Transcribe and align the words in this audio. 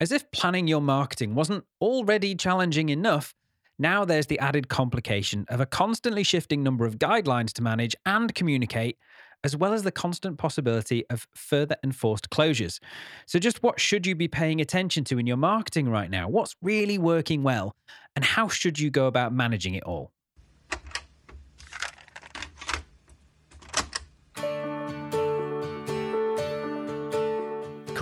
As 0.00 0.12
if 0.12 0.30
planning 0.30 0.68
your 0.68 0.80
marketing 0.80 1.34
wasn't 1.34 1.64
already 1.80 2.36
challenging 2.36 2.88
enough, 2.88 3.34
now 3.80 4.04
there's 4.04 4.26
the 4.26 4.38
added 4.38 4.68
complication 4.68 5.44
of 5.48 5.60
a 5.60 5.66
constantly 5.66 6.22
shifting 6.22 6.62
number 6.62 6.86
of 6.86 6.98
guidelines 6.98 7.52
to 7.54 7.62
manage 7.62 7.96
and 8.06 8.32
communicate, 8.32 8.96
as 9.42 9.56
well 9.56 9.72
as 9.72 9.82
the 9.82 9.90
constant 9.90 10.38
possibility 10.38 11.04
of 11.10 11.26
further 11.34 11.74
enforced 11.82 12.30
closures. 12.30 12.78
So, 13.26 13.40
just 13.40 13.60
what 13.64 13.80
should 13.80 14.06
you 14.06 14.14
be 14.14 14.28
paying 14.28 14.60
attention 14.60 15.02
to 15.04 15.18
in 15.18 15.26
your 15.26 15.36
marketing 15.36 15.88
right 15.88 16.10
now? 16.10 16.28
What's 16.28 16.54
really 16.62 16.98
working 16.98 17.42
well? 17.42 17.74
And 18.14 18.24
how 18.24 18.46
should 18.46 18.78
you 18.78 18.90
go 18.90 19.08
about 19.08 19.32
managing 19.32 19.74
it 19.74 19.82
all? 19.82 20.12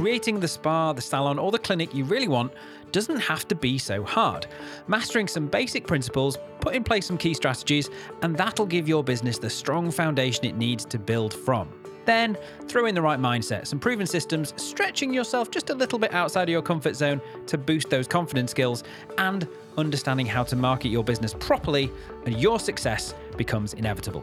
Creating 0.07 0.39
the 0.39 0.47
spa, 0.47 0.93
the 0.93 1.03
salon, 1.03 1.37
or 1.37 1.51
the 1.51 1.59
clinic 1.59 1.93
you 1.93 2.05
really 2.05 2.29
want 2.29 2.53
doesn't 2.93 3.19
have 3.19 3.49
to 3.49 3.57
be 3.57 3.77
so 3.77 4.05
hard. 4.05 4.47
Mastering 4.87 5.27
some 5.27 5.49
basic 5.49 5.85
principles, 5.85 6.39
put 6.61 6.77
in 6.77 6.85
place 6.85 7.07
some 7.07 7.19
key 7.19 7.35
strategies, 7.35 7.91
and 8.23 8.37
that'll 8.37 8.67
give 8.67 8.87
your 8.87 9.03
business 9.03 9.37
the 9.37 9.51
strong 9.51 9.91
foundation 9.91 10.45
it 10.45 10.57
needs 10.57 10.85
to 10.85 11.01
build 11.01 11.35
from. 11.35 11.69
Then, 12.05 12.39
throw 12.69 12.87
in 12.87 12.95
the 12.95 13.03
right 13.03 13.19
mindset, 13.19 13.67
some 13.67 13.81
proven 13.81 14.07
systems, 14.07 14.55
stretching 14.57 15.13
yourself 15.13 15.51
just 15.51 15.71
a 15.71 15.75
little 15.75 15.99
bit 15.99 16.15
outside 16.15 16.45
of 16.45 16.51
your 16.51 16.63
comfort 16.63 16.95
zone 16.95 17.21
to 17.49 17.59
boost 17.59 17.91
those 17.91 18.07
confidence 18.07 18.53
skills, 18.53 18.85
and 19.19 19.49
understanding 19.77 20.25
how 20.25 20.45
to 20.45 20.55
market 20.55 20.91
your 20.91 21.03
business 21.03 21.35
properly, 21.35 21.91
and 22.27 22.41
your 22.41 22.61
success 22.61 23.13
becomes 23.37 23.75
inevitable. 23.75 24.21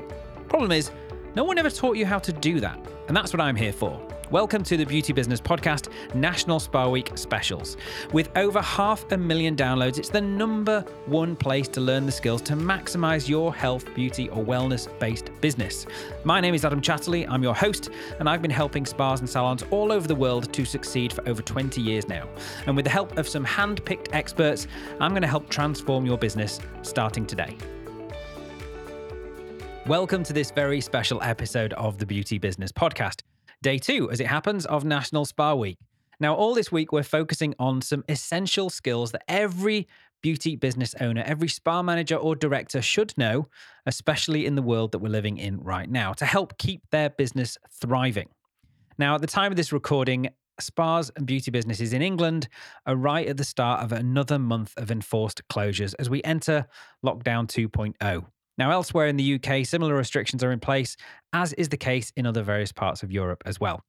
Problem 0.47 0.71
is, 0.71 0.91
no 1.35 1.43
one 1.43 1.57
ever 1.57 1.69
taught 1.69 1.97
you 1.97 2.05
how 2.05 2.19
to 2.19 2.31
do 2.31 2.61
that, 2.61 2.79
and 3.09 3.17
that's 3.17 3.33
what 3.33 3.41
I'm 3.41 3.57
here 3.57 3.73
for. 3.73 4.01
Welcome 4.33 4.63
to 4.63 4.77
the 4.77 4.83
Beauty 4.83 5.13
Business 5.13 5.39
Podcast 5.39 5.89
National 6.15 6.59
Spa 6.59 6.89
Week 6.89 7.11
Specials. 7.13 7.77
With 8.13 8.35
over 8.35 8.63
half 8.63 9.11
a 9.11 9.15
million 9.15 9.55
downloads, 9.55 9.99
it's 9.99 10.09
the 10.09 10.21
number 10.21 10.81
one 11.05 11.35
place 11.35 11.67
to 11.67 11.81
learn 11.81 12.07
the 12.07 12.11
skills 12.11 12.41
to 12.41 12.53
maximize 12.53 13.29
your 13.29 13.53
health, 13.53 13.93
beauty, 13.93 14.29
or 14.29 14.43
wellness 14.43 14.89
based 14.97 15.29
business. 15.39 15.85
My 16.23 16.41
name 16.41 16.55
is 16.55 16.65
Adam 16.65 16.81
Chatterley, 16.81 17.27
I'm 17.29 17.43
your 17.43 17.53
host, 17.53 17.91
and 18.17 18.27
I've 18.27 18.41
been 18.41 18.49
helping 18.49 18.87
spas 18.87 19.19
and 19.19 19.29
salons 19.29 19.63
all 19.69 19.91
over 19.91 20.07
the 20.07 20.15
world 20.15 20.51
to 20.51 20.65
succeed 20.65 21.13
for 21.13 21.29
over 21.29 21.43
20 21.43 21.79
years 21.79 22.07
now. 22.07 22.27
And 22.65 22.75
with 22.75 22.85
the 22.85 22.91
help 22.91 23.19
of 23.19 23.27
some 23.27 23.43
hand 23.43 23.85
picked 23.85 24.15
experts, 24.15 24.65
I'm 24.99 25.11
going 25.11 25.21
to 25.21 25.27
help 25.27 25.47
transform 25.49 26.07
your 26.07 26.17
business 26.17 26.59
starting 26.81 27.27
today. 27.27 27.55
Welcome 29.85 30.23
to 30.23 30.33
this 30.33 30.49
very 30.49 30.81
special 30.81 31.21
episode 31.21 31.73
of 31.73 31.99
the 31.99 32.07
Beauty 32.07 32.39
Business 32.39 32.71
Podcast 32.71 33.21
day 33.63 33.79
two, 33.79 34.11
as 34.11 34.19
it 34.19 34.27
happens, 34.27 34.67
of 34.67 34.85
National 34.85 35.25
Spa 35.25 35.55
Week. 35.55 35.79
Now, 36.19 36.35
all 36.35 36.53
this 36.53 36.71
week, 36.71 36.91
we're 36.91 37.01
focusing 37.01 37.55
on 37.57 37.81
some 37.81 38.03
essential 38.07 38.69
skills 38.69 39.11
that 39.13 39.23
every 39.27 39.87
beauty 40.21 40.55
business 40.55 40.93
owner, 41.01 41.23
every 41.25 41.49
spa 41.49 41.81
manager 41.81 42.15
or 42.15 42.35
director 42.35 42.81
should 42.81 43.17
know, 43.17 43.49
especially 43.85 44.45
in 44.45 44.55
the 44.55 44.61
world 44.61 44.91
that 44.91 44.99
we're 44.99 45.09
living 45.09 45.37
in 45.37 45.59
right 45.61 45.89
now, 45.89 46.13
to 46.13 46.25
help 46.25 46.57
keep 46.57 46.81
their 46.91 47.09
business 47.09 47.57
thriving. 47.71 48.29
Now, 48.97 49.15
at 49.15 49.21
the 49.21 49.27
time 49.27 49.51
of 49.51 49.55
this 49.55 49.73
recording, 49.73 50.29
spas 50.59 51.11
and 51.15 51.25
beauty 51.25 51.51
businesses 51.51 51.93
in 51.93 52.01
England 52.01 52.47
are 52.85 52.95
right 52.95 53.27
at 53.27 53.37
the 53.37 53.43
start 53.43 53.83
of 53.83 53.91
another 53.91 54.37
month 54.37 54.73
of 54.77 54.91
enforced 54.91 55.41
closures 55.49 55.95
as 55.97 56.09
we 56.09 56.23
enter 56.23 56.67
lockdown 57.03 57.47
2.0. 57.47 58.25
Now, 58.57 58.71
elsewhere 58.71 59.07
in 59.07 59.17
the 59.17 59.35
UK, 59.35 59.65
similar 59.65 59.95
restrictions 59.95 60.43
are 60.43 60.51
in 60.51 60.59
place, 60.59 60.95
as 61.31 61.53
is 61.53 61.69
the 61.69 61.77
case 61.77 62.11
in 62.15 62.25
other 62.25 62.43
various 62.43 62.71
parts 62.71 63.01
of 63.01 63.11
Europe 63.11 63.43
as 63.45 63.59
well. 63.59 63.83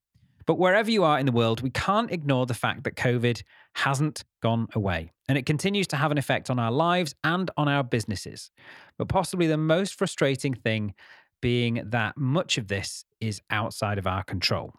But 0.47 0.59
wherever 0.59 0.91
you 0.91 1.05
are 1.05 1.19
in 1.19 1.27
the 1.27 1.33
world, 1.33 1.63
we 1.63 1.71
can't 1.71 2.11
ignore 2.11 2.47
the 2.47 2.55
fact 2.55 2.85
that 2.85 2.97
COVID 2.97 3.43
hasn't 3.75 4.25
gone 4.43 4.69
away, 4.75 5.13
and 5.29 5.39
it 5.39 5.47
continues 5.47 5.87
to 5.89 5.97
have 5.97 6.11
an 6.11 6.19
effect 6.19 6.51
on 6.51 6.59
our 6.59 6.71
lives 6.71 7.15
and 7.25 7.51
on 7.57 7.69
our 7.69 7.83
businesses. 7.83 8.51
But 8.99 9.09
possibly 9.09 9.47
the 9.47 9.57
most 9.57 9.95
frustrating 9.95 10.55
thing 10.55 10.95
being 11.41 11.83
that 11.87 12.17
much 12.17 12.59
of 12.59 12.69
this 12.69 13.05
is 13.21 13.41
outside 13.51 13.99
of 13.99 14.07
our 14.07 14.23
control. 14.23 14.75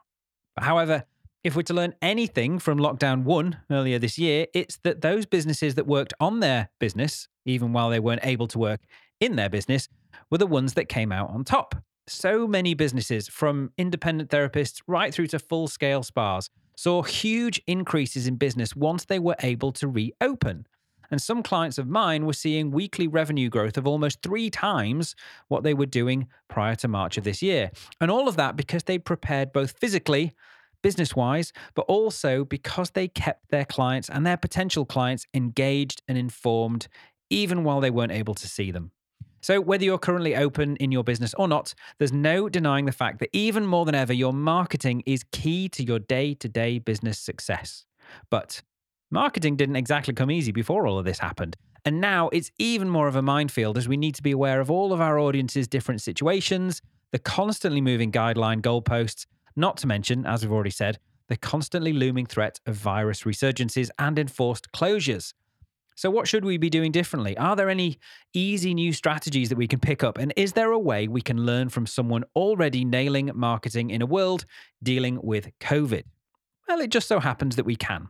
However, 0.58 1.04
if 1.44 1.56
we're 1.56 1.62
to 1.64 1.76
learn 1.76 1.94
anything 2.02 2.58
from 2.58 2.80
lockdown 2.80 3.24
one 3.24 3.58
earlier 3.70 4.00
this 4.00 4.18
year, 4.18 4.48
it's 4.54 4.78
that 4.78 5.02
those 5.02 5.28
businesses 5.28 5.76
that 5.76 5.86
worked 5.86 6.14
on 6.20 6.40
their 6.40 6.70
business, 6.80 7.28
even 7.46 7.72
while 7.72 7.92
they 7.92 8.00
weren't 8.00 8.26
able 8.26 8.48
to 8.48 8.58
work 8.58 8.82
in 9.26 9.36
their 9.36 9.50
business 9.50 9.90
were 10.30 10.38
the 10.38 10.48
ones 10.48 10.74
that 10.76 10.90
came 10.90 11.12
out 11.12 11.30
on 11.30 11.44
top. 11.44 11.76
So 12.08 12.48
many 12.48 12.76
businesses, 12.76 13.28
from 13.28 13.72
independent 13.78 14.30
therapists 14.30 14.82
right 14.88 15.14
through 15.14 15.28
to 15.28 15.40
full 15.40 15.68
scale 15.68 16.04
spas, 16.04 16.50
saw 16.78 17.02
huge 17.02 17.62
increases 17.66 18.28
in 18.28 18.36
business 18.36 18.76
once 18.76 19.06
they 19.06 19.20
were 19.20 19.36
able 19.40 19.72
to 19.74 19.88
reopen. 19.88 20.68
And 21.12 21.22
some 21.22 21.44
clients 21.44 21.78
of 21.78 21.88
mine 21.88 22.26
were 22.26 22.34
seeing 22.34 22.72
weekly 22.72 23.08
revenue 23.08 23.50
growth 23.50 23.78
of 23.78 23.88
almost 23.88 24.22
three 24.22 24.50
times 24.50 25.16
what 25.48 25.64
they 25.64 25.74
were 25.74 25.86
doing 25.86 26.28
prior 26.48 26.76
to 26.76 26.88
March 26.88 27.18
of 27.18 27.24
this 27.24 27.42
year. 27.42 27.72
And 28.02 28.12
all 28.12 28.28
of 28.28 28.36
that 28.38 28.56
because 28.56 28.84
they 28.84 28.98
prepared 28.98 29.54
both 29.54 29.78
physically, 29.80 30.34
business 30.82 31.16
wise, 31.16 31.54
but 31.74 31.84
also 31.84 32.44
because 32.44 32.92
they 32.92 33.08
kept 33.08 33.50
their 33.50 33.66
clients 33.66 34.10
and 34.10 34.26
their 34.26 34.38
potential 34.38 34.86
clients 34.86 35.26
engaged 35.34 36.02
and 36.08 36.18
informed, 36.18 36.88
even 37.30 37.64
while 37.64 37.82
they 37.82 37.92
weren't 37.92 38.12
able 38.12 38.36
to 38.36 38.48
see 38.48 38.72
them. 38.72 38.92
So, 39.46 39.62
whether 39.62 39.84
you're 39.84 40.00
currently 40.00 40.36
open 40.36 40.76
in 40.78 40.92
your 40.92 41.04
business 41.04 41.36
or 41.36 41.48
not, 41.48 41.76
there's 42.00 42.12
no 42.12 42.50
denying 42.50 42.86
the 42.86 42.92
fact 42.92 43.20
that 43.20 43.30
even 43.32 43.68
more 43.68 43.86
than 43.86 43.94
ever, 43.94 44.12
your 44.12 44.34
marketing 44.34 45.04
is 45.06 45.24
key 45.32 45.70
to 45.70 45.84
your 45.84 46.00
day 46.00 46.34
to 46.34 46.50
day 46.50 46.80
business 46.80 47.20
success. 47.20 47.86
But 48.32 48.64
marketing 49.12 49.56
didn't 49.56 49.76
exactly 49.76 50.16
come 50.16 50.32
easy 50.32 50.52
before 50.52 50.88
all 50.88 50.98
of 50.98 51.06
this 51.06 51.20
happened. 51.20 51.56
And 51.86 52.02
now 52.02 52.30
it's 52.30 52.50
even 52.58 52.90
more 52.90 53.08
of 53.08 53.16
a 53.16 53.22
minefield 53.22 53.78
as 53.78 53.88
we 53.88 53.98
need 53.98 54.16
to 54.16 54.24
be 54.24 54.32
aware 54.32 54.62
of 54.62 54.72
all 54.72 54.92
of 54.92 55.00
our 55.00 55.20
audience's 55.20 55.68
different 55.68 56.02
situations, 56.02 56.82
the 57.12 57.20
constantly 57.20 57.82
moving 57.82 58.12
guideline 58.12 58.62
goalposts, 58.62 59.28
not 59.56 59.78
to 59.78 59.86
mention, 59.86 60.26
as 60.26 60.42
we've 60.42 60.52
already 60.52 60.72
said, 60.72 60.98
the 61.28 61.38
constantly 61.38 61.94
looming 61.94 62.26
threat 62.26 62.60
of 62.66 62.74
virus 62.74 63.22
resurgences 63.22 63.92
and 64.00 64.18
enforced 64.18 64.72
closures. 64.72 65.34
So, 65.96 66.10
what 66.10 66.28
should 66.28 66.44
we 66.44 66.58
be 66.58 66.70
doing 66.70 66.92
differently? 66.92 67.38
Are 67.38 67.56
there 67.56 67.70
any 67.70 68.00
easy 68.34 68.74
new 68.74 68.92
strategies 68.92 69.50
that 69.50 69.58
we 69.58 69.68
can 69.68 69.80
pick 69.80 70.04
up? 70.04 70.18
And 70.18 70.34
is 70.36 70.54
there 70.54 70.72
a 70.72 70.80
way 70.80 71.08
we 71.08 71.22
can 71.22 71.46
learn 71.46 71.70
from 71.70 71.88
someone 71.88 72.26
already 72.36 72.84
nailing 72.84 73.32
marketing 73.34 73.90
in 73.90 74.02
a 74.02 74.06
world 74.06 74.46
dealing 74.84 75.20
with 75.24 75.50
COVID? 75.62 76.04
Well, 76.68 76.82
it 76.82 76.90
just 76.90 77.08
so 77.08 77.20
happens 77.20 77.56
that 77.56 77.66
we 77.66 77.76
can. 77.76 78.10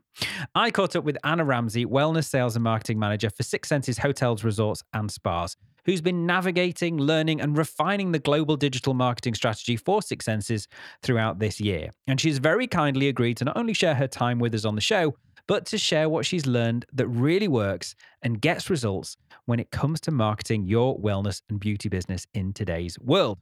I 0.55 0.71
caught 0.71 0.95
up 0.95 1.03
with 1.03 1.17
Anna 1.23 1.43
Ramsay, 1.43 1.85
Wellness 1.85 2.25
Sales 2.25 2.55
and 2.55 2.63
Marketing 2.63 2.97
Manager 2.97 3.29
for 3.29 3.43
Six 3.43 3.67
Senses 3.67 3.97
Hotels, 3.97 4.43
Resorts, 4.45 4.81
and 4.93 5.11
Spas, 5.11 5.57
who's 5.83 6.01
been 6.01 6.25
navigating, 6.25 6.97
learning, 6.97 7.41
and 7.41 7.57
refining 7.57 8.13
the 8.13 8.19
global 8.19 8.55
digital 8.55 8.93
marketing 8.93 9.35
strategy 9.35 9.75
for 9.75 10.01
Six 10.01 10.25
Senses 10.25 10.69
throughout 11.03 11.37
this 11.37 11.59
year. 11.59 11.91
And 12.07 12.19
she's 12.19 12.37
very 12.37 12.65
kindly 12.65 13.09
agreed 13.09 13.37
to 13.37 13.45
not 13.45 13.57
only 13.57 13.73
share 13.73 13.93
her 13.93 14.07
time 14.07 14.39
with 14.39 14.55
us 14.55 14.63
on 14.63 14.75
the 14.75 14.81
show, 14.81 15.15
but 15.47 15.65
to 15.67 15.77
share 15.77 16.09
what 16.09 16.25
she's 16.25 16.45
learned 16.45 16.85
that 16.93 17.07
really 17.07 17.47
works 17.47 17.95
and 18.21 18.41
gets 18.41 18.69
results 18.69 19.17
when 19.45 19.59
it 19.59 19.71
comes 19.71 20.01
to 20.01 20.11
marketing 20.11 20.65
your 20.65 20.97
wellness 20.99 21.41
and 21.49 21.59
beauty 21.59 21.89
business 21.89 22.25
in 22.33 22.53
today's 22.53 22.99
world. 22.99 23.39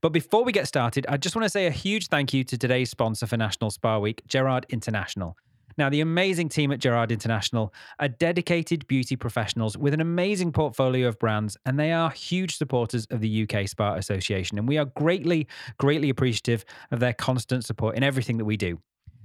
But 0.00 0.10
before 0.10 0.44
we 0.44 0.52
get 0.52 0.66
started, 0.66 1.06
I 1.08 1.16
just 1.16 1.36
want 1.36 1.44
to 1.44 1.50
say 1.50 1.66
a 1.66 1.70
huge 1.70 2.08
thank 2.08 2.32
you 2.32 2.44
to 2.44 2.58
today's 2.58 2.90
sponsor 2.90 3.26
for 3.26 3.36
National 3.36 3.70
Spa 3.70 3.98
Week, 3.98 4.22
Gerrard 4.26 4.66
International. 4.70 5.36
Now, 5.78 5.88
the 5.88 6.00
amazing 6.00 6.48
team 6.48 6.72
at 6.72 6.80
Gerrard 6.80 7.12
International 7.12 7.72
are 7.98 8.08
dedicated 8.08 8.86
beauty 8.86 9.16
professionals 9.16 9.78
with 9.78 9.94
an 9.94 10.00
amazing 10.00 10.52
portfolio 10.52 11.08
of 11.08 11.18
brands, 11.18 11.56
and 11.64 11.78
they 11.78 11.92
are 11.92 12.10
huge 12.10 12.56
supporters 12.56 13.06
of 13.10 13.20
the 13.20 13.48
UK 13.48 13.68
Spa 13.68 13.94
Association. 13.94 14.58
And 14.58 14.68
we 14.68 14.78
are 14.78 14.84
greatly, 14.84 15.46
greatly 15.78 16.10
appreciative 16.10 16.64
of 16.90 17.00
their 17.00 17.12
constant 17.12 17.64
support 17.64 17.96
in 17.96 18.02
everything 18.02 18.36
that 18.38 18.44
we 18.44 18.56
do. 18.56 18.78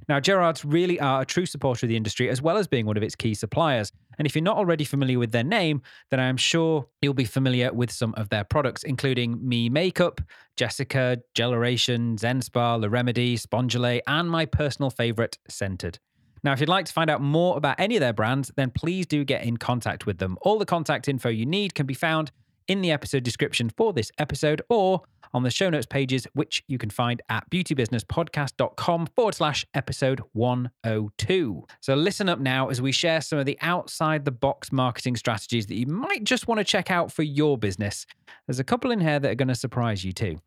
Now, 0.08 0.20
Gerrards 0.20 0.64
really 0.66 1.00
are 1.00 1.22
a 1.22 1.26
true 1.26 1.46
supporter 1.46 1.86
of 1.86 1.90
the 1.90 1.98
industry 1.98 2.30
as 2.30 2.42
well 2.42 2.58
as 2.58 2.68
being 2.68 2.86
one 2.86 2.98
of 2.98 3.04
its 3.04 3.16
key 3.16 3.34
suppliers. 3.34 3.92
And 4.18 4.26
if 4.26 4.36
you're 4.36 4.44
not 4.44 4.58
already 4.58 4.84
familiar 4.84 5.20
with 5.20 5.32
their 5.32 5.44
name, 5.44 5.82
then 6.12 6.20
I 6.20 6.28
am 6.28 6.38
sure 6.38 6.88
you'll 7.02 7.14
be 7.14 7.26
familiar 7.26 7.74
with 7.74 7.92
some 7.92 8.14
of 8.16 8.30
their 8.30 8.44
products, 8.44 8.84
including 8.84 9.48
Me 9.48 9.68
Makeup, 9.70 10.22
Jessica, 10.56 11.18
Geleration, 11.34 12.18
Zen 12.18 12.42
Spa, 12.42 12.76
La 12.76 12.88
Remedy, 12.88 13.38
Spongellé, 13.38 14.02
and 14.08 14.30
my 14.30 14.46
personal 14.46 14.90
favorite, 14.90 15.38
Scentered. 15.50 16.00
Now, 16.44 16.54
if 16.54 16.60
you'd 16.60 16.70
like 16.70 16.86
to 16.86 16.94
find 16.94 17.10
out 17.10 17.22
more 17.22 17.58
about 17.58 17.80
any 17.80 17.96
of 17.96 18.02
their 18.02 18.14
brands, 18.14 18.52
then 18.56 18.70
please 18.70 19.08
do 19.08 19.26
get 19.26 19.44
in 19.44 19.58
contact 19.58 20.06
with 20.06 20.20
them. 20.20 20.38
All 20.44 20.60
the 20.60 20.66
contact 20.66 21.08
info 21.08 21.30
you 21.30 21.46
need 21.46 21.74
can 21.74 21.88
be 21.88 21.96
found 21.96 22.32
in 22.68 22.82
the 22.82 22.92
episode 22.92 23.24
description 23.24 23.70
for 23.70 23.94
this 23.94 24.12
episode 24.18 24.62
or 24.70 25.02
on 25.34 25.44
the 25.44 25.50
show 25.50 25.70
notes 25.70 25.86
pages, 25.86 26.26
which 26.34 26.64
you 26.68 26.78
can 26.78 26.90
find 26.90 27.22
at 27.30 27.50
beautybusinesspodcast.com 27.50 29.08
forward 29.08 29.36
slash 29.36 29.66
episode 29.74 30.22
102. 30.34 31.66
So 31.82 31.96
listen 31.96 32.30
up 32.30 32.40
now 32.40 32.70
as 32.70 32.82
we 32.82 32.92
share 32.92 33.22
some 33.22 33.40
of 33.40 33.46
the 33.46 33.58
outside 33.62 34.26
the 34.26 34.32
box 34.32 34.72
marketing 34.72 35.16
strategies 35.18 35.66
that 35.68 35.76
you 35.76 35.88
might 35.88 36.24
just 36.24 36.48
want 36.48 36.60
to 36.60 36.64
check 36.64 36.90
out 36.90 37.12
for 37.12 37.24
your 37.24 37.58
business. 37.58 38.06
There's 38.48 38.60
a 38.60 38.64
couple 38.64 38.92
in 38.92 39.02
here 39.02 39.20
that 39.20 39.30
are 39.30 39.36
going 39.36 39.50
to 39.50 39.56
surprise 39.56 40.06
you 40.06 40.14
too. 40.14 40.40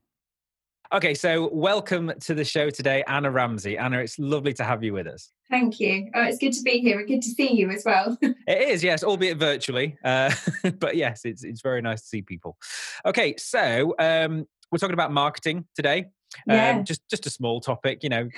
Okay, 0.91 1.13
so 1.13 1.51
welcome 1.53 2.11
to 2.21 2.33
the 2.33 2.47
show 2.47 2.71
today, 2.71 3.05
Anna 3.07 3.31
Ramsay. 3.31 3.77
Anna, 3.77 3.99
it's 3.99 4.19
lovely 4.19 4.55
to 4.55 4.65
have 4.65 4.83
you 4.83 4.95
with 4.95 5.07
us. 5.07 5.33
Thank 5.51 5.81
you. 5.81 6.09
Oh, 6.15 6.23
it's 6.23 6.39
good 6.39 6.55
to 6.55 6.63
be 6.63 6.79
here. 6.79 7.05
Good 7.05 7.21
to 7.21 7.29
see 7.29 7.53
you 7.53 7.69
as 7.69 7.83
well. 7.85 8.17
it 8.23 8.69
is, 8.71 8.83
yes, 8.83 9.05
albeit 9.05 9.37
virtually. 9.37 9.99
Uh, 10.03 10.33
but 10.79 10.97
yes, 10.97 11.27
it's 11.27 11.45
it's 11.45 11.61
very 11.61 11.83
nice 11.83 12.01
to 12.01 12.07
see 12.07 12.23
people. 12.23 12.57
Okay, 13.05 13.35
so 13.37 13.95
um, 13.99 14.47
we're 14.73 14.79
talking 14.79 14.95
about 14.95 15.13
marketing 15.13 15.67
today. 15.77 16.07
Yeah. 16.47 16.71
Um, 16.71 16.85
just 16.85 17.07
just 17.11 17.27
a 17.27 17.31
small 17.31 17.61
topic, 17.61 18.03
you 18.03 18.09
know, 18.09 18.31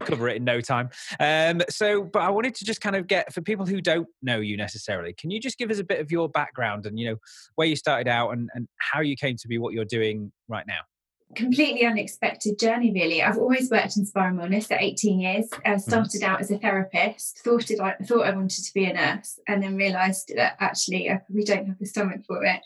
cover 0.00 0.28
it 0.28 0.36
in 0.36 0.44
no 0.44 0.60
time. 0.60 0.90
Um, 1.20 1.62
so, 1.70 2.02
but 2.02 2.20
I 2.20 2.28
wanted 2.28 2.54
to 2.56 2.66
just 2.66 2.82
kind 2.82 2.96
of 2.96 3.06
get 3.06 3.32
for 3.32 3.40
people 3.40 3.64
who 3.64 3.80
don't 3.80 4.08
know 4.20 4.40
you 4.40 4.58
necessarily, 4.58 5.14
can 5.14 5.30
you 5.30 5.40
just 5.40 5.56
give 5.56 5.70
us 5.70 5.78
a 5.78 5.84
bit 5.84 6.00
of 6.00 6.12
your 6.12 6.28
background 6.28 6.84
and 6.84 6.98
you 6.98 7.08
know 7.10 7.16
where 7.54 7.66
you 7.66 7.76
started 7.76 8.08
out 8.08 8.32
and, 8.32 8.50
and 8.52 8.68
how 8.76 9.00
you 9.00 9.16
came 9.16 9.36
to 9.38 9.48
be 9.48 9.56
what 9.56 9.72
you're 9.72 9.86
doing 9.86 10.32
right 10.48 10.66
now? 10.66 10.80
Completely 11.34 11.84
unexpected 11.84 12.58
journey 12.58 12.92
really. 12.92 13.22
I've 13.22 13.38
always 13.38 13.70
worked 13.70 13.96
in 13.96 14.06
and 14.14 14.38
wellness 14.38 14.68
for 14.68 14.76
18 14.78 15.20
years. 15.20 15.48
I 15.64 15.70
mm-hmm. 15.70 15.78
started 15.78 16.22
out 16.22 16.40
as 16.40 16.50
a 16.50 16.58
therapist 16.58 17.38
thought 17.38 17.70
it, 17.70 17.80
I 17.80 17.94
thought 18.04 18.26
i 18.26 18.34
wanted 18.34 18.64
to 18.64 18.74
be 18.74 18.84
a 18.84 18.92
nurse 18.92 19.38
and 19.46 19.62
then 19.62 19.76
realized 19.76 20.32
that 20.36 20.56
actually 20.60 21.10
i 21.10 21.16
probably 21.16 21.44
don't 21.44 21.66
have 21.66 21.78
the 21.78 21.86
stomach 21.86 22.20
for 22.26 22.42
it 22.44 22.60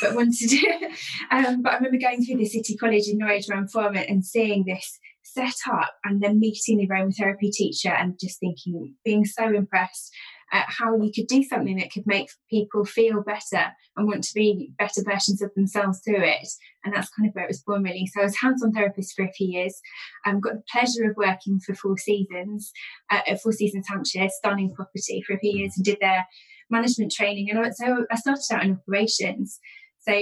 but 0.00 0.14
wanted 0.14 0.48
to. 0.48 0.88
Um, 1.30 1.62
but 1.62 1.72
i 1.72 1.76
remember 1.76 1.98
going 1.98 2.24
through 2.24 2.38
the 2.38 2.46
city 2.46 2.76
college 2.76 3.08
in 3.08 3.18
norwich 3.18 3.48
around 3.48 3.70
farm 3.70 3.96
and 3.96 4.24
seeing 4.24 4.64
this 4.66 4.98
set 5.22 5.54
up 5.70 5.94
and 6.04 6.22
then 6.22 6.38
meeting 6.38 6.78
the 6.78 6.88
aromatherapy 6.88 7.50
teacher 7.50 7.90
and 7.90 8.18
just 8.20 8.38
thinking 8.40 8.94
being 9.04 9.24
so 9.24 9.52
impressed 9.52 10.12
at 10.54 10.66
how 10.68 10.96
you 10.96 11.10
could 11.12 11.26
do 11.26 11.42
something 11.42 11.76
that 11.76 11.90
could 11.92 12.06
make 12.06 12.30
people 12.48 12.84
feel 12.84 13.22
better 13.22 13.72
and 13.96 14.06
want 14.06 14.22
to 14.22 14.34
be 14.34 14.70
better 14.78 15.02
versions 15.04 15.42
of 15.42 15.50
themselves 15.56 16.00
through 16.04 16.22
it. 16.22 16.46
And 16.84 16.94
that's 16.94 17.10
kind 17.10 17.28
of 17.28 17.34
where 17.34 17.44
it 17.44 17.48
was 17.48 17.62
born, 17.62 17.82
really. 17.82 18.06
So 18.06 18.20
I 18.20 18.24
was 18.24 18.36
hands-on 18.36 18.72
therapist 18.72 19.14
for 19.16 19.24
a 19.24 19.32
few 19.32 19.48
years. 19.48 19.80
Um, 20.24 20.40
got 20.40 20.54
the 20.54 20.62
pleasure 20.72 21.10
of 21.10 21.16
working 21.16 21.58
for 21.58 21.74
Four 21.74 21.98
Seasons 21.98 22.70
uh, 23.10 23.20
at 23.26 23.42
Four 23.42 23.50
Seasons 23.50 23.86
Hampshire, 23.88 24.28
stunning 24.30 24.72
property 24.72 25.24
for 25.26 25.34
a 25.34 25.38
few 25.40 25.58
years, 25.58 25.72
and 25.76 25.84
did 25.84 25.98
their 26.00 26.24
management 26.70 27.10
training. 27.10 27.50
And 27.50 27.74
so 27.74 28.06
I 28.10 28.16
started 28.16 28.44
out 28.52 28.64
in 28.64 28.78
operations. 28.80 29.58
So 30.06 30.12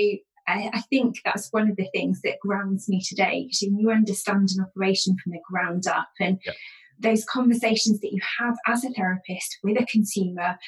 I, 0.49 0.83
think 0.91 1.17
that's 1.25 1.53
one 1.53 1.71
of 1.71 1.77
the 1.77 1.89
things 1.93 2.21
that 2.23 2.41
grounds 2.41 2.89
me 2.89 3.01
today 3.07 3.45
because 3.47 3.63
you 3.63 3.91
understand 3.91 4.49
an 4.57 4.65
operation 4.65 5.17
from 5.23 5.33
the 5.33 5.41
ground 5.49 5.87
up 5.87 6.09
and 6.19 6.39
those 6.99 7.25
conversations 7.25 8.01
that 8.01 8.13
you 8.13 8.21
have 8.39 8.57
as 8.67 8.85
a 8.85 8.91
therapist 8.91 9.59
with 9.63 9.81
a 9.81 9.87
consumer, 9.87 10.59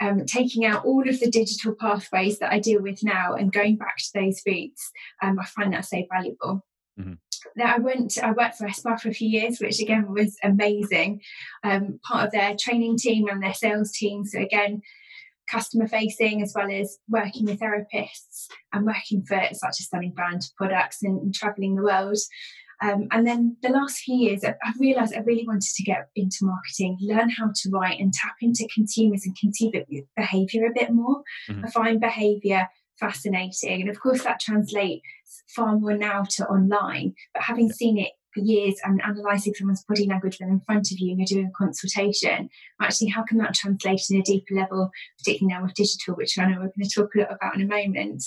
um, 0.00 0.24
taking 0.24 0.64
out 0.64 0.84
all 0.84 1.06
of 1.08 1.20
the 1.20 1.30
digital 1.30 1.74
pathways 1.74 2.38
that 2.38 2.52
I 2.52 2.58
deal 2.58 2.82
with 2.82 3.02
now 3.02 3.34
and 3.34 3.52
going 3.52 3.76
back 3.76 3.96
to 3.98 4.10
those 4.14 4.40
roots, 4.46 4.90
um, 5.22 5.38
I 5.38 5.44
find 5.44 5.72
that 5.74 5.84
so 5.84 6.02
valuable. 6.10 6.64
Mm-hmm. 6.98 7.12
I 7.62 7.78
went, 7.78 8.18
I 8.22 8.32
worked 8.32 8.56
for 8.56 8.66
ESPA 8.66 9.00
for 9.00 9.08
a 9.08 9.14
few 9.14 9.28
years, 9.28 9.58
which 9.60 9.80
again 9.80 10.12
was 10.12 10.36
amazing. 10.42 11.20
Um, 11.62 12.00
part 12.02 12.26
of 12.26 12.32
their 12.32 12.56
training 12.58 12.98
team 12.98 13.28
and 13.28 13.42
their 13.42 13.54
sales 13.54 13.92
team. 13.92 14.24
So 14.24 14.40
again, 14.40 14.82
customer 15.50 15.88
facing 15.88 16.42
as 16.42 16.52
well 16.54 16.70
as 16.70 16.98
working 17.08 17.46
with 17.46 17.60
therapists 17.60 18.46
and 18.72 18.86
working 18.86 19.24
for 19.24 19.40
such 19.52 19.80
a 19.80 19.82
stunning 19.82 20.12
brand 20.12 20.44
of 20.44 20.56
products 20.56 21.02
and, 21.02 21.20
and 21.20 21.34
traveling 21.34 21.74
the 21.74 21.82
world. 21.82 22.18
Um, 22.82 23.08
and 23.10 23.26
then 23.26 23.56
the 23.62 23.68
last 23.68 23.98
few 23.98 24.16
years, 24.16 24.42
I've, 24.44 24.80
realised 24.80 25.14
I 25.14 25.20
really 25.20 25.46
wanted 25.46 25.74
to 25.74 25.82
get 25.82 26.08
into 26.16 26.38
marketing, 26.42 26.96
learn 27.00 27.28
how 27.28 27.50
to 27.54 27.70
write, 27.70 28.00
and 28.00 28.12
tap 28.12 28.36
into 28.40 28.66
consumers 28.72 29.26
and 29.26 29.36
consumer 29.38 29.84
behaviour 30.16 30.66
a 30.66 30.72
bit 30.74 30.90
more. 30.90 31.22
Mm-hmm. 31.48 31.66
I 31.66 31.70
find 31.70 32.00
behaviour 32.00 32.68
fascinating, 32.98 33.82
and 33.82 33.90
of 33.90 34.00
course 34.00 34.22
that 34.24 34.40
translates 34.40 35.02
far 35.54 35.78
more 35.78 35.96
now 35.96 36.24
to 36.36 36.46
online. 36.46 37.14
But 37.34 37.42
having 37.42 37.70
seen 37.70 37.98
it 37.98 38.12
for 38.32 38.40
years 38.40 38.76
and 38.84 39.00
analysing 39.04 39.54
someone's 39.54 39.84
body 39.84 40.06
language 40.06 40.38
when 40.38 40.50
in 40.50 40.60
front 40.60 40.90
of 40.90 40.98
you 40.98 41.10
and 41.10 41.18
you're 41.18 41.40
doing 41.40 41.52
a 41.52 41.58
consultation, 41.58 42.48
actually, 42.80 43.08
how 43.08 43.22
can 43.22 43.38
that 43.38 43.54
translate 43.54 44.02
in 44.10 44.20
a 44.20 44.22
deeper 44.22 44.54
level, 44.54 44.90
particularly 45.18 45.54
now 45.54 45.62
with 45.62 45.74
digital, 45.74 46.14
which 46.14 46.38
I 46.38 46.46
know 46.46 46.58
we're 46.58 46.72
going 46.76 46.88
to 46.88 46.90
talk 46.90 47.14
a 47.14 47.20
lot 47.20 47.32
about 47.32 47.56
in 47.56 47.62
a 47.62 47.66
moment. 47.66 48.24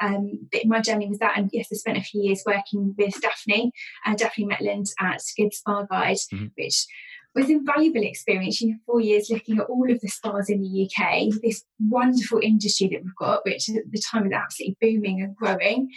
Um, 0.00 0.48
but 0.50 0.66
my 0.66 0.80
journey 0.80 1.08
was 1.08 1.18
that, 1.18 1.38
and 1.38 1.50
yes, 1.52 1.68
I 1.72 1.76
spent 1.76 1.98
a 1.98 2.02
few 2.02 2.22
years 2.22 2.42
working 2.46 2.94
with 2.98 3.20
Daphne, 3.20 3.72
uh, 4.06 4.14
Daphne 4.14 4.46
Metland 4.46 4.88
at 4.98 5.22
Good 5.36 5.54
Spa 5.54 5.84
Guide, 5.84 6.16
mm-hmm. 6.32 6.46
which 6.56 6.86
was 7.34 7.48
invaluable 7.48 8.02
experience. 8.02 8.60
You 8.60 8.70
know, 8.70 8.76
four 8.86 9.00
years 9.00 9.28
looking 9.30 9.58
at 9.58 9.66
all 9.66 9.90
of 9.90 10.00
the 10.00 10.08
spas 10.08 10.50
in 10.50 10.60
the 10.60 10.88
UK, 10.88 11.32
this 11.42 11.64
wonderful 11.80 12.40
industry 12.42 12.88
that 12.88 13.02
we've 13.02 13.16
got, 13.18 13.44
which 13.44 13.68
at 13.68 13.90
the 13.90 14.02
time 14.10 14.24
was 14.24 14.32
absolutely 14.32 14.76
booming 14.80 15.22
and 15.22 15.34
growing. 15.36 15.90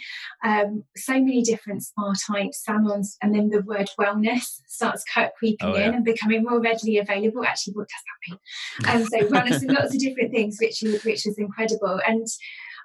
Um, 0.44 0.84
so 0.96 1.14
many 1.14 1.42
different 1.42 1.82
spa 1.82 2.12
types, 2.26 2.64
salons, 2.64 3.16
and 3.22 3.34
then 3.34 3.50
the 3.50 3.62
word 3.62 3.90
wellness 3.98 4.60
starts 4.66 5.04
creeping 5.38 5.56
oh, 5.62 5.76
yeah. 5.76 5.88
in 5.88 5.94
and 5.94 6.04
becoming 6.04 6.44
more 6.44 6.60
readily 6.60 6.98
available. 6.98 7.44
Actually, 7.44 7.74
what 7.74 7.88
does 7.88 8.90
that 8.90 8.94
mean? 8.94 9.02
Um, 9.02 9.06
so 9.06 9.18
wellness 9.28 9.62
and 9.62 9.72
lots 9.72 9.94
of 9.94 10.00
different 10.00 10.32
things, 10.32 10.58
which 10.60 10.82
which 11.04 11.24
was 11.26 11.38
incredible. 11.38 12.00
And 12.06 12.26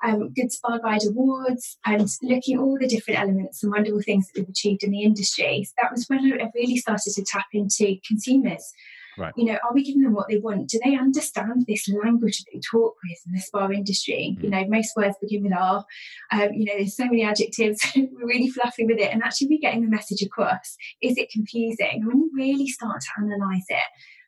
um, 0.04 0.34
Good 0.34 0.52
Spa 0.52 0.78
Guide 0.80 1.06
Awards 1.08 1.78
and 1.86 2.10
looking 2.22 2.56
at 2.56 2.62
all 2.62 2.78
the 2.80 2.88
different 2.88 3.20
elements 3.20 3.64
and 3.64 3.72
wonderful 3.72 4.02
things 4.02 4.28
that 4.28 4.42
we've 4.42 4.50
achieved 4.50 4.84
in 4.84 4.92
the 4.92 5.04
industry. 5.04 5.64
So 5.66 5.74
that 5.82 5.92
was 5.92 6.06
when 6.08 6.20
I 6.42 6.50
really 6.56 6.78
started 6.78 7.14
to 7.14 7.24
tap 7.24 7.46
into 7.54 7.98
consumers. 8.08 8.74
Right. 9.18 9.34
You 9.36 9.46
know, 9.46 9.58
are 9.64 9.74
we 9.74 9.84
giving 9.84 10.02
them 10.02 10.14
what 10.14 10.30
they 10.30 10.38
want? 10.38 10.70
Do 10.70 10.80
they 10.84 10.96
understand 10.96 11.66
this 11.68 11.90
language 11.90 12.40
that 12.40 12.52
we 12.54 12.62
talk 12.62 12.96
with 13.04 13.20
in 13.28 13.34
the 13.34 13.42
spa 13.42 13.70
industry? 13.70 14.38
Mm. 14.38 14.44
You 14.44 14.50
know, 14.50 14.66
most 14.68 14.96
words 14.96 15.16
begin 15.22 15.44
with 15.44 15.54
R. 15.54 15.86
Um, 16.32 16.54
you 16.54 16.66
know, 16.66 16.74
there's 16.78 16.96
so 16.96 17.06
many 17.06 17.24
adjectives. 17.24 17.80
we're 17.96 18.28
really 18.28 18.50
fluffy 18.50 18.86
with 18.86 19.00
it, 19.00 19.12
and 19.12 19.22
actually, 19.22 19.48
we're 19.50 19.60
getting 19.60 19.82
the 19.82 19.90
message 19.90 20.22
across. 20.22 20.78
Is 21.02 21.18
it 21.18 21.30
confusing? 21.30 22.02
And 22.02 22.08
when 22.08 22.18
you 22.18 22.32
really 22.34 22.68
start 22.68 23.02
to 23.02 23.08
analyze 23.22 23.66
it, 23.68 23.84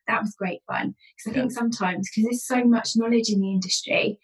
that 0.08 0.22
was 0.22 0.36
great 0.36 0.62
fun. 0.68 0.96
Because 1.16 1.28
I 1.28 1.36
yeah. 1.36 1.42
think 1.42 1.52
sometimes, 1.54 2.10
because 2.10 2.30
there's 2.30 2.46
so 2.46 2.64
much 2.66 2.90
knowledge 2.96 3.30
in 3.30 3.40
the 3.40 3.52
industry, 3.52 4.20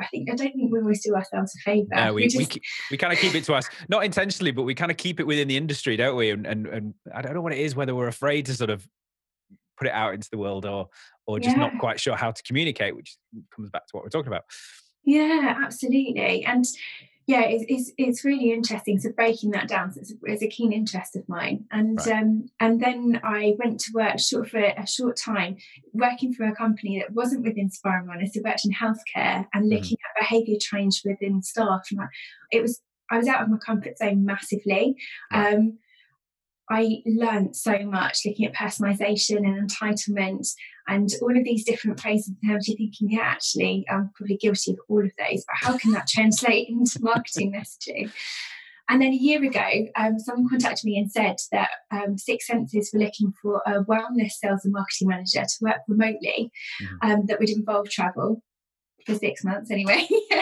I 0.00 0.06
think 0.06 0.30
I 0.30 0.34
don't 0.34 0.52
think 0.52 0.72
we 0.72 0.78
always 0.78 1.02
do 1.04 1.14
ourselves 1.14 1.54
a 1.56 1.70
favour. 1.70 1.88
No, 1.92 2.14
we, 2.14 2.22
we, 2.22 2.28
just... 2.28 2.54
we, 2.54 2.62
we 2.92 2.96
kind 2.96 3.12
of 3.12 3.18
keep 3.18 3.34
it 3.34 3.44
to 3.44 3.54
us, 3.54 3.68
not 3.88 4.04
intentionally, 4.04 4.50
but 4.50 4.62
we 4.62 4.74
kind 4.74 4.90
of 4.90 4.96
keep 4.96 5.20
it 5.20 5.26
within 5.26 5.48
the 5.48 5.56
industry, 5.56 5.96
don't 5.96 6.16
we? 6.16 6.30
And, 6.30 6.46
and 6.46 6.66
and 6.66 6.94
I 7.14 7.22
don't 7.22 7.34
know 7.34 7.40
what 7.40 7.52
it 7.52 7.58
is, 7.58 7.74
whether 7.74 7.94
we're 7.94 8.08
afraid 8.08 8.46
to 8.46 8.54
sort 8.54 8.70
of 8.70 8.86
put 9.78 9.86
it 9.86 9.92
out 9.92 10.14
into 10.14 10.28
the 10.30 10.38
world 10.38 10.66
or 10.66 10.88
or 11.26 11.38
just 11.38 11.56
yeah. 11.56 11.62
not 11.62 11.78
quite 11.78 12.00
sure 12.00 12.16
how 12.16 12.30
to 12.30 12.42
communicate, 12.42 12.96
which 12.96 13.16
comes 13.54 13.70
back 13.70 13.86
to 13.86 13.90
what 13.92 14.04
we're 14.04 14.10
talking 14.10 14.28
about. 14.28 14.44
Yeah, 15.04 15.56
absolutely. 15.64 16.44
And 16.44 16.64
yeah, 17.28 17.42
it's, 17.42 17.64
it's, 17.68 17.92
it's 17.98 18.24
really 18.24 18.52
interesting. 18.52 18.98
So 18.98 19.12
breaking 19.12 19.50
that 19.50 19.68
down 19.68 19.92
so 19.92 20.00
it's, 20.00 20.14
it's, 20.22 20.42
a 20.42 20.48
keen 20.48 20.72
interest 20.72 21.14
of 21.14 21.28
mine. 21.28 21.66
And 21.70 21.98
right. 21.98 22.22
um, 22.22 22.46
and 22.58 22.80
then 22.82 23.20
I 23.22 23.54
went 23.58 23.80
to 23.80 23.92
work 23.92 24.18
short 24.18 24.48
for 24.48 24.58
a 24.58 24.86
short 24.86 25.18
time, 25.18 25.58
working 25.92 26.32
for 26.32 26.46
a 26.46 26.54
company 26.54 26.98
that 26.98 27.12
wasn't 27.12 27.44
within 27.44 27.70
and 27.84 28.08
Wellness. 28.08 28.30
I 28.34 28.40
worked 28.42 28.64
in 28.64 28.72
healthcare 28.72 29.46
and 29.52 29.64
mm-hmm. 29.64 29.74
looking 29.74 29.98
mm. 29.98 30.08
at 30.16 30.20
behaviour 30.20 30.56
change 30.58 31.02
within 31.04 31.42
staff. 31.42 31.82
And 31.90 32.00
it 32.50 32.62
was 32.62 32.80
I 33.10 33.18
was 33.18 33.28
out 33.28 33.42
of 33.42 33.50
my 33.50 33.58
comfort 33.58 33.98
zone 33.98 34.24
massively. 34.24 34.96
Um, 35.30 35.78
I 36.70 37.02
learned 37.04 37.56
so 37.56 37.78
much 37.80 38.20
looking 38.24 38.46
at 38.46 38.54
personalisation 38.54 39.38
and 39.38 39.70
entitlement 39.70 40.48
and 40.88 41.10
all 41.22 41.36
of 41.36 41.44
these 41.44 41.64
different 41.64 42.00
phrases 42.00 42.28
and 42.28 42.50
terms. 42.50 42.66
You're 42.66 42.76
thinking, 42.76 43.10
yeah, 43.10 43.22
actually, 43.22 43.86
I'm 43.88 44.10
probably 44.14 44.36
guilty 44.36 44.72
of 44.72 44.78
all 44.88 45.04
of 45.04 45.12
those, 45.18 45.44
but 45.46 45.56
how 45.60 45.78
can 45.78 45.92
that 45.92 46.08
translate 46.08 46.68
into 46.70 46.98
marketing 47.02 47.52
messaging? 47.52 48.10
And 48.90 49.02
then 49.02 49.12
a 49.12 49.16
year 49.16 49.44
ago, 49.44 49.68
um, 49.96 50.18
someone 50.18 50.48
contacted 50.48 50.86
me 50.86 50.96
and 50.96 51.12
said 51.12 51.36
that 51.52 51.68
um, 51.90 52.16
Six 52.16 52.46
Senses 52.46 52.90
were 52.92 53.00
looking 53.00 53.34
for 53.40 53.60
a 53.66 53.84
wellness 53.84 54.32
sales 54.32 54.64
and 54.64 54.72
marketing 54.72 55.08
manager 55.08 55.42
to 55.42 55.56
work 55.60 55.80
remotely 55.86 56.50
mm-hmm. 56.82 57.10
um, 57.10 57.26
that 57.26 57.38
would 57.38 57.50
involve 57.50 57.90
travel 57.90 58.42
for 59.04 59.14
six 59.14 59.44
months 59.44 59.70
anyway, 59.70 60.06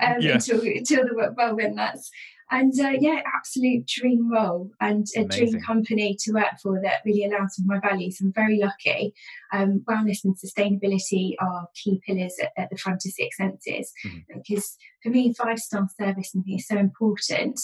um, 0.00 0.16
yeah. 0.20 0.34
until, 0.34 0.60
until 0.60 1.04
the 1.06 1.34
whirlwind 1.36 1.74
nuts. 1.74 2.10
And 2.50 2.72
uh, 2.80 2.92
yeah, 2.98 3.22
absolute 3.36 3.86
dream 3.86 4.30
role 4.30 4.70
and 4.80 5.06
a 5.16 5.20
Amazing. 5.20 5.50
dream 5.50 5.62
company 5.62 6.16
to 6.20 6.32
work 6.32 6.58
for 6.62 6.80
that 6.82 7.02
really 7.04 7.28
aligns 7.28 7.58
with 7.58 7.66
my 7.66 7.78
values. 7.80 8.18
I'm 8.20 8.32
very 8.32 8.58
lucky. 8.58 9.12
Um, 9.52 9.84
wellness 9.88 10.24
and 10.24 10.36
sustainability 10.36 11.34
are 11.40 11.68
key 11.74 12.00
pillars 12.06 12.34
at, 12.42 12.52
at 12.56 12.70
the 12.70 12.78
front 12.78 13.02
of 13.04 13.12
Six 13.12 13.36
Senses 13.36 13.92
mm-hmm. 14.06 14.38
because 14.38 14.76
for 15.02 15.10
me, 15.10 15.34
five 15.34 15.58
star 15.58 15.86
service 16.00 16.34
is 16.46 16.66
so 16.66 16.76
important. 16.76 17.60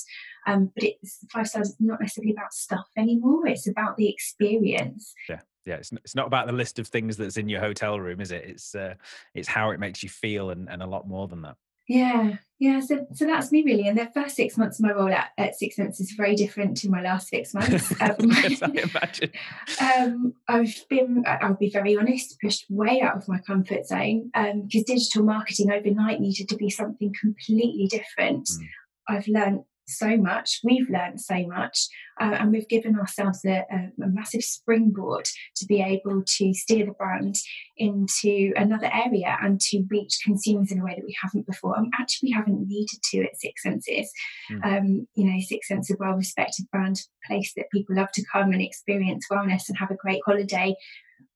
Um, 0.46 0.70
but 0.74 0.84
it's 0.84 1.24
five 1.32 1.48
stars 1.48 1.70
is 1.70 1.76
not 1.80 2.00
necessarily 2.00 2.32
about 2.32 2.52
stuff 2.52 2.86
anymore. 2.96 3.46
It's 3.46 3.66
about 3.66 3.96
the 3.96 4.08
experience. 4.08 5.14
Yeah 5.28 5.40
yeah 5.66 5.76
it's, 5.76 5.92
it's 5.92 6.14
not 6.14 6.26
about 6.26 6.46
the 6.46 6.52
list 6.52 6.78
of 6.78 6.86
things 6.88 7.16
that's 7.16 7.38
in 7.38 7.48
your 7.48 7.60
hotel 7.60 7.98
room 7.98 8.20
is 8.20 8.30
it 8.30 8.44
it's 8.44 8.74
uh, 8.74 8.94
it's 9.34 9.48
how 9.48 9.70
it 9.70 9.80
makes 9.80 10.02
you 10.02 10.10
feel 10.10 10.50
and, 10.50 10.68
and 10.68 10.82
a 10.82 10.86
lot 10.86 11.08
more 11.08 11.26
than 11.26 11.40
that 11.42 11.56
yeah, 11.88 12.36
yeah. 12.58 12.80
So, 12.80 13.06
so 13.12 13.26
that's 13.26 13.52
me 13.52 13.62
really. 13.62 13.86
And 13.86 13.98
the 13.98 14.10
first 14.14 14.36
six 14.36 14.56
months 14.56 14.78
of 14.78 14.84
my 14.84 14.92
role 14.92 15.12
at, 15.12 15.30
at 15.36 15.54
Six 15.54 15.76
Senses 15.76 16.10
is 16.10 16.16
very 16.16 16.34
different 16.34 16.76
to 16.78 16.88
my 16.88 17.02
last 17.02 17.28
six 17.28 17.52
months. 17.52 17.92
Um, 18.00 18.16
yes, 18.20 18.62
I 18.62 18.66
imagine. 18.94 19.32
Um, 19.80 20.34
I've 20.48 20.88
been, 20.88 21.24
I'll 21.26 21.54
be 21.54 21.70
very 21.70 21.96
honest, 21.96 22.40
pushed 22.40 22.64
way 22.70 23.00
out 23.00 23.16
of 23.16 23.28
my 23.28 23.38
comfort 23.38 23.86
zone 23.86 24.30
because 24.32 24.52
um, 24.52 24.68
digital 24.68 25.24
marketing 25.24 25.70
overnight 25.72 26.20
needed 26.20 26.48
to 26.48 26.56
be 26.56 26.70
something 26.70 27.12
completely 27.20 27.86
different. 27.86 28.48
Mm. 28.48 28.68
I've 29.08 29.28
learned 29.28 29.64
so 29.86 30.16
much. 30.16 30.60
We've 30.64 30.88
learned 30.88 31.20
so 31.20 31.46
much, 31.46 31.88
uh, 32.20 32.36
and 32.38 32.52
we've 32.52 32.68
given 32.68 32.98
ourselves 32.98 33.44
a, 33.44 33.64
a, 33.70 34.02
a, 34.02 34.08
massive 34.08 34.42
springboard 34.42 35.28
to 35.56 35.66
be 35.66 35.82
able 35.82 36.22
to 36.24 36.54
steer 36.54 36.86
the 36.86 36.92
brand 36.92 37.36
into 37.76 38.52
another 38.56 38.90
area 38.92 39.36
and 39.42 39.60
to 39.60 39.84
reach 39.90 40.20
consumers 40.24 40.72
in 40.72 40.80
a 40.80 40.84
way 40.84 40.94
that 40.96 41.04
we 41.04 41.16
haven't 41.20 41.46
before. 41.46 41.76
And 41.76 41.92
actually, 41.98 42.28
we 42.28 42.32
haven't 42.32 42.66
needed 42.66 43.00
to 43.10 43.24
at 43.24 43.36
Six 43.36 43.62
Senses. 43.62 44.10
Mm. 44.50 44.64
Um, 44.64 45.08
you 45.14 45.24
know, 45.30 45.40
Six 45.40 45.68
Senses, 45.68 45.96
a 45.96 45.98
well 45.98 46.16
respected 46.16 46.66
brand, 46.70 47.00
place 47.26 47.52
that 47.56 47.70
people 47.72 47.96
love 47.96 48.12
to 48.12 48.24
come 48.32 48.52
and 48.52 48.62
experience 48.62 49.26
wellness 49.30 49.68
and 49.68 49.78
have 49.78 49.90
a 49.90 49.96
great 49.96 50.20
holiday 50.24 50.74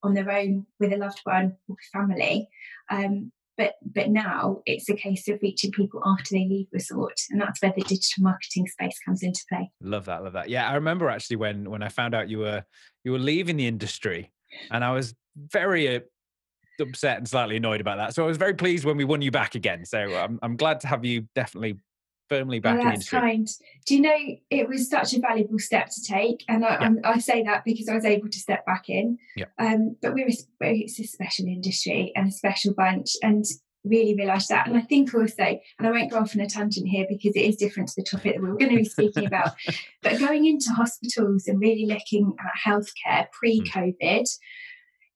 on 0.02 0.14
their 0.14 0.30
own 0.30 0.66
with 0.78 0.92
a 0.92 0.96
loved 0.96 1.20
one 1.24 1.56
or 1.68 1.76
family. 1.92 2.48
Um, 2.90 3.32
but 3.58 3.74
but 3.82 4.08
now 4.08 4.62
it's 4.64 4.88
a 4.88 4.94
case 4.94 5.28
of 5.28 5.40
reaching 5.42 5.72
people 5.72 6.00
after 6.06 6.30
they 6.30 6.46
leave 6.48 6.68
resort, 6.72 7.20
and 7.28 7.40
that's 7.40 7.60
where 7.60 7.74
the 7.76 7.82
digital 7.82 8.22
marketing 8.22 8.66
space 8.68 8.98
comes 9.04 9.22
into 9.22 9.44
play. 9.48 9.70
Love 9.82 10.06
that, 10.06 10.22
love 10.22 10.32
that. 10.32 10.48
Yeah, 10.48 10.70
I 10.70 10.74
remember 10.74 11.10
actually 11.10 11.36
when 11.36 11.68
when 11.68 11.82
I 11.82 11.88
found 11.88 12.14
out 12.14 12.30
you 12.30 12.38
were 12.38 12.64
you 13.04 13.12
were 13.12 13.18
leaving 13.18 13.56
the 13.56 13.66
industry, 13.66 14.32
and 14.70 14.84
I 14.84 14.92
was 14.92 15.14
very 15.36 15.96
uh, 15.96 16.00
upset 16.80 17.18
and 17.18 17.28
slightly 17.28 17.56
annoyed 17.56 17.80
about 17.80 17.98
that. 17.98 18.14
So 18.14 18.24
I 18.24 18.26
was 18.26 18.36
very 18.36 18.54
pleased 18.54 18.84
when 18.84 18.96
we 18.96 19.04
won 19.04 19.20
you 19.20 19.32
back 19.32 19.56
again. 19.56 19.84
So 19.84 19.98
I'm 19.98 20.38
I'm 20.42 20.56
glad 20.56 20.80
to 20.80 20.86
have 20.86 21.04
you 21.04 21.26
definitely 21.34 21.78
firmly 22.28 22.60
back 22.60 22.78
oh, 22.78 22.82
in 22.82 22.88
industry. 22.88 23.18
kind. 23.18 23.48
Do 23.86 23.94
you 23.94 24.00
know 24.02 24.36
it 24.50 24.68
was 24.68 24.88
such 24.88 25.14
a 25.14 25.20
valuable 25.20 25.58
step 25.58 25.88
to 25.90 26.02
take, 26.02 26.44
and 26.48 26.64
I, 26.64 26.78
yeah. 26.80 26.90
I, 27.04 27.18
say 27.18 27.42
that 27.44 27.64
because 27.64 27.88
I 27.88 27.94
was 27.94 28.04
able 28.04 28.28
to 28.28 28.38
step 28.38 28.64
back 28.66 28.88
in. 28.88 29.18
Yeah. 29.36 29.46
Um, 29.58 29.96
but 30.02 30.14
we're 30.14 30.28
it's 30.28 31.00
a 31.00 31.04
special 31.04 31.46
industry 31.46 32.12
and 32.14 32.28
a 32.28 32.32
special 32.32 32.74
bunch, 32.74 33.12
and 33.22 33.44
really 33.84 34.14
realised 34.14 34.48
that. 34.48 34.66
And 34.66 34.76
I 34.76 34.82
think 34.82 35.14
also, 35.14 35.42
and 35.42 35.86
I 35.86 35.90
won't 35.90 36.10
go 36.10 36.18
off 36.18 36.34
on 36.34 36.42
a 36.42 36.48
tangent 36.48 36.88
here 36.88 37.06
because 37.08 37.34
it 37.36 37.44
is 37.44 37.56
different 37.56 37.88
to 37.90 37.94
the 37.96 38.04
topic 38.04 38.34
that 38.34 38.42
we 38.42 38.48
are 38.48 38.56
going 38.56 38.70
to 38.70 38.76
be 38.76 38.84
speaking 38.84 39.26
about, 39.26 39.52
but 40.02 40.18
going 40.18 40.46
into 40.46 40.70
hospitals 40.70 41.46
and 41.46 41.60
really 41.60 41.86
looking 41.86 42.34
at 42.40 42.70
healthcare 42.70 43.26
pre-COVID 43.32 44.26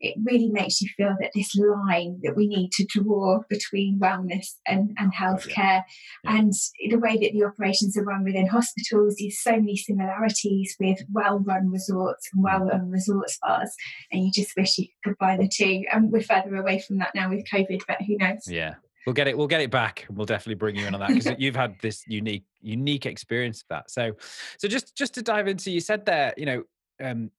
it 0.03 0.17
really 0.25 0.51
makes 0.51 0.83
you 0.83 0.89
feel 0.97 1.15
that 1.21 1.31
this 1.35 1.55
line 1.57 2.19
that 2.23 2.37
we 2.37 2.49
need 2.49 2.73
to 2.73 2.85
draw 2.87 3.41
between 3.49 3.99
wellness 4.01 4.49
and, 4.67 4.91
and 4.99 5.15
healthcare 5.15 5.83
yeah. 6.25 6.37
And 6.37 6.53
the 6.91 6.99
way 6.99 7.17
that 7.17 7.33
the 7.33 7.45
operations 7.45 7.97
are 7.97 8.05
run 8.05 8.25
within 8.25 8.47
hospitals 8.47 9.17
there's 9.19 9.41
so 9.41 9.53
many 9.53 9.77
similarities 9.77 10.77
with 10.79 10.99
well-run 11.13 11.71
resorts 11.71 12.29
and 12.33 12.43
well-run 12.43 12.91
resort 12.91 13.31
spas 13.31 13.75
and 14.11 14.25
you 14.25 14.33
just 14.33 14.53
wish 14.57 14.77
you 14.79 14.89
could 15.05 15.17
buy 15.19 15.37
the 15.37 15.49
two. 15.49 15.85
And 15.93 16.11
we're 16.11 16.23
further 16.23 16.57
away 16.57 16.81
from 16.81 16.99
that 16.99 17.15
now 17.15 17.31
with 17.31 17.47
covid 17.53 17.83
but 17.87 18.03
who 18.03 18.17
knows? 18.17 18.47
Yeah. 18.47 18.75
We'll 19.07 19.15
get 19.15 19.29
it 19.29 19.37
we'll 19.37 19.49
get 19.49 19.61
it 19.61 19.71
back 19.71 20.07
we'll 20.11 20.27
definitely 20.27 20.55
bring 20.55 20.77
you 20.77 20.87
in 20.87 20.95
on 20.95 21.01
that 21.01 21.09
because 21.09 21.33
you've 21.39 21.57
had 21.57 21.77
this 21.81 22.05
unique 22.07 22.45
unique 22.61 23.07
experience 23.07 23.63
of 23.63 23.69
that. 23.71 23.91
So 23.91 24.13
so 24.59 24.69
just 24.69 24.97
just 24.97 25.15
to 25.15 25.23
dive 25.23 25.49
into 25.49 25.71
you 25.71 25.81
said 25.81 26.07
there 26.07 26.35
you 26.37 26.47
know 26.47 26.65
um 27.03 27.31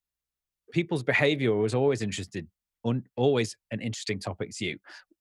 people's 0.74 1.04
behavior 1.04 1.56
was 1.56 1.74
always 1.74 2.02
interested 2.02 2.48
un, 2.86 3.04
always 3.16 3.56
an 3.72 3.80
interesting 3.80 4.20
topic 4.20 4.52
to 4.58 4.66
you. 4.66 4.78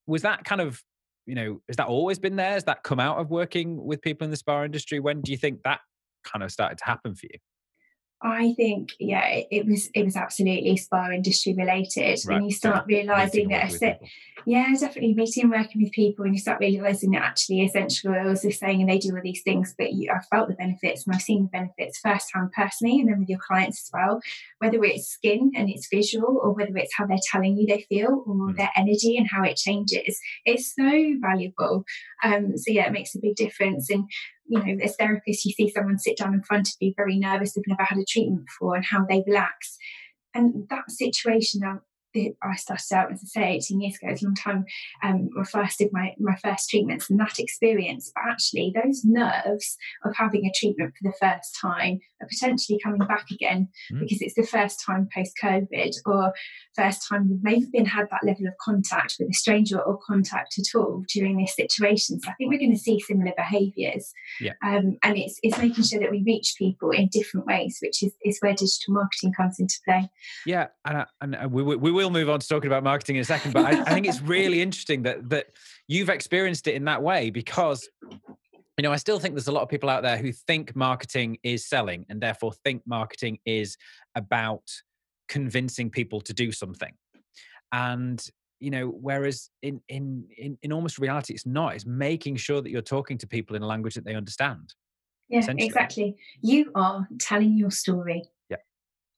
Was 0.06 0.22
that 0.22 0.44
kind 0.44 0.60
of 0.60 0.82
you 1.26 1.36
know 1.36 1.60
has 1.68 1.76
that 1.76 1.86
always 1.86 2.18
been 2.18 2.36
there? 2.36 2.52
Has 2.52 2.64
that 2.64 2.82
come 2.82 2.98
out 2.98 3.18
of 3.18 3.30
working 3.30 3.84
with 3.84 4.02
people 4.02 4.24
in 4.24 4.30
the 4.30 4.36
spa 4.36 4.64
industry? 4.64 4.98
When 4.98 5.20
do 5.20 5.30
you 5.30 5.38
think 5.38 5.62
that 5.62 5.80
kind 6.24 6.42
of 6.42 6.50
started 6.50 6.78
to 6.78 6.84
happen 6.84 7.14
for 7.14 7.26
you 7.26 7.38
I 8.24 8.54
think, 8.54 8.90
yeah, 9.00 9.26
it, 9.26 9.48
it, 9.50 9.66
was 9.66 9.90
it 9.94 10.04
was 10.04 10.16
absolutely 10.16 10.76
spa 10.76 11.10
industry 11.10 11.54
related. 11.56 12.20
Right. 12.24 12.36
When 12.36 12.44
you 12.44 12.52
start 12.52 12.84
yeah. 12.88 12.98
realizing 12.98 13.48
that, 13.48 14.00
yeah, 14.46 14.66
definitely 14.78 15.14
meeting 15.14 15.44
and 15.44 15.52
working 15.52 15.82
with 15.82 15.92
people, 15.92 16.24
and 16.24 16.34
you 16.34 16.40
start 16.40 16.60
realizing 16.60 17.10
that 17.12 17.22
actually 17.22 17.62
essential 17.62 18.12
oils 18.12 18.44
are 18.44 18.52
saying 18.52 18.80
and 18.80 18.88
they 18.88 18.98
do 18.98 19.14
all 19.14 19.22
these 19.22 19.42
things, 19.42 19.74
but 19.76 19.92
you, 19.92 20.10
I've 20.14 20.26
felt 20.28 20.48
the 20.48 20.54
benefits 20.54 21.04
and 21.04 21.14
I've 21.14 21.22
seen 21.22 21.44
the 21.44 21.58
benefits 21.58 21.98
firsthand 21.98 22.52
personally, 22.52 23.00
and 23.00 23.08
then 23.08 23.18
with 23.18 23.28
your 23.28 23.40
clients 23.40 23.82
as 23.82 23.90
well. 23.92 24.20
Whether 24.58 24.82
it's 24.84 25.08
skin 25.08 25.52
and 25.56 25.68
it's 25.68 25.88
visual, 25.90 26.40
or 26.42 26.52
whether 26.52 26.76
it's 26.76 26.94
how 26.96 27.06
they're 27.06 27.18
telling 27.30 27.56
you 27.56 27.66
they 27.66 27.86
feel, 27.88 28.24
or 28.26 28.34
mm. 28.34 28.56
their 28.56 28.70
energy 28.76 29.16
and 29.16 29.28
how 29.28 29.42
it 29.42 29.56
changes, 29.56 30.18
it's 30.44 30.74
so 30.74 31.14
valuable. 31.20 31.84
Um, 32.22 32.56
so 32.56 32.70
yeah, 32.72 32.86
it 32.86 32.92
makes 32.92 33.16
a 33.16 33.20
big 33.20 33.34
difference. 33.34 33.90
And 33.90 34.04
you 34.52 34.58
know, 34.58 34.84
as 34.84 34.96
therapists, 34.98 35.46
you 35.46 35.52
see 35.52 35.70
someone 35.70 35.98
sit 35.98 36.18
down 36.18 36.34
in 36.34 36.42
front 36.42 36.68
of 36.68 36.74
you 36.78 36.92
very 36.94 37.18
nervous, 37.18 37.54
they've 37.54 37.64
never 37.66 37.84
had 37.84 37.96
a 37.96 38.04
treatment 38.04 38.44
before, 38.46 38.76
and 38.76 38.84
how 38.84 39.06
they 39.08 39.24
relax. 39.26 39.78
And 40.34 40.68
that 40.68 40.90
situation 40.90 41.62
I 42.14 42.56
started 42.56 42.94
out, 42.94 43.12
as 43.12 43.22
I 43.22 43.40
say, 43.40 43.54
18 43.56 43.80
years 43.80 43.96
ago, 43.96 44.12
it's 44.12 44.22
a 44.22 44.26
long 44.26 44.34
time, 44.34 44.64
um, 45.02 45.30
I 45.38 45.44
first 45.44 45.78
did 45.78 45.90
my, 45.92 46.14
my 46.18 46.36
first 46.36 46.68
treatments 46.70 47.10
and 47.10 47.18
that 47.20 47.38
experience. 47.38 48.12
But 48.14 48.30
actually, 48.30 48.72
those 48.74 49.04
nerves 49.04 49.76
of 50.04 50.14
having 50.16 50.46
a 50.46 50.52
treatment 50.54 50.94
for 50.96 51.08
the 51.08 51.16
first 51.20 51.56
time 51.60 52.00
are 52.20 52.28
potentially 52.28 52.78
coming 52.82 53.06
back 53.06 53.30
again 53.30 53.68
mm. 53.92 54.00
because 54.00 54.20
it's 54.20 54.34
the 54.34 54.46
first 54.46 54.82
time 54.84 55.08
post 55.14 55.32
COVID 55.42 55.94
or 56.06 56.32
first 56.76 57.06
time 57.08 57.26
you've 57.28 57.42
maybe 57.42 57.66
been 57.72 57.86
had 57.86 58.08
that 58.10 58.24
level 58.24 58.46
of 58.46 58.54
contact 58.60 59.16
with 59.18 59.28
a 59.28 59.34
stranger 59.34 59.80
or 59.80 59.98
contact 59.98 60.58
at 60.58 60.78
all 60.78 61.04
during 61.12 61.36
this 61.36 61.54
situation. 61.56 62.20
So 62.20 62.30
I 62.30 62.34
think 62.34 62.50
we're 62.50 62.58
going 62.58 62.72
to 62.72 62.78
see 62.78 63.00
similar 63.00 63.32
behaviours. 63.36 64.12
Yeah. 64.40 64.52
Um, 64.64 64.98
and 65.02 65.16
it's, 65.16 65.38
it's 65.42 65.58
making 65.58 65.84
sure 65.84 66.00
that 66.00 66.10
we 66.10 66.22
reach 66.24 66.54
people 66.58 66.90
in 66.90 67.08
different 67.08 67.46
ways, 67.46 67.78
which 67.82 68.02
is, 68.02 68.12
is 68.24 68.38
where 68.40 68.52
digital 68.52 68.94
marketing 68.94 69.32
comes 69.32 69.58
into 69.58 69.78
play. 69.84 70.08
Yeah. 70.46 70.68
And, 70.84 71.06
and 71.20 71.52
we, 71.52 71.62
we 71.62 71.90
will 71.90 72.01
will 72.02 72.10
move 72.10 72.28
on 72.28 72.40
to 72.40 72.48
talking 72.48 72.68
about 72.68 72.82
marketing 72.82 73.16
in 73.16 73.22
a 73.22 73.24
second, 73.24 73.52
but 73.52 73.64
I, 73.64 73.80
I 73.82 73.94
think 73.94 74.06
it's 74.06 74.20
really 74.22 74.60
interesting 74.60 75.02
that 75.02 75.28
that 75.30 75.46
you've 75.88 76.08
experienced 76.08 76.66
it 76.68 76.74
in 76.74 76.84
that 76.84 77.02
way 77.02 77.30
because 77.30 77.88
you 78.78 78.82
know, 78.82 78.92
I 78.92 78.96
still 78.96 79.18
think 79.18 79.34
there's 79.34 79.48
a 79.48 79.52
lot 79.52 79.62
of 79.62 79.68
people 79.68 79.90
out 79.90 80.02
there 80.02 80.16
who 80.16 80.32
think 80.32 80.74
marketing 80.74 81.38
is 81.42 81.68
selling 81.68 82.06
and 82.08 82.20
therefore 82.20 82.52
think 82.64 82.82
marketing 82.86 83.38
is 83.44 83.76
about 84.14 84.62
convincing 85.28 85.90
people 85.90 86.20
to 86.22 86.32
do 86.32 86.52
something. 86.52 86.92
And 87.70 88.24
you 88.60 88.70
know, 88.70 88.88
whereas 88.88 89.50
in 89.62 89.80
in 89.88 90.24
in, 90.38 90.58
in 90.62 90.72
almost 90.72 90.98
reality, 90.98 91.34
it's 91.34 91.46
not. 91.46 91.74
It's 91.74 91.86
making 91.86 92.36
sure 92.36 92.60
that 92.60 92.70
you're 92.70 92.80
talking 92.80 93.18
to 93.18 93.26
people 93.26 93.56
in 93.56 93.62
a 93.62 93.66
language 93.66 93.94
that 93.94 94.04
they 94.04 94.14
understand. 94.14 94.74
Yeah, 95.28 95.44
exactly. 95.58 96.16
You 96.42 96.70
are 96.74 97.08
telling 97.18 97.56
your 97.56 97.70
story. 97.70 98.22
Yeah, 98.50 98.58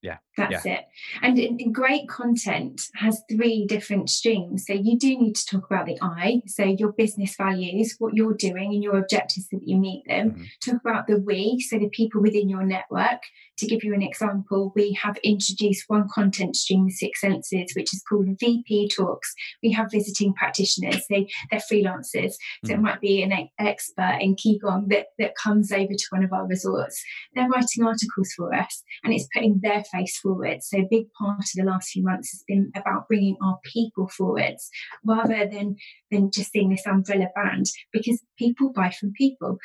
yeah. 0.02 0.18
That's 0.36 0.64
yeah. 0.64 0.72
it. 0.74 0.84
And, 1.22 1.72
great 1.72 2.08
content 2.08 2.88
has 2.94 3.22
three 3.30 3.66
different 3.66 4.10
streams. 4.10 4.66
So 4.66 4.72
you 4.72 4.98
do 4.98 5.18
need 5.18 5.34
to 5.36 5.46
talk 5.46 5.66
about 5.66 5.86
the 5.86 5.98
I, 6.02 6.42
so 6.46 6.64
your 6.64 6.92
business 6.92 7.36
values, 7.36 7.96
what 7.98 8.14
you're 8.14 8.34
doing 8.34 8.72
and 8.74 8.82
your 8.82 8.98
objectives 8.98 9.48
so 9.50 9.58
that 9.58 9.68
you 9.68 9.76
meet 9.76 10.04
them. 10.06 10.32
Mm-hmm. 10.32 10.44
Talk 10.64 10.80
about 10.84 11.06
the 11.06 11.18
we, 11.20 11.60
so 11.60 11.78
the 11.78 11.88
people 11.88 12.20
within 12.20 12.48
your 12.48 12.64
network. 12.64 13.22
To 13.58 13.66
give 13.66 13.84
you 13.84 13.94
an 13.94 14.02
example, 14.02 14.72
we 14.74 14.92
have 15.00 15.16
introduced 15.18 15.84
one 15.86 16.08
content 16.12 16.56
stream 16.56 16.86
with 16.86 16.94
Six 16.94 17.20
Senses, 17.20 17.72
which 17.76 17.94
is 17.94 18.02
called 18.08 18.26
VP 18.40 18.90
Talks. 18.96 19.32
We 19.62 19.70
have 19.72 19.92
visiting 19.92 20.34
practitioners, 20.34 21.04
they, 21.08 21.28
they're 21.50 21.60
freelancers. 21.60 22.32
So 22.64 22.72
mm-hmm. 22.72 22.72
it 22.72 22.80
might 22.80 23.00
be 23.00 23.22
an 23.22 23.48
expert 23.60 24.18
in 24.20 24.34
Qigong 24.34 24.88
that, 24.88 25.06
that 25.18 25.36
comes 25.36 25.70
over 25.70 25.92
to 25.92 26.06
one 26.10 26.24
of 26.24 26.32
our 26.32 26.46
resorts. 26.46 27.00
They're 27.34 27.48
writing 27.48 27.84
articles 27.84 28.32
for 28.36 28.52
us 28.52 28.82
and 29.04 29.12
it's 29.12 29.28
putting 29.32 29.60
their 29.62 29.84
face 29.84 30.18
forward. 30.24 30.62
So 30.62 30.78
a 30.78 30.88
big 30.90 31.12
part 31.12 31.38
of 31.38 31.54
the 31.54 31.64
last 31.64 31.90
few 31.90 32.02
months 32.02 32.32
has 32.32 32.42
been 32.48 32.72
about 32.74 33.06
bringing 33.06 33.36
our 33.44 33.58
people 33.62 34.08
forwards 34.08 34.70
rather 35.04 35.46
than 35.46 35.76
than 36.10 36.30
just 36.32 36.50
seeing 36.50 36.70
this 36.70 36.86
umbrella 36.86 37.26
brand 37.34 37.66
because 37.92 38.20
people 38.38 38.72
buy 38.72 38.90
from 38.90 39.12
people. 39.12 39.58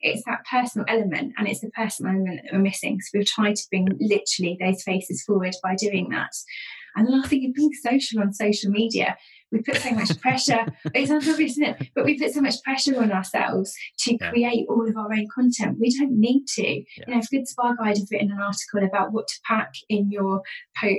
It's 0.00 0.24
that 0.26 0.44
personal 0.50 0.86
element 0.88 1.32
and 1.38 1.48
it's 1.48 1.60
the 1.60 1.70
personal 1.70 2.12
element 2.12 2.40
that 2.42 2.52
we're 2.52 2.62
missing. 2.62 3.00
So 3.00 3.18
we've 3.18 3.26
tried 3.26 3.56
to 3.56 3.66
bring 3.70 3.88
literally 4.00 4.58
those 4.60 4.82
faces 4.82 5.22
forward 5.22 5.54
by 5.62 5.76
doing 5.76 6.08
that. 6.10 6.32
And 6.96 7.06
the 7.06 7.12
last 7.12 7.30
thing 7.30 7.44
is 7.44 7.52
being 7.54 7.72
social 7.72 8.20
on 8.20 8.34
social 8.34 8.70
media 8.70 9.16
we 9.52 9.62
put 9.62 9.76
so 9.76 9.90
much 9.92 10.18
pressure. 10.20 10.66
it's 10.94 11.10
obvious, 11.10 11.52
isn't 11.52 11.64
it? 11.64 11.88
But 11.94 12.04
we 12.04 12.18
put 12.18 12.32
so 12.32 12.40
much 12.40 12.62
pressure 12.62 13.00
on 13.00 13.12
ourselves 13.12 13.74
to 14.00 14.16
yeah. 14.20 14.30
create 14.30 14.66
all 14.68 14.88
of 14.88 14.96
our 14.96 15.12
own 15.12 15.28
content. 15.32 15.78
We 15.78 15.96
don't 15.96 16.18
need 16.18 16.46
to. 16.54 16.62
Yeah. 16.62 16.84
You 17.06 17.14
know, 17.14 17.20
if 17.20 17.30
Good 17.30 17.46
Spa 17.46 17.74
Guide 17.74 17.98
have 17.98 18.08
written 18.10 18.32
an 18.32 18.40
article 18.40 18.82
about 18.82 19.12
what 19.12 19.28
to 19.28 19.40
pack 19.46 19.74
in 19.88 20.10
your 20.10 20.42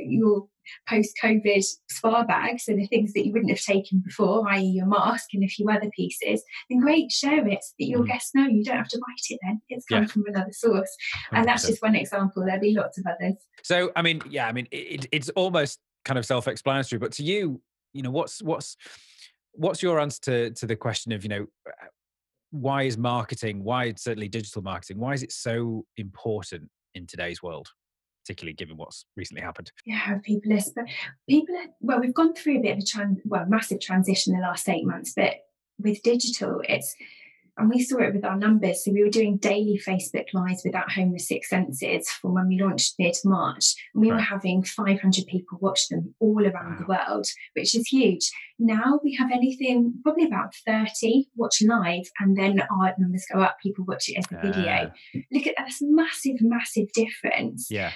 your 0.06 0.48
post-COVID 0.88 1.62
spa 1.90 2.24
bag, 2.24 2.60
so 2.60 2.74
the 2.74 2.88
things 2.88 3.12
that 3.14 3.26
you 3.26 3.34
wouldn't 3.34 3.52
have 3.52 3.60
taken 3.60 4.02
before, 4.06 4.48
i.e., 4.50 4.64
your 4.64 4.86
mask 4.86 5.34
and 5.34 5.44
a 5.44 5.48
few 5.48 5.70
other 5.70 5.90
pieces, 5.94 6.42
then 6.70 6.80
great, 6.80 7.12
share 7.12 7.46
it 7.46 7.64
so 7.64 7.74
that 7.80 7.86
your 7.86 8.02
mm. 8.02 8.08
guests 8.08 8.34
know. 8.34 8.46
You 8.46 8.64
don't 8.64 8.78
have 8.78 8.88
to 8.90 9.00
write 9.00 9.26
it 9.30 9.40
then; 9.44 9.62
it's 9.70 9.86
come 9.86 10.04
yeah. 10.04 10.08
from 10.08 10.24
another 10.28 10.54
source, 10.54 10.96
and 11.32 11.46
that's 11.48 11.68
just 11.68 11.82
one 11.82 11.96
example. 11.96 12.46
There'll 12.46 12.62
be 12.62 12.76
lots 12.76 12.98
of 12.98 13.06
others. 13.06 13.36
So, 13.64 13.92
I 13.96 14.02
mean, 14.02 14.22
yeah, 14.30 14.48
I 14.48 14.52
mean, 14.52 14.68
it, 14.72 15.08
it's 15.12 15.30
almost 15.30 15.80
kind 16.06 16.18
of 16.18 16.26
self-explanatory, 16.26 17.00
but 17.00 17.14
to 17.14 17.24
you, 17.24 17.62
you 17.94 18.02
know 18.02 18.12
what's 18.12 18.42
what's 18.42 18.76
what's 19.54 19.82
your 19.82 20.00
answer 20.00 20.20
to 20.22 20.52
to 20.52 20.66
the 20.66 20.76
question 20.76 21.12
of 21.12 21.24
you 21.24 21.30
know 21.30 21.46
uh, 21.68 21.88
why 22.52 22.84
is 22.84 22.98
marketing 22.98 23.64
why 23.64 23.94
certainly 23.96 24.28
digital 24.28 24.62
marketing 24.62 25.00
why 25.00 25.14
is 25.14 25.24
it 25.24 25.32
so 25.32 25.86
important 25.98 26.70
in 26.96 27.08
today's 27.08 27.42
world 27.42 27.70
particularly 28.24 28.54
given 28.54 28.78
what's 28.78 29.06
recently 29.18 29.42
happened? 29.42 29.72
Yeah 29.86 30.18
people 30.24 30.54
are 30.54 30.86
people 31.28 31.56
are, 31.56 31.68
well 31.82 32.00
we've 32.00 32.14
gone 32.14 32.34
through 32.34 32.60
a 32.60 32.62
bit 32.62 32.78
of 32.78 32.80
a 32.80 32.86
trans 32.86 33.20
well 33.26 33.46
massive 33.48 33.82
transition 33.82 34.34
in 34.34 34.40
the 34.40 34.48
last 34.48 34.70
eight 34.70 34.86
months 34.86 35.14
but 35.16 35.34
with 35.80 36.02
digital 36.04 36.62
it's 36.70 36.96
and 37.58 37.70
we 37.70 37.84
saw 37.84 38.00
it 38.00 38.14
with 38.14 38.26
our 38.26 38.38
numbers. 38.38 38.84
So 38.84 38.92
we 38.92 39.04
were 39.04 39.10
doing 39.10 39.38
daily 39.38 39.80
Facebook 39.86 40.26
lives 40.34 40.64
with 40.66 40.76
At 40.76 40.92
Home 40.92 41.12
with 41.12 41.22
Six 41.22 41.50
Senses 41.50 42.10
from 42.10 42.34
when 42.34 42.48
we 42.48 42.60
launched 42.60 42.96
mid 42.98 43.16
March. 43.24 43.76
And 43.94 44.02
we 44.02 44.10
right. 44.10 44.18
were 44.18 44.22
having 44.22 44.64
500 44.64 45.26
people 45.28 45.60
watch 45.62 45.88
them 45.88 46.16
all 46.20 46.46
around 46.46 46.80
the 46.80 46.88
world, 46.88 47.28
which 47.56 47.76
is 47.76 47.88
huge. 47.88 48.32
Now 48.58 49.00
we 49.04 49.16
have 49.16 49.30
anything, 49.32 49.94
probably 50.04 50.26
about 50.26 50.56
30 50.66 51.30
watch 51.36 51.62
live, 51.62 52.06
and 52.20 52.36
then 52.36 52.62
our 52.62 52.94
numbers 52.98 53.26
go 53.32 53.42
up. 53.42 53.58
People 53.62 53.86
watch 53.88 54.10
it 54.10 54.18
as 54.18 54.26
a 54.32 54.42
video. 54.42 54.92
Uh, 55.16 55.20
Look 55.32 55.46
at 55.46 55.54
that's 55.58 55.80
massive, 55.82 56.38
massive 56.42 56.92
difference. 56.94 57.68
Yeah. 57.70 57.92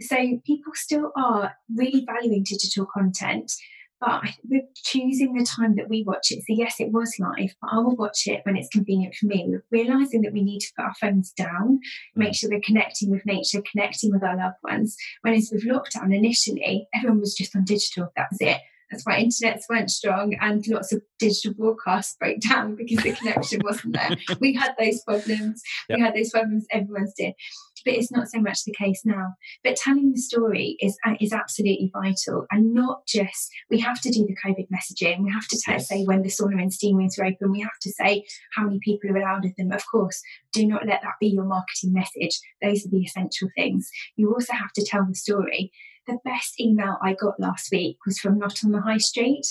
So 0.00 0.16
people 0.46 0.72
still 0.74 1.10
are 1.16 1.54
really 1.76 2.06
valuing 2.06 2.44
digital 2.44 2.86
content 2.86 3.52
but 4.00 4.22
we're 4.48 4.62
choosing 4.74 5.34
the 5.34 5.44
time 5.44 5.76
that 5.76 5.88
we 5.88 6.02
watch 6.02 6.30
it. 6.30 6.40
So 6.40 6.54
yes, 6.54 6.76
it 6.80 6.92
was 6.92 7.14
live, 7.18 7.54
but 7.60 7.70
I 7.72 7.78
will 7.78 7.96
watch 7.96 8.26
it 8.26 8.40
when 8.44 8.56
it's 8.56 8.68
convenient 8.68 9.14
for 9.14 9.26
me. 9.26 9.44
We're 9.46 9.64
realizing 9.70 10.22
that 10.22 10.32
we 10.32 10.42
need 10.42 10.60
to 10.60 10.72
put 10.76 10.84
our 10.84 10.94
phones 10.94 11.32
down, 11.32 11.80
make 12.16 12.30
mm. 12.30 12.36
sure 12.36 12.50
we're 12.50 12.60
connecting 12.64 13.10
with 13.10 13.26
nature, 13.26 13.62
connecting 13.70 14.10
with 14.10 14.22
our 14.22 14.36
loved 14.36 14.56
ones. 14.64 14.96
Whereas 15.22 15.50
with 15.52 15.66
lockdown 15.66 16.14
initially, 16.14 16.88
everyone 16.94 17.20
was 17.20 17.34
just 17.34 17.54
on 17.54 17.64
digital. 17.64 18.10
That 18.16 18.28
was 18.30 18.40
it. 18.40 18.60
That's 18.90 19.06
why 19.06 19.22
internets 19.22 19.68
weren't 19.68 19.90
strong 19.90 20.34
and 20.40 20.66
lots 20.66 20.92
of 20.92 21.00
digital 21.20 21.54
broadcasts 21.54 22.16
broke 22.18 22.40
down 22.50 22.74
because 22.74 23.04
the 23.04 23.12
connection 23.12 23.60
wasn't 23.62 23.94
there. 23.94 24.16
We 24.40 24.54
had 24.54 24.74
those 24.78 25.00
problems. 25.02 25.62
Yep. 25.88 25.98
We 25.98 26.04
had 26.04 26.14
those 26.14 26.30
problems. 26.30 26.66
Everyone's 26.72 27.14
did 27.16 27.34
but 27.84 27.94
it's 27.94 28.10
not 28.10 28.28
so 28.28 28.40
much 28.40 28.64
the 28.64 28.72
case 28.72 29.02
now. 29.04 29.34
But 29.64 29.76
telling 29.76 30.12
the 30.12 30.20
story 30.20 30.76
is 30.80 30.98
uh, 31.06 31.14
is 31.20 31.32
absolutely 31.32 31.90
vital, 31.92 32.46
and 32.50 32.74
not 32.74 33.06
just 33.06 33.50
we 33.70 33.80
have 33.80 34.00
to 34.02 34.10
do 34.10 34.26
the 34.26 34.36
COVID 34.44 34.68
messaging. 34.70 35.22
We 35.22 35.30
have 35.30 35.48
to 35.48 35.60
yes. 35.68 35.88
say 35.88 36.04
when 36.04 36.22
the 36.22 36.28
sauna 36.28 36.60
and 36.60 36.72
steam 36.72 36.96
rooms 36.96 37.18
are 37.18 37.26
open. 37.26 37.52
We 37.52 37.60
have 37.60 37.78
to 37.82 37.90
say 37.90 38.24
how 38.54 38.64
many 38.64 38.80
people 38.82 39.10
are 39.10 39.16
allowed 39.16 39.44
in 39.44 39.54
them. 39.56 39.72
Of 39.72 39.84
course, 39.90 40.20
do 40.52 40.66
not 40.66 40.86
let 40.86 41.02
that 41.02 41.14
be 41.20 41.28
your 41.28 41.44
marketing 41.44 41.92
message. 41.92 42.38
Those 42.62 42.86
are 42.86 42.90
the 42.90 43.02
essential 43.02 43.48
things. 43.56 43.90
You 44.16 44.32
also 44.32 44.52
have 44.54 44.72
to 44.74 44.84
tell 44.84 45.04
the 45.06 45.14
story. 45.14 45.72
The 46.06 46.18
best 46.24 46.60
email 46.60 46.96
I 47.02 47.14
got 47.14 47.38
last 47.38 47.70
week 47.70 47.98
was 48.06 48.18
from 48.18 48.38
Not 48.38 48.64
on 48.64 48.72
the 48.72 48.80
High 48.80 48.98
Street. 48.98 49.46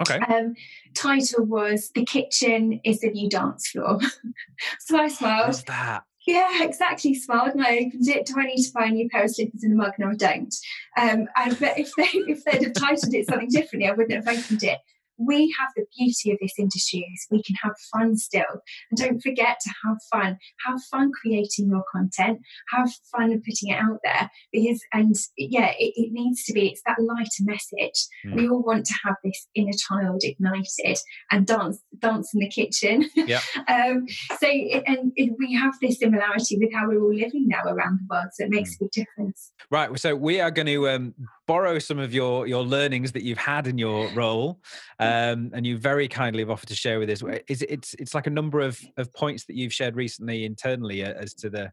Okay. 0.00 0.18
Um, 0.18 0.54
title 0.94 1.44
was 1.44 1.90
"The 1.94 2.04
Kitchen 2.04 2.80
is 2.84 3.00
the 3.00 3.10
New 3.10 3.28
Dance 3.28 3.68
Floor." 3.68 3.98
so 4.80 4.98
I 4.98 5.08
smiled. 5.08 5.48
What's 5.48 5.62
that? 5.64 6.04
Yeah, 6.26 6.64
exactly. 6.64 7.14
Smiled 7.14 7.54
and 7.54 7.62
I 7.62 7.86
opened 7.86 8.08
it. 8.08 8.26
Do 8.26 8.34
I 8.36 8.46
need 8.46 8.62
to 8.62 8.72
buy 8.72 8.86
a 8.86 8.90
new 8.90 9.08
pair 9.08 9.24
of 9.24 9.30
slippers 9.30 9.62
in 9.62 9.72
a 9.72 9.74
mug? 9.76 9.92
No, 9.98 10.08
I 10.08 10.14
don't. 10.14 10.54
Um, 10.96 11.28
and 11.36 11.58
but 11.58 11.78
if 11.78 11.92
they 11.96 12.08
if 12.12 12.44
they'd 12.44 12.64
have 12.64 12.72
titled 12.74 13.14
it 13.14 13.28
something 13.28 13.48
differently, 13.48 13.88
I 13.88 13.92
wouldn't 13.92 14.26
have 14.26 14.36
opened 14.36 14.64
it 14.64 14.78
we 15.18 15.54
have 15.58 15.70
the 15.76 15.84
beauty 15.96 16.32
of 16.32 16.38
this 16.40 16.54
industry 16.58 17.06
is 17.14 17.26
we 17.30 17.42
can 17.42 17.56
have 17.62 17.74
fun 17.92 18.16
still. 18.16 18.62
And 18.90 18.98
don't 18.98 19.20
forget 19.20 19.58
to 19.62 19.70
have 19.84 19.96
fun. 20.10 20.38
Have 20.66 20.80
fun 20.90 21.10
creating 21.20 21.68
your 21.68 21.84
content. 21.90 22.40
Have 22.70 22.90
fun 23.12 23.30
putting 23.30 23.70
it 23.70 23.78
out 23.78 24.00
there. 24.04 24.30
Because 24.52 24.80
and 24.92 25.14
yeah, 25.36 25.72
it, 25.78 25.92
it 25.96 26.12
needs 26.12 26.44
to 26.44 26.52
be, 26.52 26.68
it's 26.68 26.82
that 26.86 27.00
lighter 27.00 27.28
message. 27.40 28.06
Mm. 28.26 28.36
We 28.36 28.48
all 28.48 28.62
want 28.62 28.86
to 28.86 28.94
have 29.04 29.16
this 29.24 29.46
inner 29.54 29.72
child 29.72 30.22
ignited 30.22 30.98
and 31.30 31.46
dance 31.46 31.82
dance 31.98 32.32
in 32.34 32.40
the 32.40 32.48
kitchen. 32.48 33.08
Yeah. 33.14 33.40
um, 33.68 34.06
so 34.38 34.46
it, 34.48 34.82
and 34.86 35.12
it, 35.16 35.32
we 35.38 35.54
have 35.54 35.74
this 35.80 35.98
similarity 35.98 36.58
with 36.58 36.72
how 36.72 36.88
we're 36.88 37.02
all 37.02 37.14
living 37.14 37.46
now 37.48 37.62
around 37.64 38.00
the 38.00 38.06
world. 38.10 38.28
So 38.34 38.44
it 38.44 38.50
makes 38.50 38.70
mm. 38.70 38.80
a 38.80 38.84
big 38.84 38.90
difference. 38.92 39.52
Right. 39.70 39.98
So 39.98 40.14
we 40.14 40.40
are 40.40 40.50
going 40.50 40.66
to 40.66 40.88
um, 40.88 41.14
borrow 41.46 41.78
some 41.78 41.98
of 41.98 42.12
your 42.12 42.46
your 42.46 42.62
learnings 42.62 43.12
that 43.12 43.22
you've 43.22 43.38
had 43.38 43.66
in 43.66 43.78
your 43.78 44.08
role, 44.12 44.60
um, 44.98 45.05
and 45.06 45.66
you 45.66 45.78
very 45.78 46.08
kindly 46.08 46.42
have 46.42 46.50
offered 46.50 46.68
to 46.68 46.74
share 46.74 46.98
with 46.98 47.10
us. 47.10 47.22
Is 47.48 47.62
it, 47.62 47.70
it's 47.70 47.94
it's 47.94 48.14
like 48.14 48.26
a 48.26 48.30
number 48.30 48.60
of 48.60 48.80
of 48.96 49.12
points 49.14 49.44
that 49.46 49.56
you've 49.56 49.72
shared 49.72 49.96
recently 49.96 50.44
internally 50.44 51.04
uh, 51.04 51.12
as 51.14 51.34
to 51.34 51.50
the 51.50 51.70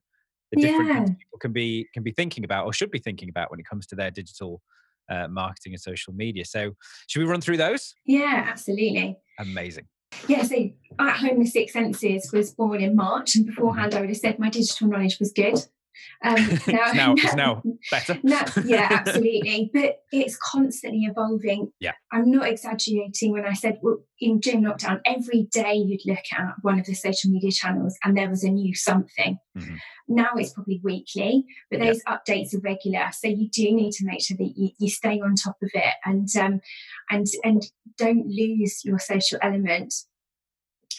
the 0.51 0.61
different 0.61 0.87
yeah. 0.87 0.95
things 0.95 1.09
people 1.09 1.39
can 1.39 1.51
be 1.51 1.87
can 1.93 2.03
be 2.03 2.11
thinking 2.11 2.43
about 2.43 2.65
or 2.65 2.73
should 2.73 2.91
be 2.91 2.99
thinking 2.99 3.29
about 3.29 3.51
when 3.51 3.59
it 3.59 3.65
comes 3.65 3.85
to 3.87 3.95
their 3.95 4.11
digital 4.11 4.61
uh, 5.09 5.27
marketing 5.27 5.73
and 5.73 5.81
social 5.81 6.13
media. 6.13 6.45
So, 6.45 6.71
should 7.07 7.19
we 7.19 7.25
run 7.25 7.41
through 7.41 7.57
those? 7.57 7.93
Yeah, 8.05 8.45
absolutely. 8.47 9.17
Amazing. 9.39 9.87
Yeah, 10.27 10.43
so 10.43 10.69
at 10.99 11.17
home 11.17 11.39
with 11.39 11.49
six 11.49 11.73
senses 11.73 12.31
was 12.31 12.51
born 12.51 12.81
in 12.81 12.95
March, 12.95 13.35
and 13.35 13.45
mm-hmm. 13.45 13.55
beforehand 13.55 13.95
I 13.95 14.01
would 14.01 14.09
have 14.09 14.17
said 14.17 14.39
my 14.39 14.49
digital 14.49 14.87
knowledge 14.87 15.19
was 15.19 15.31
good. 15.31 15.59
Um, 16.23 16.59
now, 16.67 16.91
now, 16.93 17.13
it's 17.13 17.35
now 17.35 17.63
better. 17.91 18.19
Now, 18.23 18.45
yeah, 18.65 18.87
absolutely. 18.91 19.71
But 19.73 19.97
it's 20.11 20.37
constantly 20.37 21.01
evolving. 21.01 21.71
Yeah. 21.79 21.93
I'm 22.11 22.31
not 22.31 22.47
exaggerating 22.47 23.31
when 23.31 23.45
I 23.45 23.53
said 23.53 23.79
well, 23.81 23.97
in 24.19 24.39
during 24.39 24.63
lockdown, 24.63 25.01
every 25.05 25.47
day 25.51 25.75
you'd 25.75 26.05
look 26.05 26.23
at 26.37 26.55
one 26.61 26.79
of 26.79 26.85
the 26.85 26.93
social 26.93 27.29
media 27.29 27.51
channels 27.51 27.97
and 28.03 28.17
there 28.17 28.29
was 28.29 28.43
a 28.43 28.49
new 28.49 28.73
something. 28.75 29.37
Mm-hmm. 29.57 29.75
Now 30.07 30.31
it's 30.35 30.53
probably 30.53 30.81
weekly, 30.83 31.45
but 31.69 31.79
those 31.79 32.01
yeah. 32.07 32.17
updates 32.17 32.53
are 32.53 32.59
regular. 32.59 33.09
So 33.11 33.27
you 33.27 33.49
do 33.49 33.73
need 33.73 33.91
to 33.93 34.05
make 34.05 34.23
sure 34.23 34.37
that 34.37 34.53
you, 34.55 34.69
you 34.79 34.89
stay 34.89 35.19
on 35.19 35.35
top 35.35 35.57
of 35.61 35.69
it 35.73 35.93
and 36.05 36.27
um, 36.37 36.59
and 37.09 37.27
and 37.43 37.63
don't 37.97 38.27
lose 38.27 38.83
your 38.83 38.99
social 38.99 39.39
element 39.41 39.93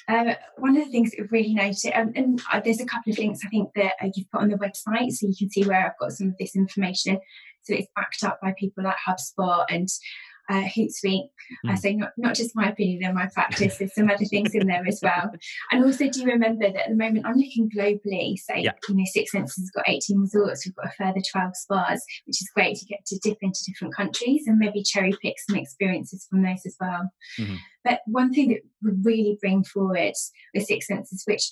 um, 0.09 0.29
one 0.59 0.77
of 0.77 0.85
the 0.85 0.90
things 0.90 1.11
that 1.11 1.21
we've 1.21 1.33
really 1.33 1.55
noted, 1.55 1.93
um, 1.95 2.12
and 2.14 2.40
uh, 2.53 2.61
there's 2.61 2.81
a 2.81 2.87
couple 2.87 3.12
of 3.12 3.19
links 3.19 3.40
I 3.45 3.49
think 3.49 3.71
that 3.75 3.95
uh, 4.03 4.09
you've 4.14 4.31
put 4.31 4.43
on 4.43 4.49
the 4.49 4.57
website, 4.57 5.12
so 5.12 5.27
you 5.27 5.35
can 5.38 5.51
see 5.51 5.64
where 5.64 5.87
I've 5.87 5.99
got 5.99 6.12
some 6.12 6.29
of 6.29 6.38
this 6.38 6.57
information. 6.57 7.19
So 7.62 7.75
it's 7.75 7.88
backed 7.97 8.23
up 8.25 8.40
by 8.43 8.55
people 8.59 8.85
like 8.85 8.97
HubSpot 9.09 9.64
and 9.71 9.88
uh, 10.50 10.62
Hootsuite. 10.62 11.28
Mm. 11.64 11.70
I 11.70 11.70
hmm. 11.70 11.76
say 11.76 11.94
not, 11.94 12.11
not 12.16 12.35
just 12.35 12.57
my 12.57 12.68
opinion 12.68 13.04
and 13.04 13.14
my 13.14 13.28
practice, 13.33 13.78
there's 13.78 13.94
some 13.94 14.11
other 14.11 14.24
things 14.24 14.54
in 14.54 14.66
there 14.66 14.85
as 14.87 15.00
well. 15.02 15.30
And 15.70 15.85
also, 15.85 16.09
do 16.09 16.20
you 16.20 16.26
remember 16.26 16.66
that 16.66 16.76
at 16.76 16.88
the 16.88 16.96
moment 16.96 17.26
I'm 17.26 17.37
looking 17.37 17.70
globally? 17.70 18.37
So, 18.38 18.54
yeah. 18.54 18.72
you 18.88 18.94
know, 18.94 19.04
Six 19.07 19.33
Senses 19.33 19.57
has 19.57 19.70
got 19.70 19.88
18 19.88 20.20
resorts, 20.20 20.66
we've 20.66 20.74
got 20.74 20.87
a 20.87 20.92
further 20.92 21.20
12 21.33 21.57
spas, 21.57 22.04
which 22.26 22.40
is 22.40 22.50
great 22.54 22.76
to 22.76 22.87
get 22.87 23.04
to 23.07 23.18
dip 23.22 23.38
into 23.40 23.64
different 23.66 23.94
countries 23.94 24.44
and 24.46 24.59
maybe 24.59 24.83
cherry 24.83 25.14
pick 25.22 25.35
some 25.38 25.57
experiences 25.57 26.26
from 26.30 26.42
those 26.42 26.64
as 26.66 26.76
well. 26.80 27.11
Mm-hmm. 27.38 27.57
But 27.85 28.00
one 28.07 28.33
thing 28.33 28.48
that 28.48 28.61
would 28.83 29.04
really 29.04 29.38
bring 29.40 29.64
forward 29.64 30.14
with 30.54 30.64
Six 30.64 30.87
Senses, 30.87 31.22
which 31.26 31.50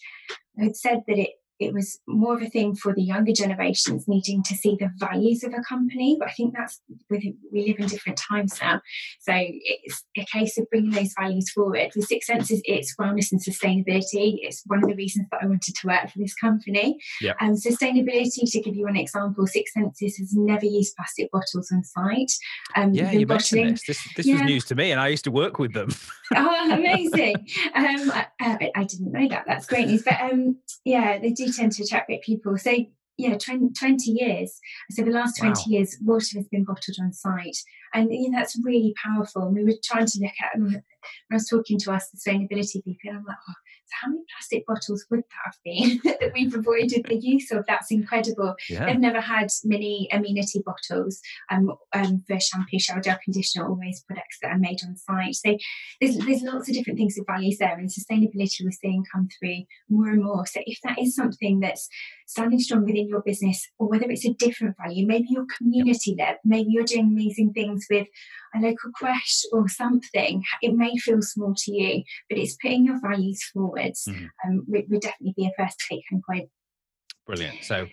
I'd 0.61 0.76
said 0.76 1.02
that 1.07 1.18
it 1.18 1.31
it 1.62 1.72
was 1.72 2.01
more 2.07 2.37
of 2.37 2.42
a 2.42 2.48
thing 2.48 2.75
for 2.75 2.94
the 2.94 3.03
younger 3.03 3.33
generations 3.33 4.07
needing 4.09 4.42
to 4.44 4.55
see 4.55 4.77
the 4.79 4.90
values 4.98 5.44
of 5.44 5.53
a 5.55 5.62
company. 5.62 6.16
But 6.18 6.29
I 6.29 6.33
think 6.33 6.55
that's 6.57 6.81
we 7.11 7.37
live 7.53 7.79
in 7.79 7.87
different 7.87 8.18
times 8.18 8.59
now, 8.61 8.81
so 9.20 9.33
it's 9.35 10.05
a 10.16 10.25
case 10.25 10.59
of 10.59 10.68
bringing 10.70 10.90
those 10.90 11.14
values 11.18 11.51
forward. 11.51 11.90
With 11.94 12.07
Six 12.07 12.27
Senses, 12.27 12.62
it's 12.64 12.94
wellness 12.96 13.33
and 13.33 13.40
sustainability. 13.40 14.38
It's 14.42 14.62
one 14.66 14.83
of 14.83 14.88
the 14.88 14.96
reasons 14.96 15.27
that 15.31 15.40
I 15.42 15.46
wanted 15.46 15.75
to 15.75 15.87
work 15.87 16.11
for 16.11 16.18
this 16.18 16.35
company. 16.35 16.98
Yep. 17.20 17.37
Um, 17.40 17.55
sustainability, 17.55 18.51
to 18.51 18.61
give 18.61 18.77
you 18.77 18.87
an 18.87 18.96
example, 18.96 19.46
Six 19.46 19.72
Senses 19.72 20.16
has 20.16 20.35
never 20.35 20.66
used 20.66 20.96
plastic 20.96 21.31
bottles 21.31 21.70
on 21.72 21.85
site. 21.85 22.33
Um, 22.77 22.92
yeah, 22.92 23.12
you 23.12 23.27
bottling, 23.27 23.66
mentioned 23.66 23.79
this. 23.87 24.03
This, 24.05 24.14
this 24.16 24.27
yeah. 24.27 24.35
was 24.35 24.42
news 24.42 24.64
to 24.66 24.75
me, 24.75 24.90
and 24.90 25.01
I 25.01 25.09
used 25.09 25.25
to 25.25 25.31
work 25.31 25.59
with 25.59 25.72
them. 25.72 25.90
oh, 26.35 26.72
amazing! 26.72 27.37
Um, 27.75 28.12
I, 28.40 28.70
I, 28.75 28.85
didn't 28.85 29.12
know 29.12 29.29
that. 29.29 29.44
That's 29.46 29.66
great 29.66 29.87
news. 29.87 30.03
But 30.03 30.20
um, 30.20 30.57
yeah, 30.85 31.18
they 31.18 31.31
do 31.31 31.52
tend 31.53 31.73
to 31.73 31.83
attract 31.83 32.09
great 32.09 32.23
people. 32.23 32.57
So 32.59 32.75
yeah, 33.19 33.37
20, 33.37 33.71
20 33.79 34.11
years. 34.11 34.59
So 34.91 35.03
the 35.03 35.11
last 35.11 35.38
20 35.38 35.51
wow. 35.51 35.65
years, 35.67 35.97
water 36.01 36.38
has 36.38 36.49
been 36.49 36.65
bottled 36.65 36.97
on 37.01 37.12
site. 37.12 37.57
And 37.95 38.12
you 38.12 38.31
know, 38.31 38.38
that's 38.38 38.59
really 38.65 38.95
powerful. 39.05 39.51
We 39.51 39.65
were 39.65 39.75
trying 39.85 40.07
to 40.07 40.19
look 40.21 40.33
at, 40.43 40.59
when 40.59 40.83
I 41.31 41.35
was 41.35 41.47
talking 41.47 41.79
to 41.81 41.93
our 41.93 42.01
sustainability 42.01 42.83
people, 42.85 43.11
and 43.11 43.19
I'm 43.19 43.25
like, 43.25 43.37
oh, 43.49 43.55
how 43.90 44.09
many 44.09 44.23
plastic 44.35 44.66
bottles 44.66 45.05
would 45.11 45.21
that 45.21 45.45
have 45.45 45.57
been 45.64 46.01
that 46.21 46.33
we've 46.35 46.55
avoided 46.55 47.07
the 47.09 47.16
use 47.16 47.51
of? 47.51 47.64
That's 47.66 47.90
incredible. 47.90 48.55
Yeah. 48.68 48.87
They've 48.87 48.99
never 48.99 49.21
had 49.21 49.49
many 49.64 50.09
amenity 50.12 50.62
bottles 50.64 51.21
um, 51.51 51.73
um, 51.92 52.23
for 52.27 52.38
shampoo, 52.38 52.79
shower 52.79 53.01
gel, 53.01 53.18
conditioner, 53.23 53.68
always 53.68 54.03
products 54.07 54.38
that 54.42 54.53
are 54.53 54.59
made 54.59 54.81
on 54.87 54.97
site. 54.97 55.35
So 55.35 55.57
there's, 56.01 56.16
there's 56.18 56.42
lots 56.42 56.68
of 56.68 56.75
different 56.75 56.99
things 56.99 57.18
of 57.18 57.27
values 57.27 57.59
there, 57.59 57.77
and 57.77 57.88
sustainability 57.88 58.64
we're 58.64 58.71
seeing 58.73 59.05
come 59.12 59.29
through 59.38 59.64
more 59.88 60.09
and 60.09 60.23
more. 60.23 60.47
So 60.47 60.61
if 60.66 60.79
that 60.85 60.99
is 60.99 61.14
something 61.14 61.61
that's 61.61 61.88
standing 62.27 62.59
strong 62.59 62.85
within 62.85 63.09
your 63.09 63.23
business, 63.23 63.68
or 63.79 63.88
whether 63.88 64.11
it's 64.11 64.25
a 64.25 64.33
different 64.35 64.77
value, 64.83 65.07
maybe 65.07 65.27
you're 65.31 65.47
community 65.59 66.16
led, 66.18 66.38
maybe 66.45 66.71
you're 66.71 66.85
doing 66.85 67.07
amazing 67.07 67.53
things 67.53 67.87
with 67.90 68.07
a 68.55 68.61
local 68.61 68.90
crash 68.95 69.42
or 69.53 69.68
something, 69.68 70.42
it 70.61 70.75
may 70.75 70.97
feel 70.97 71.23
small 71.23 71.55
to 71.57 71.73
you, 71.73 72.03
but 72.29 72.38
it's 72.38 72.57
putting 72.57 72.87
your 72.87 73.01
values 73.01 73.42
forwards. 73.73 74.07
Mm-hmm. 74.09 74.27
Um, 74.49 74.65
would, 74.69 74.91
would 74.91 75.01
definitely 75.01 75.35
be 75.37 75.47
a 75.47 75.53
first 75.63 75.85
take 75.89 76.05
home 76.11 76.23
point. 76.29 76.49
Brilliant. 77.27 77.63
So, 77.63 77.87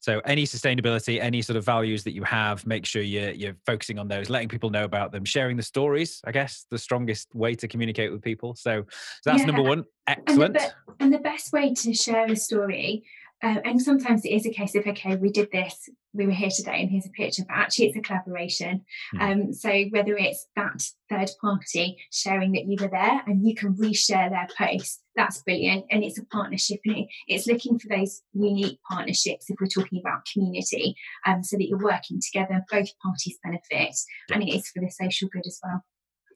so 0.00 0.20
any 0.24 0.44
sustainability, 0.44 1.20
any 1.20 1.42
sort 1.42 1.56
of 1.56 1.64
values 1.64 2.04
that 2.04 2.12
you 2.12 2.22
have, 2.22 2.66
make 2.66 2.86
sure 2.86 3.02
you're 3.02 3.30
you're 3.30 3.56
focusing 3.64 3.98
on 3.98 4.08
those, 4.08 4.30
letting 4.30 4.48
people 4.48 4.70
know 4.70 4.84
about 4.84 5.10
them, 5.10 5.24
sharing 5.24 5.56
the 5.56 5.62
stories. 5.62 6.20
I 6.24 6.32
guess 6.32 6.66
the 6.70 6.78
strongest 6.78 7.34
way 7.34 7.54
to 7.56 7.66
communicate 7.66 8.12
with 8.12 8.22
people. 8.22 8.54
So, 8.54 8.84
so 9.22 9.30
that's 9.30 9.40
yeah. 9.40 9.46
number 9.46 9.62
one. 9.62 9.84
Excellent. 10.06 10.42
And 10.42 10.54
the, 10.54 10.58
be- 10.58 10.94
and 11.00 11.12
the 11.12 11.18
best 11.18 11.52
way 11.52 11.74
to 11.74 11.94
share 11.94 12.26
a 12.26 12.36
story 12.36 13.04
Uh, 13.42 13.60
and 13.64 13.82
sometimes 13.82 14.24
it 14.24 14.30
is 14.30 14.46
a 14.46 14.50
case 14.50 14.74
of, 14.74 14.86
okay, 14.86 15.14
we 15.16 15.30
did 15.30 15.50
this, 15.52 15.88
we 16.14 16.24
were 16.24 16.32
here 16.32 16.48
today, 16.48 16.80
and 16.80 16.90
here's 16.90 17.06
a 17.06 17.10
picture, 17.10 17.42
but 17.46 17.56
actually 17.56 17.86
it's 17.86 17.96
a 17.96 18.00
collaboration. 18.00 18.82
Mm. 19.14 19.20
Um, 19.20 19.52
so 19.52 19.70
whether 19.90 20.16
it's 20.16 20.46
that 20.56 20.82
third 21.10 21.30
party 21.40 21.98
sharing 22.10 22.52
that 22.52 22.64
you 22.66 22.76
were 22.80 22.88
there 22.88 23.22
and 23.26 23.46
you 23.46 23.54
can 23.54 23.74
reshare 23.74 24.30
their 24.30 24.48
post, 24.56 25.02
that's 25.16 25.42
brilliant. 25.42 25.84
And 25.90 26.02
it's 26.02 26.18
a 26.18 26.24
partnership 26.24 26.80
and 26.86 27.06
it's 27.28 27.46
looking 27.46 27.78
for 27.78 27.94
those 27.94 28.22
unique 28.32 28.78
partnerships 28.88 29.50
if 29.50 29.56
we're 29.60 29.66
talking 29.66 30.00
about 30.00 30.26
community, 30.32 30.96
um, 31.26 31.44
so 31.44 31.56
that 31.56 31.68
you're 31.68 31.78
working 31.78 32.20
together, 32.20 32.64
both 32.70 32.88
parties 33.02 33.38
benefit, 33.44 33.94
yeah. 34.28 34.34
and 34.34 34.42
it 34.42 34.54
is 34.54 34.68
for 34.68 34.80
the 34.80 34.90
social 34.90 35.28
good 35.28 35.46
as 35.46 35.60
well. 35.62 35.84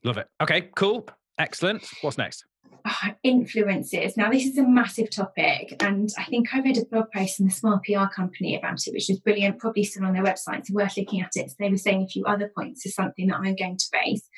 Love 0.04 0.18
it. 0.18 0.28
Okay, 0.42 0.68
cool. 0.76 1.08
Excellent. 1.38 1.88
What's 2.02 2.18
next? 2.18 2.44
Oh, 2.86 3.10
influences. 3.22 4.16
Now, 4.16 4.30
this 4.30 4.46
is 4.46 4.56
a 4.56 4.66
massive 4.66 5.10
topic, 5.10 5.76
and 5.80 6.08
I 6.18 6.24
think 6.24 6.54
I 6.54 6.60
read 6.60 6.78
a 6.78 6.84
blog 6.86 7.10
post 7.14 7.38
in 7.38 7.46
the 7.46 7.52
Smart 7.52 7.84
PR 7.84 8.06
company 8.06 8.56
about 8.56 8.86
it, 8.86 8.92
which 8.92 9.06
was 9.08 9.20
brilliant, 9.20 9.58
probably 9.58 9.84
still 9.84 10.06
on 10.06 10.14
their 10.14 10.24
website, 10.24 10.66
so 10.66 10.74
worth 10.74 10.96
looking 10.96 11.20
at 11.20 11.36
it. 11.36 11.50
So 11.50 11.56
they 11.58 11.68
were 11.68 11.76
saying 11.76 12.02
a 12.02 12.08
few 12.08 12.24
other 12.24 12.50
points 12.54 12.86
is 12.86 12.94
something 12.94 13.26
that 13.26 13.36
I'm 13.36 13.54
going 13.54 13.76
to 13.76 13.86
raise. 13.92 14.28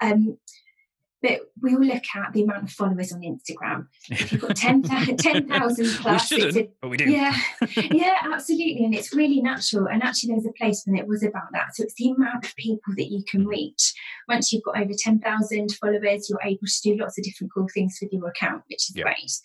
Um, 0.00 0.38
but 1.22 1.40
we 1.60 1.74
will 1.74 1.86
look 1.86 2.02
at 2.16 2.32
the 2.32 2.42
amount 2.42 2.64
of 2.64 2.70
followers 2.70 3.12
on 3.12 3.20
Instagram. 3.20 3.86
If 4.10 4.32
you've 4.32 4.40
got 4.40 4.56
10,000 4.56 5.16
10, 5.16 5.46
plus, 5.48 5.78
we 5.78 6.18
shouldn't, 6.18 6.56
a, 6.56 6.68
but 6.80 6.90
we 6.90 6.96
do. 6.96 7.10
Yeah, 7.10 7.36
yeah, 7.76 8.16
absolutely. 8.32 8.84
And 8.84 8.94
it's 8.94 9.14
really 9.14 9.40
natural. 9.40 9.86
And 9.86 10.02
actually, 10.02 10.32
there's 10.32 10.46
a 10.46 10.52
place 10.52 10.82
when 10.84 10.96
it 10.96 11.06
was 11.06 11.22
about 11.22 11.52
that. 11.52 11.76
So 11.76 11.84
it's 11.84 11.94
the 11.94 12.10
amount 12.10 12.44
of 12.44 12.56
people 12.56 12.94
that 12.96 13.10
you 13.10 13.22
can 13.30 13.46
reach. 13.46 13.94
Once 14.28 14.52
you've 14.52 14.64
got 14.64 14.80
over 14.80 14.92
10,000 14.96 15.72
followers, 15.72 16.28
you're 16.28 16.40
able 16.42 16.66
to 16.66 16.82
do 16.82 16.96
lots 16.96 17.18
of 17.18 17.24
different 17.24 17.52
cool 17.54 17.68
things 17.72 17.98
with 18.02 18.12
your 18.12 18.28
account, 18.28 18.64
which 18.68 18.90
is 18.90 18.96
great 19.00 19.40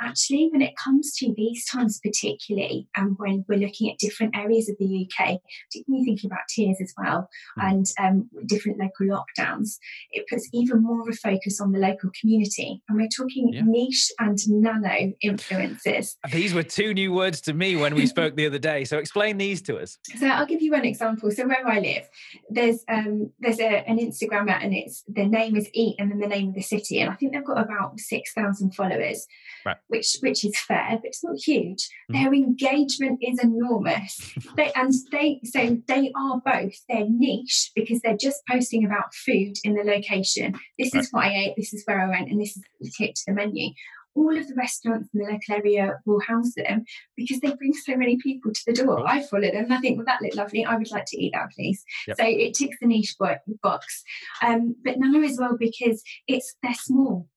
actually, 0.00 0.48
when 0.52 0.62
it 0.62 0.74
comes 0.76 1.14
to 1.16 1.32
these 1.36 1.64
times, 1.66 2.00
particularly, 2.02 2.88
and 2.96 3.16
when 3.18 3.44
we're 3.48 3.58
looking 3.58 3.90
at 3.90 3.98
different 3.98 4.36
areas 4.36 4.68
of 4.68 4.76
the 4.78 5.06
UK, 5.06 5.38
particularly 5.70 6.04
thinking 6.04 6.30
about 6.30 6.40
tiers 6.48 6.76
as 6.80 6.92
well, 6.98 7.28
mm. 7.58 7.70
and 7.70 7.86
um, 7.98 8.28
different 8.46 8.78
local 8.78 9.06
lockdowns, 9.06 9.76
it 10.10 10.26
puts 10.28 10.48
even 10.52 10.82
more 10.82 11.00
of 11.00 11.08
a 11.08 11.12
focus 11.12 11.60
on 11.60 11.72
the 11.72 11.78
local 11.78 12.10
community. 12.20 12.82
And 12.88 12.98
we're 12.98 13.08
talking 13.08 13.52
yeah. 13.52 13.62
niche 13.64 14.10
and 14.18 14.38
nano 14.48 15.12
influences. 15.22 16.16
These 16.32 16.54
were 16.54 16.62
two 16.62 16.94
new 16.94 17.12
words 17.12 17.40
to 17.42 17.54
me 17.54 17.76
when 17.76 17.94
we 17.94 18.06
spoke 18.16 18.36
the 18.36 18.46
other 18.46 18.58
day. 18.58 18.84
So 18.84 18.98
explain 18.98 19.38
these 19.38 19.62
to 19.62 19.78
us. 19.78 19.98
So 20.18 20.26
I'll 20.26 20.46
give 20.46 20.62
you 20.62 20.72
one 20.72 20.84
example. 20.84 21.30
So 21.30 21.46
where 21.46 21.66
I 21.66 21.80
live, 21.80 22.08
there's 22.50 22.84
um, 22.88 23.30
there's 23.40 23.60
a, 23.60 23.88
an 23.88 23.98
Instagrammer, 23.98 24.62
and 24.62 24.74
it's 24.74 25.04
the 25.08 25.26
name 25.26 25.56
is 25.56 25.68
Eat, 25.72 25.96
and 25.98 26.10
then 26.10 26.18
the 26.18 26.26
name 26.26 26.48
of 26.48 26.54
the 26.54 26.62
city, 26.62 27.00
and 27.00 27.10
I 27.10 27.14
think 27.14 27.32
they've 27.32 27.44
got 27.44 27.58
about 27.58 27.98
six 27.98 28.32
thousand 28.32 28.74
followers. 28.74 29.26
Right 29.64 29.76
which 29.88 30.16
which 30.20 30.44
is 30.44 30.58
fair, 30.58 30.90
but 30.92 31.04
it's 31.04 31.24
not 31.24 31.36
huge. 31.38 31.88
Mm. 32.10 32.14
Their 32.14 32.34
engagement 32.34 33.18
is 33.22 33.38
enormous. 33.42 34.34
they, 34.56 34.72
and 34.74 34.92
they 35.12 35.40
so 35.44 35.78
they 35.86 36.12
are 36.16 36.40
both 36.44 36.74
they're 36.88 37.08
niche 37.08 37.70
because 37.74 38.00
they're 38.00 38.16
just 38.16 38.42
posting 38.50 38.84
about 38.84 39.14
food 39.14 39.54
in 39.64 39.74
the 39.74 39.84
location. 39.84 40.54
This 40.78 40.94
right. 40.94 41.00
is 41.00 41.08
what 41.10 41.24
I 41.24 41.34
ate, 41.34 41.54
this 41.56 41.72
is 41.72 41.82
where 41.84 42.00
I 42.00 42.08
went, 42.08 42.30
and 42.30 42.40
this 42.40 42.56
is 42.56 42.62
the 42.80 42.90
tip 42.96 43.14
to 43.14 43.22
the 43.28 43.34
menu. 43.34 43.70
All 44.14 44.34
of 44.34 44.48
the 44.48 44.54
restaurants 44.54 45.10
in 45.12 45.20
the 45.20 45.30
local 45.30 45.56
area 45.56 45.98
will 46.06 46.20
house 46.20 46.54
them 46.56 46.86
because 47.18 47.38
they 47.40 47.54
bring 47.54 47.74
so 47.74 47.96
many 47.96 48.16
people 48.16 48.50
to 48.50 48.62
the 48.66 48.72
door. 48.72 49.06
I 49.06 49.22
follow 49.22 49.50
them 49.50 49.70
I 49.70 49.78
think, 49.78 49.98
well, 49.98 50.06
that 50.06 50.22
looked 50.22 50.36
lovely. 50.36 50.64
I 50.64 50.76
would 50.78 50.90
like 50.90 51.04
to 51.08 51.22
eat 51.22 51.34
that, 51.34 51.50
please. 51.54 51.84
Yep. 52.08 52.16
So 52.18 52.24
it 52.26 52.54
ticks 52.54 52.78
the 52.80 52.86
niche 52.86 53.14
box. 53.18 54.04
Um, 54.42 54.74
but 54.82 54.94
now 54.96 55.20
as 55.20 55.36
well 55.38 55.58
because 55.60 56.02
it's 56.26 56.56
they're 56.62 56.72
small 56.72 57.28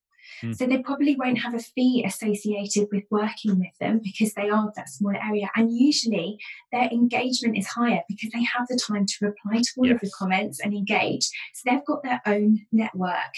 Mm. 0.43 0.55
So 0.55 0.65
they 0.65 0.79
probably 0.79 1.15
won't 1.15 1.39
have 1.39 1.53
a 1.53 1.59
fee 1.59 2.03
associated 2.05 2.87
with 2.91 3.03
working 3.09 3.59
with 3.59 3.77
them 3.79 4.01
because 4.03 4.33
they 4.33 4.49
are 4.49 4.71
that 4.75 4.89
small 4.89 5.15
area. 5.15 5.49
And 5.55 5.71
usually 5.71 6.37
their 6.71 6.89
engagement 6.89 7.57
is 7.57 7.67
higher 7.67 8.01
because 8.07 8.31
they 8.31 8.43
have 8.43 8.67
the 8.67 8.79
time 8.79 9.05
to 9.05 9.25
reply 9.25 9.61
to 9.61 9.71
all 9.77 9.87
yes. 9.87 9.95
of 9.95 10.01
the 10.01 10.11
comments 10.17 10.59
and 10.59 10.73
engage. 10.73 11.29
So 11.53 11.63
they've 11.65 11.85
got 11.85 12.03
their 12.03 12.21
own 12.25 12.65
network. 12.71 13.33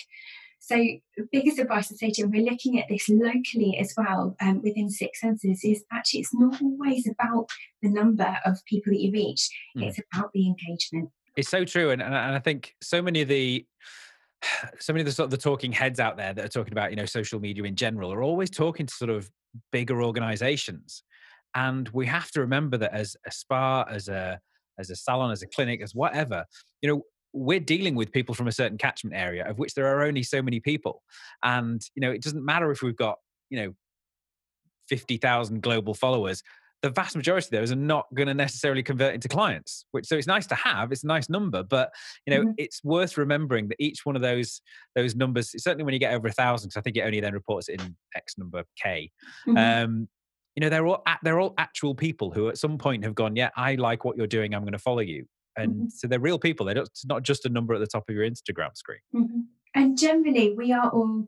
So, 0.63 0.79
biggest 1.31 1.57
advice 1.57 1.91
I 1.91 1.95
say 1.95 2.11
to 2.11 2.21
them, 2.21 2.31
we're 2.31 2.49
looking 2.49 2.79
at 2.79 2.87
this 2.87 3.09
locally 3.09 3.77
as 3.79 3.95
well 3.97 4.35
um, 4.39 4.61
within 4.61 4.91
Six 4.91 5.19
Senses, 5.19 5.63
is 5.63 5.83
actually 5.91 6.19
it's 6.19 6.35
not 6.35 6.61
always 6.61 7.07
about 7.07 7.49
the 7.81 7.89
number 7.89 8.37
of 8.45 8.63
people 8.65 8.93
that 8.93 9.01
you 9.01 9.11
reach, 9.11 9.49
mm. 9.75 9.87
it's 9.87 9.99
about 10.13 10.31
the 10.33 10.45
engagement. 10.45 11.09
It's 11.35 11.49
so 11.49 11.65
true. 11.65 11.89
And, 11.89 12.01
and 12.01 12.13
I 12.15 12.39
think 12.39 12.75
so 12.81 13.01
many 13.01 13.21
of 13.21 13.27
the 13.27 13.65
so 14.79 14.93
many 14.93 15.01
of 15.01 15.05
the 15.05 15.11
sort 15.11 15.25
of 15.25 15.31
the 15.31 15.37
talking 15.37 15.71
heads 15.71 15.99
out 15.99 16.17
there 16.17 16.33
that 16.33 16.45
are 16.45 16.49
talking 16.49 16.73
about 16.73 16.91
you 16.91 16.95
know 16.95 17.05
social 17.05 17.39
media 17.39 17.63
in 17.63 17.75
general 17.75 18.11
are 18.11 18.23
always 18.23 18.49
talking 18.49 18.85
to 18.85 18.93
sort 18.93 19.09
of 19.09 19.29
bigger 19.71 20.01
organizations. 20.03 21.03
And 21.53 21.89
we 21.89 22.05
have 22.05 22.31
to 22.31 22.41
remember 22.41 22.77
that 22.77 22.93
as 22.93 23.15
a 23.25 23.31
spa 23.31 23.83
as 23.83 24.07
a 24.07 24.39
as 24.79 24.89
a 24.89 24.95
salon 24.95 25.31
as 25.31 25.41
a 25.41 25.47
clinic 25.47 25.81
as 25.81 25.93
whatever 25.93 26.45
you 26.81 26.89
know 26.89 27.01
we're 27.33 27.59
dealing 27.59 27.95
with 27.95 28.11
people 28.11 28.35
from 28.35 28.47
a 28.47 28.51
certain 28.51 28.77
catchment 28.77 29.15
area 29.15 29.47
of 29.47 29.57
which 29.57 29.73
there 29.73 29.85
are 29.87 30.03
only 30.03 30.23
so 30.23 30.41
many 30.41 30.59
people. 30.59 31.01
And 31.43 31.81
you 31.95 32.01
know 32.01 32.11
it 32.11 32.21
doesn't 32.21 32.43
matter 32.43 32.71
if 32.71 32.81
we've 32.81 32.95
got 32.95 33.17
you 33.49 33.61
know 33.61 33.73
50,000 34.89 35.61
global 35.61 35.93
followers 35.93 36.43
the 36.81 36.89
vast 36.89 37.15
majority 37.15 37.45
of 37.45 37.51
those 37.51 37.71
are 37.71 37.75
not 37.75 38.07
going 38.13 38.27
to 38.27 38.33
necessarily 38.33 38.83
convert 38.83 39.13
into 39.13 39.27
clients 39.27 39.85
which 39.91 40.05
so 40.05 40.17
it's 40.17 40.27
nice 40.27 40.47
to 40.47 40.55
have 40.55 40.91
it's 40.91 41.03
a 41.03 41.07
nice 41.07 41.29
number 41.29 41.63
but 41.63 41.91
you 42.25 42.33
know 42.33 42.41
mm-hmm. 42.41 42.51
it's 42.57 42.83
worth 42.83 43.17
remembering 43.17 43.67
that 43.67 43.77
each 43.79 44.05
one 44.05 44.15
of 44.15 44.21
those 44.21 44.61
those 44.95 45.15
numbers 45.15 45.51
certainly 45.61 45.83
when 45.83 45.93
you 45.93 45.99
get 45.99 46.13
over 46.13 46.27
a 46.27 46.31
thousand 46.31 46.69
because 46.69 46.79
i 46.79 46.81
think 46.81 46.97
it 46.97 47.01
only 47.01 47.19
then 47.19 47.33
reports 47.33 47.69
in 47.69 47.79
x 48.15 48.37
number 48.37 48.63
k 48.81 49.11
mm-hmm. 49.47 49.57
um 49.57 50.07
you 50.55 50.61
know 50.61 50.69
they're 50.69 50.85
all 50.85 51.03
they're 51.23 51.39
all 51.39 51.53
actual 51.57 51.95
people 51.95 52.31
who 52.31 52.49
at 52.49 52.57
some 52.57 52.77
point 52.77 53.03
have 53.03 53.15
gone 53.15 53.35
yeah 53.35 53.49
i 53.55 53.75
like 53.75 54.03
what 54.03 54.17
you're 54.17 54.27
doing 54.27 54.53
i'm 54.53 54.63
going 54.63 54.71
to 54.73 54.79
follow 54.79 54.99
you 54.99 55.25
and 55.57 55.71
mm-hmm. 55.71 55.87
so 55.89 56.07
they're 56.07 56.19
real 56.19 56.39
people 56.39 56.65
they're 56.65 56.75
not, 56.75 56.87
it's 56.87 57.05
not 57.05 57.23
just 57.23 57.45
a 57.45 57.49
number 57.49 57.73
at 57.73 57.79
the 57.79 57.87
top 57.87 58.03
of 58.09 58.15
your 58.15 58.29
instagram 58.29 58.75
screen 58.75 58.99
mm-hmm. 59.15 59.39
and 59.75 59.97
generally 59.97 60.53
we 60.57 60.71
are 60.71 60.89
all 60.89 61.25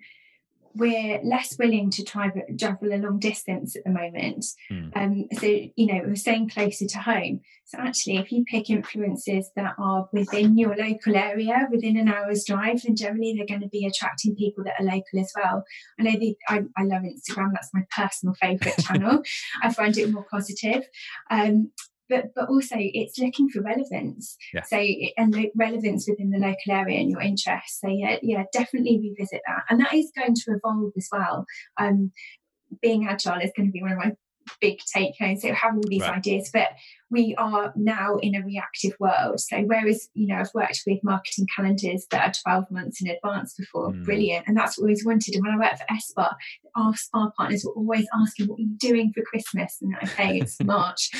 we're 0.75 1.19
less 1.23 1.57
willing 1.57 1.89
to 1.91 2.03
travel, 2.03 2.41
travel 2.57 2.93
a 2.93 2.97
long 2.97 3.19
distance 3.19 3.75
at 3.75 3.83
the 3.83 3.91
moment. 3.91 4.45
Mm. 4.71 4.91
Um, 4.95 5.27
so, 5.39 5.45
you 5.45 5.85
know, 5.87 6.01
we're 6.05 6.15
staying 6.15 6.49
closer 6.49 6.87
to 6.87 6.99
home. 6.99 7.41
So, 7.65 7.77
actually, 7.79 8.17
if 8.17 8.31
you 8.31 8.43
pick 8.45 8.69
influences 8.69 9.49
that 9.55 9.75
are 9.77 10.07
within 10.11 10.57
your 10.57 10.75
local 10.75 11.15
area, 11.15 11.67
within 11.71 11.97
an 11.97 12.07
hour's 12.07 12.43
drive, 12.45 12.81
then 12.81 12.95
generally 12.95 13.35
they're 13.35 13.47
going 13.47 13.61
to 13.61 13.69
be 13.69 13.85
attracting 13.85 14.35
people 14.35 14.63
that 14.63 14.79
are 14.79 14.85
local 14.85 15.19
as 15.19 15.31
well. 15.35 15.63
I 15.99 16.03
know 16.03 16.19
the, 16.19 16.35
I, 16.47 16.63
I 16.77 16.83
love 16.83 17.03
Instagram, 17.03 17.51
that's 17.53 17.73
my 17.73 17.85
personal 17.95 18.35
favourite 18.35 18.77
channel. 18.83 19.23
I 19.61 19.71
find 19.71 19.97
it 19.97 20.11
more 20.11 20.25
positive. 20.29 20.83
Um, 21.29 21.71
but 22.09 22.25
but 22.35 22.49
also 22.49 22.75
it's 22.77 23.19
looking 23.19 23.49
for 23.49 23.61
relevance. 23.61 24.35
Yeah. 24.53 24.63
So 24.63 24.77
and 25.17 25.47
relevance 25.55 26.07
within 26.07 26.31
the 26.31 26.39
local 26.39 26.71
area 26.71 26.99
and 26.99 27.09
your 27.09 27.21
interests. 27.21 27.79
So 27.81 27.87
yeah, 27.89 28.17
yeah, 28.21 28.43
definitely 28.51 28.99
revisit 28.99 29.41
that, 29.47 29.63
and 29.69 29.79
that 29.79 29.93
is 29.93 30.11
going 30.17 30.35
to 30.35 30.51
evolve 30.51 30.91
as 30.97 31.07
well. 31.11 31.45
Um, 31.79 32.11
being 32.81 33.07
agile 33.07 33.41
is 33.41 33.51
going 33.55 33.67
to 33.67 33.71
be 33.71 33.81
one 33.81 33.91
of 33.91 33.97
my 33.97 34.13
big 34.61 34.79
take 34.93 35.13
home. 35.19 35.37
So 35.37 35.53
have 35.53 35.75
all 35.75 35.83
these 35.87 36.01
right. 36.01 36.17
ideas, 36.17 36.49
but 36.51 36.69
we 37.13 37.35
are 37.37 37.71
now 37.75 38.17
in 38.17 38.35
a 38.35 38.41
reactive 38.43 38.93
world. 38.99 39.39
So 39.39 39.61
whereas, 39.61 40.09
you 40.15 40.27
know, 40.27 40.37
I've 40.37 40.53
worked 40.53 40.81
with 40.87 40.99
marketing 41.03 41.47
calendars 41.55 42.07
that 42.09 42.27
are 42.27 42.53
12 42.59 42.71
months 42.71 43.01
in 43.01 43.09
advance 43.09 43.53
before, 43.53 43.91
mm. 43.91 44.03
brilliant. 44.03 44.47
And 44.47 44.57
that's 44.57 44.77
what 44.77 44.85
I 44.85 44.87
always 44.87 45.05
wanted. 45.05 45.35
And 45.35 45.43
when 45.45 45.53
I 45.53 45.57
worked 45.57 45.79
for 45.79 45.85
ESPA, 45.93 46.33
our 46.75 46.95
spa 46.95 47.29
partners 47.37 47.63
were 47.63 47.73
always 47.73 48.07
asking, 48.19 48.47
what 48.47 48.57
are 48.57 48.63
you 48.63 48.75
doing 48.77 49.13
for 49.13 49.21
Christmas? 49.21 49.77
And 49.81 49.95
I 50.01 50.05
say, 50.05 50.37
it's 50.39 50.59
March. 50.63 51.11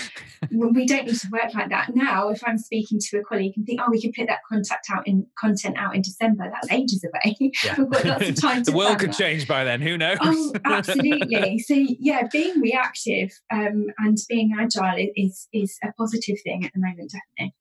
we 0.51 0.87
don't 0.87 1.05
need 1.05 1.19
to 1.19 1.29
work 1.31 1.53
like 1.53 1.69
that. 1.69 1.95
Now, 1.95 2.29
if 2.29 2.41
I'm 2.43 2.57
speaking 2.57 2.99
to 2.99 3.19
a 3.19 3.23
colleague 3.23 3.53
and 3.55 3.65
think, 3.65 3.79
oh, 3.79 3.91
we 3.91 4.01
can 4.01 4.11
put 4.17 4.27
that 4.27 4.39
contact 4.49 4.87
out 4.91 5.07
in 5.07 5.27
content 5.39 5.77
out 5.77 5.95
in 5.95 6.01
December, 6.01 6.49
that's 6.51 6.71
ages 6.71 7.03
away. 7.03 7.37
Yeah. 7.63 7.75
We've 7.77 7.89
got 7.89 8.05
lots 8.05 8.29
of 8.29 8.35
time 8.41 8.63
the 8.63 8.71
world 8.71 8.99
could 8.99 9.11
that. 9.11 9.17
change 9.17 9.47
by 9.47 9.63
then. 9.63 9.79
Who 9.79 9.97
knows? 9.97 10.17
Oh, 10.21 10.53
absolutely. 10.65 11.59
so 11.59 11.73
yeah, 11.75 12.27
being 12.31 12.59
reactive 12.59 13.12
um, 13.51 13.87
and 13.97 14.17
being 14.29 14.55
agile 14.59 15.07
is 15.15 15.47
is 15.53 15.77
a 15.83 15.91
positive 15.93 16.37
thing 16.43 16.65
at 16.65 16.71
the 16.73 16.79
moment, 16.79 17.11
definitely. 17.11 17.55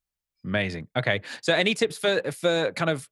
Amazing. 0.45 0.89
Okay. 0.97 1.21
So 1.41 1.55
any 1.55 1.75
tips 1.75 1.99
for 1.99 2.21
for 2.33 2.73
kind 2.73 2.91
of 2.91 3.09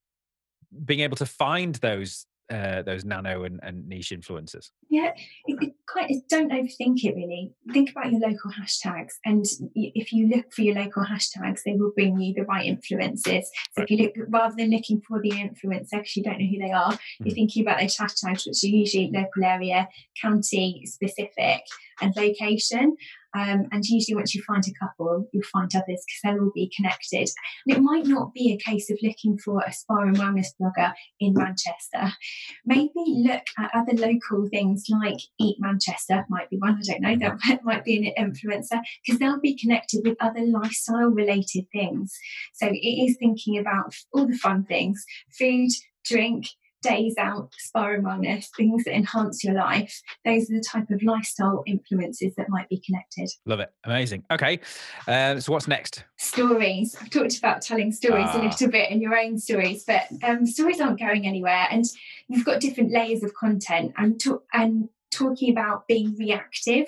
being 0.85 1.00
able 1.00 1.16
to 1.16 1.26
find 1.26 1.74
those 1.76 2.26
uh, 2.50 2.82
those 2.82 3.04
nano 3.04 3.44
and, 3.44 3.60
and 3.62 3.88
niche 3.88 4.12
influencers? 4.14 4.70
Yeah, 4.88 5.12
it, 5.46 5.62
it 5.62 5.72
quite 5.88 6.12
don't 6.28 6.50
overthink 6.50 7.04
it 7.04 7.14
really. 7.14 7.52
Think 7.72 7.90
about 7.90 8.10
your 8.10 8.20
local 8.20 8.50
hashtags, 8.50 9.14
and 9.24 9.44
if 9.74 10.12
you 10.12 10.28
look 10.28 10.52
for 10.52 10.62
your 10.62 10.74
local 10.74 11.04
hashtags, 11.04 11.60
they 11.64 11.74
will 11.74 11.92
bring 11.94 12.20
you 12.20 12.34
the 12.34 12.44
right 12.44 12.66
influences. 12.66 13.50
So 13.72 13.82
right. 13.82 13.88
if 13.88 13.90
you 13.90 14.04
look 14.04 14.14
rather 14.28 14.54
than 14.56 14.70
looking 14.70 15.00
for 15.06 15.20
the 15.20 15.30
influencer 15.30 15.90
because 15.92 16.16
you 16.16 16.22
don't 16.22 16.40
know 16.40 16.46
who 16.46 16.58
they 16.58 16.72
are, 16.72 16.92
mm-hmm. 16.92 17.26
you're 17.26 17.34
thinking 17.34 17.62
about 17.62 17.80
those 17.80 17.96
hashtags, 17.96 18.46
which 18.46 18.64
are 18.64 18.68
usually 18.68 19.10
local 19.12 19.44
area, 19.44 19.88
county 20.20 20.84
specific, 20.86 21.62
and 22.00 22.14
location. 22.16 22.96
Um, 23.34 23.66
and 23.72 23.84
usually, 23.84 24.16
once 24.16 24.34
you 24.34 24.42
find 24.42 24.64
a 24.66 24.84
couple, 24.84 25.28
you'll 25.32 25.42
find 25.44 25.70
others 25.74 26.04
because 26.06 26.20
they'll 26.24 26.44
all 26.44 26.52
be 26.54 26.72
connected. 26.76 27.28
And 27.66 27.76
it 27.76 27.80
might 27.80 28.06
not 28.06 28.34
be 28.34 28.52
a 28.52 28.70
case 28.70 28.90
of 28.90 28.98
looking 29.02 29.38
for 29.38 29.62
a 29.66 29.72
spa 29.72 29.98
and 29.98 30.16
wellness 30.16 30.48
blogger 30.60 30.92
in 31.20 31.34
Manchester. 31.34 32.16
Maybe 32.64 32.90
look 32.96 33.44
at 33.58 33.70
other 33.74 33.92
local 33.96 34.48
things 34.50 34.84
like 34.88 35.18
Eat 35.38 35.56
Manchester, 35.60 36.24
might 36.28 36.50
be 36.50 36.56
one, 36.56 36.78
I 36.78 36.92
don't 36.92 37.02
know, 37.02 37.36
that 37.48 37.60
might 37.64 37.84
be 37.84 38.12
an 38.16 38.32
influencer 38.32 38.80
because 39.04 39.18
they'll 39.18 39.40
be 39.40 39.56
connected 39.56 40.00
with 40.04 40.16
other 40.20 40.44
lifestyle 40.44 41.10
related 41.10 41.66
things. 41.72 42.16
So 42.54 42.66
it 42.66 42.74
is 42.76 43.16
thinking 43.18 43.58
about 43.58 43.94
all 44.12 44.26
the 44.26 44.36
fun 44.36 44.64
things 44.64 45.04
food, 45.38 45.70
drink, 46.04 46.46
days 46.82 47.14
out, 47.18 47.50
spa 47.58 47.90
and 47.90 48.04
wellness, 48.04 48.46
things 48.56 48.84
that 48.84 48.94
enhance 48.94 49.44
your 49.44 49.54
life. 49.54 50.00
Those 50.24 50.50
are 50.50 50.54
the 50.54 50.64
type 50.66 50.90
of 50.90 51.02
lifestyle 51.02 51.62
influences 51.66 52.34
that 52.36 52.48
might 52.48 52.68
be 52.68 52.82
connected. 52.84 53.28
Love 53.46 53.60
it. 53.60 53.72
Amazing. 53.84 54.24
Okay. 54.30 54.60
Uh, 55.06 55.40
so 55.40 55.52
what's 55.52 55.68
next? 55.68 56.04
Stories. 56.16 56.96
I've 57.00 57.10
talked 57.10 57.38
about 57.38 57.62
telling 57.62 57.92
stories 57.92 58.28
ah. 58.30 58.40
a 58.40 58.42
little 58.42 58.70
bit 58.70 58.90
in 58.90 59.00
your 59.00 59.16
own 59.16 59.38
stories, 59.38 59.84
but 59.84 60.02
um, 60.22 60.46
stories 60.46 60.80
aren't 60.80 60.98
going 60.98 61.26
anywhere. 61.26 61.66
And 61.70 61.84
you've 62.28 62.44
got 62.44 62.60
different 62.60 62.92
layers 62.92 63.22
of 63.22 63.34
content 63.34 63.92
and, 63.96 64.18
to- 64.20 64.42
and 64.52 64.88
talking 65.10 65.50
about 65.50 65.86
being 65.86 66.16
reactive. 66.16 66.86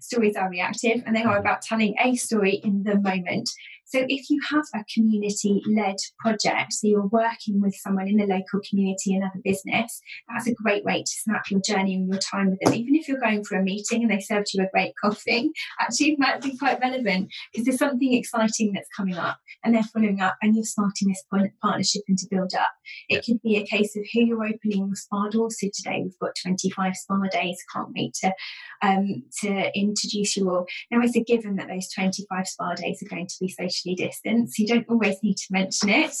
Stories 0.00 0.36
are 0.36 0.48
reactive 0.48 1.02
and 1.04 1.14
they 1.14 1.22
are 1.22 1.36
mm-hmm. 1.36 1.40
about 1.40 1.62
telling 1.62 1.94
a 2.02 2.14
story 2.16 2.54
in 2.64 2.82
the 2.84 2.96
moment. 2.96 3.50
So 3.88 4.04
if 4.08 4.28
you 4.30 4.40
have 4.50 4.64
a 4.74 4.84
community 4.92 5.62
led 5.68 5.96
project, 6.18 6.72
so 6.72 6.88
you're 6.88 7.06
working 7.06 7.60
with 7.60 7.74
someone 7.76 8.08
in 8.08 8.16
the 8.16 8.26
local 8.26 8.60
community, 8.68 9.14
another 9.14 9.40
business, 9.44 10.00
that's 10.28 10.48
a 10.48 10.54
great 10.54 10.84
way 10.84 11.02
to 11.02 11.10
snap 11.10 11.50
your 11.50 11.60
journey 11.60 11.94
and 11.94 12.08
your 12.08 12.18
time 12.18 12.50
with 12.50 12.58
them. 12.60 12.74
Even 12.74 12.96
if 12.96 13.06
you're 13.06 13.20
going 13.20 13.44
for 13.44 13.56
a 13.56 13.62
meeting 13.62 14.02
and 14.02 14.10
they 14.10 14.18
served 14.18 14.48
you 14.52 14.64
a 14.64 14.68
great 14.72 14.92
coffee, 15.02 15.52
actually 15.78 16.12
it 16.12 16.18
might 16.18 16.42
be 16.42 16.56
quite 16.56 16.80
relevant 16.80 17.32
because 17.52 17.66
there's 17.66 17.78
something 17.78 18.12
exciting 18.12 18.72
that's 18.72 18.88
coming 18.96 19.16
up 19.16 19.38
and 19.62 19.72
they're 19.72 19.84
following 19.84 20.20
up 20.20 20.34
and 20.42 20.56
you're 20.56 20.64
starting 20.64 21.08
this 21.08 21.24
partnership 21.62 22.02
and 22.08 22.18
to 22.18 22.26
build 22.28 22.54
up. 22.54 22.70
It 23.08 23.24
could 23.24 23.40
be 23.42 23.56
a 23.56 23.66
case 23.66 23.94
of 23.96 24.04
who 24.12 24.24
you're 24.24 24.44
opening 24.44 24.86
your 24.86 24.94
spa 24.94 25.28
door 25.28 25.48
to 25.48 25.70
today. 25.70 26.00
We've 26.02 26.18
got 26.18 26.32
25 26.42 26.96
spa 26.96 27.20
days. 27.30 27.62
Can't 27.72 27.92
wait 27.94 28.14
to 28.22 28.32
um, 28.82 29.22
to 29.42 29.78
introduce 29.78 30.36
you 30.36 30.50
all. 30.50 30.66
Now 30.90 31.00
it's 31.02 31.16
a 31.16 31.22
given 31.22 31.56
that 31.56 31.68
those 31.68 31.88
25 31.92 32.48
spa 32.48 32.74
days 32.74 33.02
are 33.02 33.08
going 33.08 33.26
to 33.26 33.34
be 33.40 33.48
social 33.48 33.75
socially 33.76 33.94
distanced. 33.94 34.58
You 34.58 34.66
don't 34.66 34.86
always 34.88 35.22
need 35.22 35.36
to 35.36 35.46
mention 35.50 35.88
it. 35.88 36.14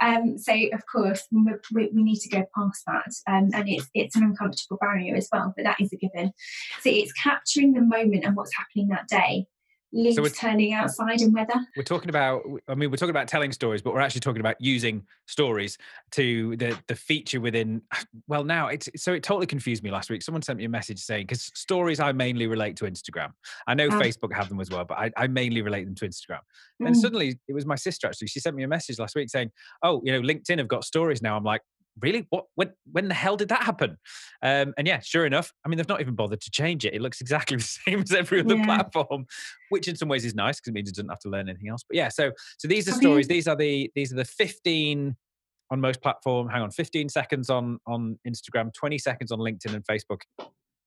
Um, 0.00 0.38
so, 0.38 0.52
of 0.72 0.82
course, 0.90 1.26
we, 1.30 1.90
we, 1.92 2.02
need 2.02 2.20
to 2.20 2.28
go 2.28 2.44
past 2.56 2.82
that. 2.86 3.12
Um, 3.26 3.50
and 3.54 3.68
it's, 3.68 3.88
it's 3.94 4.16
an 4.16 4.22
uncomfortable 4.22 4.78
barrier 4.80 5.16
as 5.16 5.28
well, 5.32 5.52
but 5.56 5.64
that 5.64 5.80
is 5.80 5.92
a 5.92 5.96
given. 5.96 6.32
So, 6.80 6.90
it's 6.90 7.12
capturing 7.12 7.72
the 7.72 7.80
moment 7.80 8.24
and 8.24 8.36
what's 8.36 8.56
happening 8.56 8.88
that 8.88 9.08
day 9.08 9.46
leaves 9.92 10.16
so 10.16 10.24
turning 10.26 10.72
outside 10.72 11.20
in 11.20 11.32
weather. 11.32 11.54
We're 11.76 11.82
talking 11.82 12.08
about, 12.08 12.42
I 12.68 12.74
mean, 12.74 12.90
we're 12.90 12.96
talking 12.96 13.10
about 13.10 13.28
telling 13.28 13.52
stories, 13.52 13.82
but 13.82 13.92
we're 13.92 14.00
actually 14.00 14.20
talking 14.20 14.40
about 14.40 14.56
using 14.60 15.04
stories 15.26 15.78
to 16.12 16.56
the 16.56 16.78
the 16.88 16.96
feature 16.96 17.40
within. 17.40 17.82
Well, 18.28 18.44
now 18.44 18.68
it's 18.68 18.88
so 18.96 19.12
it 19.12 19.22
totally 19.22 19.46
confused 19.46 19.82
me 19.82 19.90
last 19.90 20.08
week. 20.08 20.22
Someone 20.22 20.42
sent 20.42 20.58
me 20.58 20.64
a 20.64 20.68
message 20.68 21.00
saying 21.00 21.26
because 21.26 21.50
stories 21.54 22.00
I 22.00 22.12
mainly 22.12 22.46
relate 22.46 22.76
to 22.76 22.84
Instagram. 22.84 23.30
I 23.66 23.74
know 23.74 23.88
uh, 23.88 24.00
Facebook 24.00 24.32
have 24.32 24.48
them 24.48 24.60
as 24.60 24.70
well, 24.70 24.84
but 24.84 24.96
I, 24.96 25.10
I 25.16 25.26
mainly 25.26 25.60
relate 25.60 25.84
them 25.84 25.94
to 25.96 26.08
Instagram. 26.08 26.40
Mm. 26.80 26.86
And 26.86 26.96
suddenly 26.96 27.38
it 27.48 27.52
was 27.52 27.66
my 27.66 27.74
sister 27.74 28.06
actually. 28.06 28.28
She 28.28 28.40
sent 28.40 28.56
me 28.56 28.62
a 28.62 28.68
message 28.68 28.98
last 28.98 29.14
week 29.16 29.28
saying, 29.28 29.50
"Oh, 29.82 30.00
you 30.04 30.12
know, 30.12 30.20
LinkedIn 30.20 30.58
have 30.58 30.68
got 30.68 30.84
stories 30.84 31.20
now." 31.20 31.36
I'm 31.36 31.44
like, 31.44 31.62
really 32.00 32.26
what 32.30 32.46
when 32.54 32.72
when 32.90 33.08
the 33.08 33.14
hell 33.14 33.36
did 33.36 33.48
that 33.48 33.62
happen 33.62 33.98
um 34.42 34.72
and 34.78 34.86
yeah 34.86 35.00
sure 35.00 35.26
enough 35.26 35.52
i 35.64 35.68
mean 35.68 35.76
they've 35.76 35.88
not 35.88 36.00
even 36.00 36.14
bothered 36.14 36.40
to 36.40 36.50
change 36.50 36.84
it 36.84 36.94
it 36.94 37.02
looks 37.02 37.20
exactly 37.20 37.56
the 37.58 37.62
same 37.62 38.00
as 38.00 38.12
every 38.12 38.40
other 38.40 38.56
yeah. 38.56 38.64
platform 38.64 39.26
which 39.68 39.88
in 39.88 39.96
some 39.96 40.08
ways 40.08 40.24
is 40.24 40.34
nice 40.34 40.58
because 40.58 40.70
it 40.70 40.74
means 40.74 40.88
it 40.88 40.94
doesn't 40.94 41.10
have 41.10 41.18
to 41.18 41.28
learn 41.28 41.48
anything 41.48 41.68
else 41.68 41.84
but 41.88 41.96
yeah 41.96 42.08
so 42.08 42.32
so 42.58 42.66
these 42.66 42.88
are 42.88 42.92
stories 42.92 43.28
these 43.28 43.46
are 43.46 43.56
the 43.56 43.90
these 43.94 44.12
are 44.12 44.16
the 44.16 44.24
15 44.24 45.16
on 45.70 45.80
most 45.80 46.00
platform 46.02 46.48
hang 46.48 46.62
on 46.62 46.70
15 46.70 47.08
seconds 47.08 47.50
on 47.50 47.78
on 47.86 48.18
instagram 48.26 48.72
20 48.72 48.98
seconds 48.98 49.30
on 49.32 49.38
linkedin 49.38 49.74
and 49.74 49.84
facebook 49.84 50.22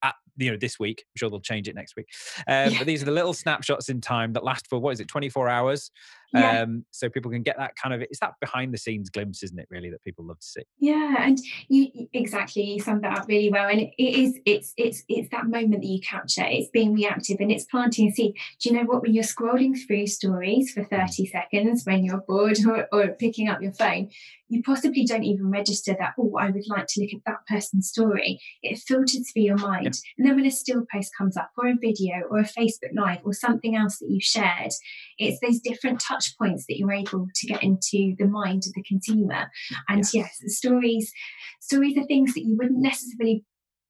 at 0.06 0.15
you 0.38 0.52
know 0.52 0.58
this 0.58 0.80
week. 0.80 1.04
I'm 1.08 1.18
sure 1.18 1.30
they'll 1.30 1.39
change 1.39 1.68
it 1.68 1.76
next 1.76 1.96
week. 1.96 2.08
Um, 2.48 2.72
yeah. 2.72 2.78
But 2.78 2.88
these 2.88 3.02
are 3.02 3.06
the 3.06 3.12
little 3.12 3.34
snapshots 3.34 3.89
in 3.89 4.02
time 4.02 4.34
that 4.34 4.44
last 4.44 4.68
for 4.68 4.80
what 4.80 4.91
is 4.91 5.00
it, 5.00 5.08
24 5.08 5.50
hours? 5.50 5.91
Yeah. 6.34 6.62
Um, 6.62 6.86
so 6.92 7.10
people 7.10 7.32
can 7.32 7.44
get 7.44 7.58
that 7.58 7.76
kind 7.76 7.94
of 7.94 8.02
it's 8.02 8.20
that 8.20 8.34
behind 8.40 8.74
the 8.74 8.78
scenes 8.78 9.10
glimpse, 9.10 9.44
isn't 9.44 9.58
it? 9.58 9.68
Really, 9.70 9.90
that 9.90 10.04
people 10.04 10.26
love 10.26 10.40
to 10.40 10.46
see. 10.46 10.64
Yeah, 10.80 11.16
and 11.20 11.38
you 11.70 12.08
exactly 12.14 12.64
you 12.64 12.80
summed 12.82 13.04
that 13.04 13.18
up 13.18 13.28
really 13.28 13.50
well. 13.50 13.68
And 13.70 13.82
it 13.82 13.94
is 13.98 14.38
it's 14.46 14.74
it's 14.78 15.04
it's 15.08 15.30
that 15.30 15.48
moment 15.48 15.82
that 15.82 15.88
you 15.88 16.02
capture. 16.02 16.46
It's 16.46 16.70
being 16.70 16.94
reactive 16.94 17.38
and 17.40 17.52
it's 17.52 17.66
planting 17.66 18.10
a 18.10 18.12
seed. 18.12 18.36
Do 18.60 18.70
you 18.70 18.76
know 18.76 18.84
what? 18.84 19.02
When 19.02 19.14
you're 19.14 19.24
scrolling 19.24 19.76
through 19.86 20.08
stories 20.08 20.72
for 20.72 20.84
30 20.84 21.28
seconds, 21.28 21.84
when 21.86 22.04
you're 22.04 22.24
bored 22.28 22.58
or, 22.66 22.88
or 22.92 23.10
picking 23.10 23.48
up 23.48 23.62
your 23.62 23.74
phone, 23.74 24.10
you 24.50 24.62
possibly 24.62 25.06
don't 25.06 25.24
even 25.24 25.50
register 25.50 25.96
that, 25.98 26.14
oh, 26.20 26.36
I 26.40 26.52
would 26.52 26.68
like 26.68 26.86
to 26.90 27.02
look 27.02 27.14
at 27.14 27.26
that 27.26 27.48
person's 27.48 27.88
story. 27.88 28.40
It 28.62 28.78
filters 28.78 29.32
through 29.32 29.44
your 29.44 29.58
mind. 29.58 29.86
Yeah. 29.86 29.92
And 30.18 30.28
then 30.28 30.36
when 30.36 30.46
a 30.46 30.52
still 30.52 30.86
post 30.92 31.12
comes 31.18 31.36
up, 31.36 31.52
or 31.58 31.68
a 31.68 31.76
video, 31.76 32.22
or 32.30 32.40
a 32.40 32.44
Facebook 32.44 32.94
Live, 32.96 33.20
or 33.24 33.34
something 33.34 33.76
else 33.76 33.98
that 34.00 34.10
you've 34.10 34.24
shared, 34.24 34.72
it's 35.18 35.40
those 35.42 35.60
different 35.60 36.00
touch 36.15 36.38
points 36.38 36.65
that 36.67 36.78
you're 36.78 36.91
able 36.91 37.28
to 37.34 37.47
get 37.47 37.63
into 37.63 38.15
the 38.17 38.28
mind 38.28 38.63
of 38.65 38.73
the 38.73 38.84
consumer. 38.84 39.49
And 39.89 39.99
yes, 39.99 40.39
yes 40.41 40.58
stories, 40.58 41.12
stories 41.62 41.97
are 41.97 42.06
things 42.06 42.34
that 42.34 42.43
you 42.43 42.56
wouldn't 42.58 42.80
necessarily 42.80 43.43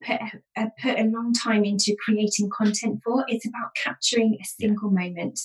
put 0.03 0.19
a, 0.57 0.67
put 0.81 0.99
a 0.99 1.03
long 1.03 1.33
time 1.33 1.63
into 1.63 1.95
creating 2.03 2.49
content 2.55 2.99
for. 3.03 3.25
It's 3.27 3.47
about 3.47 3.75
capturing 3.81 4.37
a 4.41 4.45
single 4.45 4.91
moment 4.91 5.39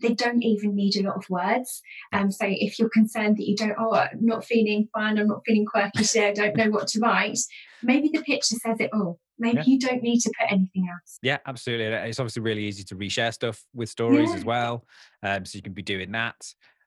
they 0.00 0.14
don't 0.14 0.42
even 0.42 0.74
need 0.74 0.96
a 0.96 1.02
lot 1.02 1.16
of 1.16 1.28
words. 1.28 1.82
Um, 2.12 2.30
so 2.30 2.46
if 2.48 2.78
you're 2.78 2.88
concerned 2.88 3.36
that 3.36 3.48
you 3.48 3.56
don't, 3.56 3.74
oh, 3.78 3.94
I'm 3.94 4.18
not 4.20 4.44
feeling 4.44 4.88
fun, 4.92 5.18
I'm 5.18 5.28
not 5.28 5.42
feeling 5.46 5.66
quirky 5.66 6.04
today, 6.04 6.28
I 6.28 6.32
don't 6.32 6.56
know 6.56 6.70
what 6.70 6.88
to 6.88 7.00
write, 7.00 7.38
maybe 7.82 8.10
the 8.12 8.22
picture 8.22 8.56
says 8.56 8.78
it 8.80 8.90
all. 8.92 9.18
Maybe 9.38 9.58
yeah. 9.58 9.64
you 9.66 9.78
don't 9.78 10.02
need 10.02 10.20
to 10.20 10.32
put 10.38 10.52
anything 10.52 10.88
else. 10.92 11.18
Yeah, 11.22 11.38
absolutely. 11.46 11.86
It's 11.86 12.20
obviously 12.20 12.42
really 12.42 12.64
easy 12.64 12.84
to 12.84 12.96
reshare 12.96 13.32
stuff 13.32 13.62
with 13.74 13.88
stories 13.88 14.30
yeah. 14.30 14.36
as 14.36 14.44
well. 14.44 14.86
Um, 15.22 15.44
so 15.44 15.56
you 15.56 15.62
can 15.62 15.72
be 15.72 15.82
doing 15.82 16.12
that. 16.12 16.36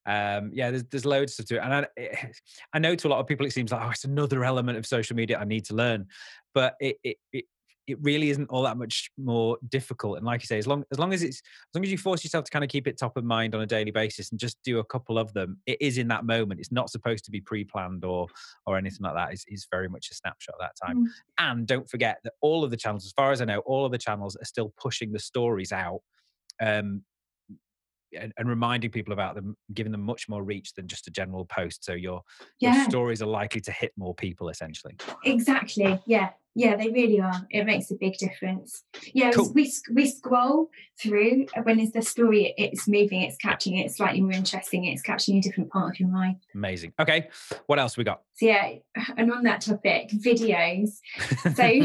Um, 0.06 0.52
yeah, 0.54 0.70
there's 0.70 0.84
there's 0.86 1.06
loads 1.06 1.36
to 1.38 1.44
do, 1.44 1.58
and 1.58 1.74
I, 1.74 2.32
I 2.74 2.80
know 2.80 2.96
to 2.96 3.08
a 3.08 3.10
lot 3.10 3.20
of 3.20 3.28
people 3.28 3.46
it 3.46 3.54
seems 3.54 3.72
like 3.72 3.82
oh, 3.84 3.90
it's 3.90 4.04
another 4.04 4.46
element 4.46 4.78
of 4.78 4.86
social 4.86 5.16
media 5.16 5.40
I 5.40 5.46
need 5.46 5.66
to 5.66 5.74
learn, 5.74 6.06
but 6.54 6.76
it, 6.80 6.98
it, 7.04 7.18
it 7.34 7.46
it 7.88 7.98
really 8.02 8.30
isn't 8.30 8.50
all 8.50 8.64
that 8.64 8.78
much 8.78 9.12
more 9.18 9.58
difficult. 9.70 10.18
And 10.18 10.26
like 10.26 10.42
you 10.42 10.48
say, 10.48 10.58
as 10.58 10.68
long 10.68 10.84
as 10.92 11.00
long 11.00 11.14
as 11.14 11.22
it's 11.22 11.38
as 11.38 11.76
long 11.76 11.84
as 11.84 11.92
you 11.92 11.98
force 11.98 12.24
yourself 12.24 12.46
to 12.46 12.52
kind 12.52 12.64
of 12.64 12.70
keep 12.70 12.88
it 12.88 12.98
top 12.98 13.16
of 13.18 13.24
mind 13.24 13.54
on 13.54 13.62
a 13.62 13.66
daily 13.66 13.92
basis 13.92 14.32
and 14.32 14.40
just 14.40 14.58
do 14.64 14.80
a 14.80 14.84
couple 14.84 15.18
of 15.18 15.34
them, 15.34 15.60
it 15.66 15.78
is 15.80 15.98
in 15.98 16.08
that 16.08 16.26
moment. 16.26 16.60
It's 16.60 16.72
not 16.72 16.90
supposed 16.90 17.26
to 17.26 17.32
be 17.32 17.42
pre-planned 17.42 18.04
or 18.04 18.28
or 18.66 18.78
anything 18.78 19.02
like 19.02 19.16
that. 19.16 19.32
It's, 19.32 19.46
it's 19.48 19.68
very 19.70 19.88
much 19.88 20.10
a 20.12 20.16
snapshot 20.16 20.56
at 20.62 20.72
that 20.72 20.86
time. 20.86 21.06
Mm. 21.06 21.10
And 21.38 21.68
don't 21.68 21.90
forget 21.90 22.18
that 22.24 22.34
all 22.42 22.64
of 22.64 22.72
the 22.72 22.78
channels, 22.78 23.06
as 23.06 23.12
far 23.12 23.32
as 23.32 23.42
I 23.42 23.46
know, 23.46 23.60
all 23.60 23.86
of 23.86 23.92
the 23.92 23.98
channels 23.98 24.36
are 24.36 24.46
still 24.46 24.74
pushing 24.78 25.12
the 25.12 25.20
stories 25.20 25.72
out. 25.72 26.00
Um, 26.62 27.04
and, 28.18 28.32
and, 28.38 28.48
reminding 28.48 28.92
people 28.92 29.12
about 29.12 29.36
them, 29.36 29.58
giving 29.74 29.92
them 29.92 30.02
much 30.02 30.30
more 30.30 30.42
reach 30.42 30.74
than 30.74 30.88
just 30.88 31.06
a 31.08 31.12
general 31.12 31.44
post. 31.44 31.84
So 31.84 31.92
your, 31.92 32.22
yeah. 32.62 32.76
your 32.76 32.86
stories 32.86 33.22
are 33.22 33.26
likely 33.26 33.60
to 33.60 33.74
hit 33.74 33.92
more 33.98 34.16
people 34.16 34.48
essentially. 34.48 34.96
Exactly. 35.26 36.00
Yeah. 36.06 36.30
Yeah, 36.58 36.78
they 36.78 36.90
really 36.90 37.20
are. 37.20 37.46
It 37.50 37.66
makes 37.66 37.92
a 37.92 37.96
big 37.96 38.18
difference. 38.18 38.84
Yeah, 39.14 39.32
cool. 39.32 39.52
we 39.54 39.72
we 39.94 40.10
scroll 40.10 40.70
through 41.02 41.48
when 41.64 41.82
is 41.82 41.92
the 41.92 42.02
story 42.02 42.54
it's 42.58 42.88
moving, 42.88 43.22
it's 43.24 43.36
catching 43.36 43.78
It's 43.78 43.98
slightly 43.98 44.22
more 44.22 44.32
interesting, 44.32 44.86
it's 44.86 45.02
catching 45.02 45.38
a 45.38 45.42
different 45.42 45.70
part 45.70 45.94
of 45.94 46.00
your 46.00 46.08
mind. 46.08 46.38
Amazing. 46.56 46.94
Okay, 46.98 47.28
what 47.66 47.78
else 47.78 47.98
we 47.98 48.06
got? 48.06 48.22
So 48.36 48.46
yeah, 48.46 48.76
and 49.18 49.34
on 49.34 49.44
that 49.44 49.62
topic, 49.62 50.12
videos. 50.12 50.92
So 51.56 51.82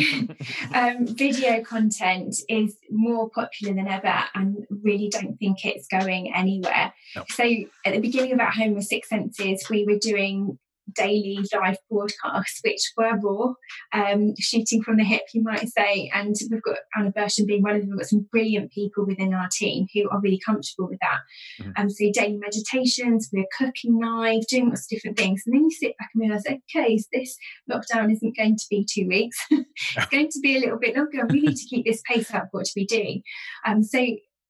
um, 0.78 1.04
video 1.04 1.64
content 1.64 2.36
is 2.48 2.76
more 2.90 3.28
popular 3.30 3.74
than 3.74 3.88
ever, 3.88 4.22
and 4.36 4.66
really 4.84 5.08
don't 5.08 5.36
think 5.38 5.64
it's 5.64 5.88
going 5.88 6.32
anywhere. 6.32 6.94
No. 7.16 7.24
So 7.30 7.42
at 7.84 7.94
the 7.94 8.00
beginning 8.00 8.32
of 8.32 8.38
At 8.38 8.54
Home 8.54 8.74
with 8.74 8.84
Six 8.84 9.08
Senses, 9.08 9.66
we 9.68 9.84
were 9.84 9.98
doing 9.98 10.60
daily 10.94 11.38
live 11.54 11.76
broadcasts, 11.90 12.60
which 12.64 12.92
were 12.96 13.18
raw, 13.18 13.52
um, 13.92 14.34
shooting 14.38 14.82
from 14.82 14.96
the 14.96 15.04
hip, 15.04 15.22
you 15.34 15.42
might 15.42 15.68
say. 15.68 16.10
And 16.14 16.34
we've 16.50 16.62
got 16.62 16.78
Anna 16.96 17.12
Bjurstam 17.12 17.46
being 17.46 17.62
one 17.62 17.76
of 17.76 17.80
them. 17.82 17.90
We've 17.90 17.98
got 17.98 18.08
some 18.08 18.26
brilliant 18.30 18.72
people 18.72 19.06
within 19.06 19.34
our 19.34 19.48
team 19.50 19.86
who 19.94 20.08
are 20.10 20.20
really 20.20 20.40
comfortable 20.44 20.88
with 20.88 20.98
that. 21.00 21.20
Mm-hmm. 21.62 21.72
Um, 21.76 21.90
so 21.90 22.10
daily 22.12 22.38
meditations, 22.38 23.30
we're 23.32 23.44
cooking 23.56 24.00
live, 24.00 24.46
doing 24.46 24.68
lots 24.68 24.84
of 24.84 24.88
different 24.88 25.16
things. 25.16 25.42
And 25.46 25.54
then 25.54 25.64
you 25.64 25.70
sit 25.70 25.96
back 25.98 26.10
and 26.14 26.22
realize, 26.22 26.44
okay, 26.46 26.98
so 26.98 27.06
this 27.12 27.36
lockdown 27.70 28.12
isn't 28.12 28.36
going 28.36 28.56
to 28.56 28.66
be 28.70 28.86
two 28.88 29.08
weeks. 29.08 29.38
it's 29.50 30.06
going 30.10 30.28
to 30.28 30.40
be 30.40 30.56
a 30.56 30.60
little 30.60 30.78
bit 30.78 30.96
longer. 30.96 31.26
We 31.28 31.42
need 31.42 31.56
to 31.56 31.66
keep 31.68 31.84
this 31.84 32.02
pace 32.10 32.32
up 32.32 32.48
what 32.50 32.66
to 32.66 32.72
be 32.74 32.86
doing. 32.86 33.22
Um, 33.66 33.82
so 33.82 33.98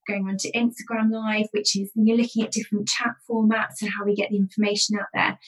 going 0.07 0.27
on 0.27 0.37
to 0.37 0.51
Instagram 0.51 1.11
Live, 1.11 1.47
which 1.51 1.75
is 1.75 1.91
you're 1.95 2.17
looking 2.17 2.43
at 2.43 2.51
different 2.51 2.87
chat 2.87 3.15
formats 3.29 3.81
and 3.81 3.91
how 3.91 4.05
we 4.05 4.15
get 4.15 4.29
the 4.29 4.37
information 4.37 4.97
out 4.99 5.07
there. 5.13 5.39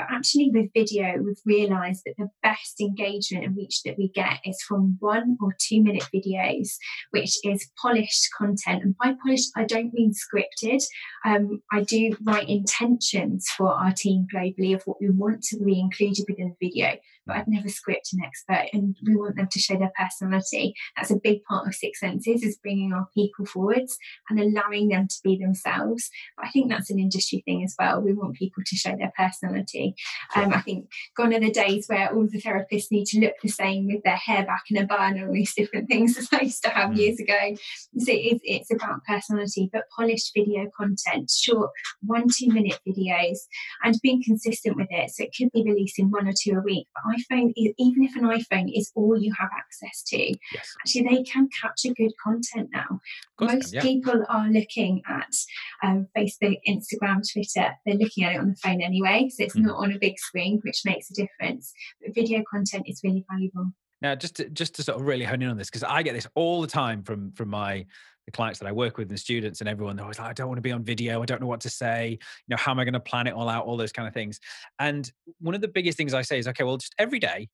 But 0.00 0.16
actually, 0.16 0.50
with 0.50 0.72
video, 0.72 1.16
we've 1.22 1.36
realised 1.44 2.02
that 2.06 2.14
the 2.16 2.30
best 2.42 2.80
engagement 2.80 3.44
and 3.44 3.56
reach 3.56 3.82
that 3.82 3.98
we 3.98 4.08
get 4.08 4.38
is 4.46 4.62
from 4.62 4.96
one 4.98 5.36
or 5.42 5.54
two 5.58 5.82
minute 5.82 6.08
videos, 6.14 6.76
which 7.10 7.36
is 7.44 7.68
polished 7.80 8.28
content. 8.36 8.82
And 8.82 8.96
by 8.96 9.14
polished, 9.22 9.50
I 9.56 9.64
don't 9.64 9.92
mean 9.92 10.12
scripted. 10.12 10.82
Um, 11.26 11.60
I 11.70 11.82
do 11.82 12.16
write 12.24 12.48
intentions 12.48 13.46
for 13.56 13.74
our 13.74 13.92
team 13.92 14.26
globally 14.34 14.74
of 14.74 14.82
what 14.84 14.96
we 15.02 15.10
want 15.10 15.42
to 15.44 15.58
be 15.58 15.78
included 15.78 16.24
within 16.26 16.54
the 16.58 16.68
video, 16.68 16.96
but 17.30 17.38
I'd 17.38 17.48
never 17.48 17.68
script 17.68 18.12
an 18.12 18.24
expert. 18.24 18.68
And 18.72 18.96
we 19.06 19.14
want 19.14 19.36
them 19.36 19.48
to 19.50 19.58
show 19.60 19.76
their 19.76 19.92
personality. 19.96 20.74
That's 20.96 21.12
a 21.12 21.16
big 21.16 21.44
part 21.44 21.68
of 21.68 21.74
Six 21.74 22.00
Senses 22.00 22.42
is 22.42 22.58
bringing 22.58 22.92
our 22.92 23.06
people 23.14 23.46
forwards 23.46 23.96
and 24.28 24.40
allowing 24.40 24.88
them 24.88 25.06
to 25.06 25.16
be 25.22 25.38
themselves. 25.38 26.10
But 26.36 26.46
I 26.46 26.50
think 26.50 26.70
that's 26.70 26.90
an 26.90 26.98
industry 26.98 27.42
thing 27.46 27.62
as 27.62 27.74
well. 27.78 28.00
We 28.00 28.14
want 28.14 28.34
people 28.34 28.64
to 28.66 28.76
show 28.76 28.96
their 28.96 29.12
personality. 29.16 29.94
Um, 30.34 30.52
I 30.52 30.60
think 30.60 30.90
gone 31.16 31.32
are 31.32 31.40
the 31.40 31.50
days 31.50 31.86
where 31.86 32.12
all 32.12 32.26
the 32.26 32.40
therapists 32.40 32.90
need 32.90 33.06
to 33.06 33.20
look 33.20 33.34
the 33.42 33.48
same 33.48 33.86
with 33.86 34.02
their 34.02 34.16
hair 34.16 34.44
back 34.44 34.64
in 34.70 34.82
a 34.82 34.86
bun 34.86 35.16
and 35.16 35.28
all 35.28 35.32
these 35.32 35.54
different 35.54 35.88
things 35.88 36.18
as 36.18 36.28
I 36.32 36.42
used 36.42 36.64
to 36.64 36.70
have 36.70 36.90
mm. 36.90 36.96
years 36.96 37.20
ago. 37.20 37.54
So 37.98 38.12
it's, 38.12 38.40
it's 38.42 38.72
about 38.72 39.04
personality, 39.04 39.70
but 39.72 39.84
polished 39.96 40.32
video 40.34 40.68
content, 40.76 41.30
short 41.30 41.70
one, 42.02 42.26
two 42.36 42.48
minute 42.48 42.80
videos, 42.86 43.38
and 43.84 43.94
being 44.02 44.22
consistent 44.24 44.76
with 44.76 44.88
it. 44.90 45.10
So 45.10 45.24
it 45.24 45.34
could 45.36 45.52
be 45.52 45.62
releasing 45.64 46.10
one 46.10 46.26
or 46.26 46.32
two 46.32 46.58
a 46.58 46.62
week. 46.62 46.88
But 46.94 47.02
iPhone, 47.20 47.52
even 47.56 48.02
if 48.02 48.16
an 48.16 48.24
iPhone 48.24 48.70
is 48.74 48.90
all 48.94 49.18
you 49.18 49.32
have 49.38 49.50
access 49.56 50.02
to, 50.08 50.18
yes. 50.18 50.74
actually 50.80 51.02
they 51.02 51.22
can 51.22 51.48
capture 51.60 51.92
good 51.94 52.12
content 52.22 52.70
now. 52.72 53.00
Most 53.40 53.72
can, 53.72 53.74
yeah. 53.74 53.82
people 53.82 54.24
are 54.28 54.48
looking 54.48 55.02
at 55.08 55.34
um, 55.82 56.06
Facebook, 56.16 56.56
Instagram, 56.68 57.20
Twitter. 57.32 57.72
They're 57.84 57.94
looking 57.94 58.24
at 58.24 58.34
it 58.34 58.40
on 58.40 58.50
the 58.50 58.56
phone 58.56 58.80
anyway, 58.80 59.30
so 59.30 59.44
it's 59.44 59.56
mm. 59.56 59.66
not 59.66 59.76
on 59.76 59.92
a 59.92 59.98
big 59.98 60.18
screen, 60.18 60.60
which 60.64 60.82
makes 60.84 61.10
a 61.10 61.14
difference. 61.14 61.72
But 62.00 62.14
video 62.14 62.42
content 62.50 62.84
is 62.86 63.00
really 63.04 63.24
valuable. 63.30 63.72
Now, 64.02 64.14
just 64.14 64.36
to, 64.36 64.48
just 64.48 64.74
to 64.76 64.82
sort 64.82 64.98
of 64.98 65.06
really 65.06 65.24
hone 65.24 65.42
in 65.42 65.48
on 65.48 65.58
this, 65.58 65.68
because 65.68 65.82
I 65.82 66.02
get 66.02 66.14
this 66.14 66.26
all 66.34 66.60
the 66.60 66.66
time 66.66 67.02
from 67.02 67.32
from 67.32 67.50
my 67.50 67.84
the 68.26 68.32
clients 68.32 68.58
that 68.60 68.66
I 68.66 68.72
work 68.72 68.96
with 68.96 69.08
and 69.10 69.18
students 69.18 69.60
and 69.60 69.68
everyone. 69.68 69.96
They're 69.96 70.04
always 70.04 70.18
like, 70.18 70.28
I 70.28 70.32
don't 70.32 70.48
want 70.48 70.58
to 70.58 70.62
be 70.62 70.72
on 70.72 70.84
video. 70.84 71.22
I 71.22 71.26
don't 71.26 71.40
know 71.40 71.46
what 71.46 71.60
to 71.62 71.70
say. 71.70 72.10
You 72.10 72.18
know, 72.48 72.56
how 72.56 72.70
am 72.70 72.78
I 72.78 72.84
going 72.84 72.94
to 72.94 73.00
plan 73.00 73.26
it 73.26 73.34
all 73.34 73.48
out? 73.48 73.64
All 73.64 73.76
those 73.76 73.92
kind 73.92 74.06
of 74.06 74.14
things. 74.14 74.40
And 74.78 75.10
one 75.40 75.54
of 75.54 75.60
the 75.60 75.68
biggest 75.68 75.96
things 75.96 76.14
I 76.14 76.22
say 76.22 76.38
is, 76.38 76.46
okay, 76.48 76.64
well, 76.64 76.76
just 76.76 76.94
every 76.98 77.18
day 77.18 77.48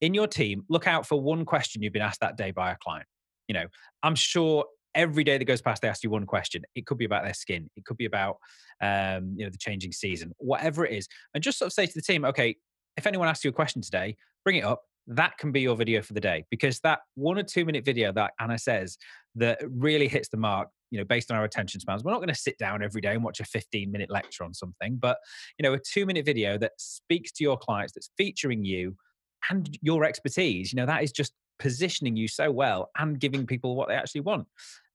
in 0.00 0.14
your 0.14 0.26
team, 0.26 0.64
look 0.68 0.86
out 0.86 1.06
for 1.06 1.20
one 1.20 1.44
question 1.44 1.82
you've 1.82 1.92
been 1.92 2.02
asked 2.02 2.20
that 2.20 2.36
day 2.36 2.50
by 2.50 2.72
a 2.72 2.76
client. 2.76 3.06
You 3.46 3.54
know, 3.54 3.66
I'm 4.02 4.14
sure 4.14 4.64
every 4.94 5.24
day 5.24 5.38
that 5.38 5.44
goes 5.44 5.62
past, 5.62 5.82
they 5.82 5.88
ask 5.88 6.02
you 6.02 6.10
one 6.10 6.26
question. 6.26 6.62
It 6.74 6.86
could 6.86 6.98
be 6.98 7.04
about 7.04 7.24
their 7.24 7.34
skin. 7.34 7.70
It 7.76 7.84
could 7.84 7.96
be 7.96 8.04
about, 8.04 8.38
um, 8.82 9.34
you 9.36 9.44
know, 9.44 9.50
the 9.50 9.58
changing 9.58 9.92
season, 9.92 10.32
whatever 10.38 10.84
it 10.84 10.92
is. 10.92 11.08
And 11.34 11.42
just 11.42 11.58
sort 11.58 11.68
of 11.68 11.72
say 11.72 11.86
to 11.86 11.94
the 11.94 12.02
team, 12.02 12.24
okay, 12.24 12.56
if 12.96 13.06
anyone 13.06 13.28
asks 13.28 13.44
you 13.44 13.50
a 13.50 13.54
question 13.54 13.80
today, 13.80 14.16
bring 14.44 14.56
it 14.56 14.64
up. 14.64 14.82
That 15.08 15.36
can 15.38 15.52
be 15.52 15.62
your 15.62 15.74
video 15.74 16.02
for 16.02 16.12
the 16.12 16.20
day 16.20 16.44
because 16.50 16.80
that 16.80 17.00
one 17.14 17.38
or 17.38 17.42
two 17.42 17.64
minute 17.64 17.84
video 17.84 18.12
that 18.12 18.32
Anna 18.38 18.58
says 18.58 18.98
that 19.36 19.58
really 19.66 20.06
hits 20.06 20.28
the 20.28 20.36
mark, 20.36 20.68
you 20.90 20.98
know, 20.98 21.04
based 21.04 21.30
on 21.30 21.36
our 21.36 21.44
attention 21.44 21.80
spans. 21.80 22.04
We're 22.04 22.12
not 22.12 22.18
going 22.18 22.28
to 22.28 22.34
sit 22.34 22.58
down 22.58 22.82
every 22.82 23.00
day 23.00 23.14
and 23.14 23.24
watch 23.24 23.40
a 23.40 23.44
15 23.44 23.90
minute 23.90 24.10
lecture 24.10 24.44
on 24.44 24.52
something, 24.52 24.96
but, 24.96 25.16
you 25.58 25.62
know, 25.62 25.74
a 25.74 25.78
two 25.78 26.04
minute 26.04 26.26
video 26.26 26.58
that 26.58 26.72
speaks 26.76 27.32
to 27.32 27.44
your 27.44 27.56
clients, 27.56 27.94
that's 27.94 28.10
featuring 28.18 28.64
you 28.64 28.96
and 29.50 29.78
your 29.82 30.04
expertise, 30.04 30.72
you 30.72 30.76
know, 30.76 30.86
that 30.86 31.02
is 31.02 31.12
just 31.12 31.32
positioning 31.58 32.16
you 32.16 32.28
so 32.28 32.50
well 32.50 32.90
and 32.98 33.18
giving 33.18 33.46
people 33.46 33.76
what 33.76 33.88
they 33.88 33.94
actually 33.94 34.20
want. 34.20 34.46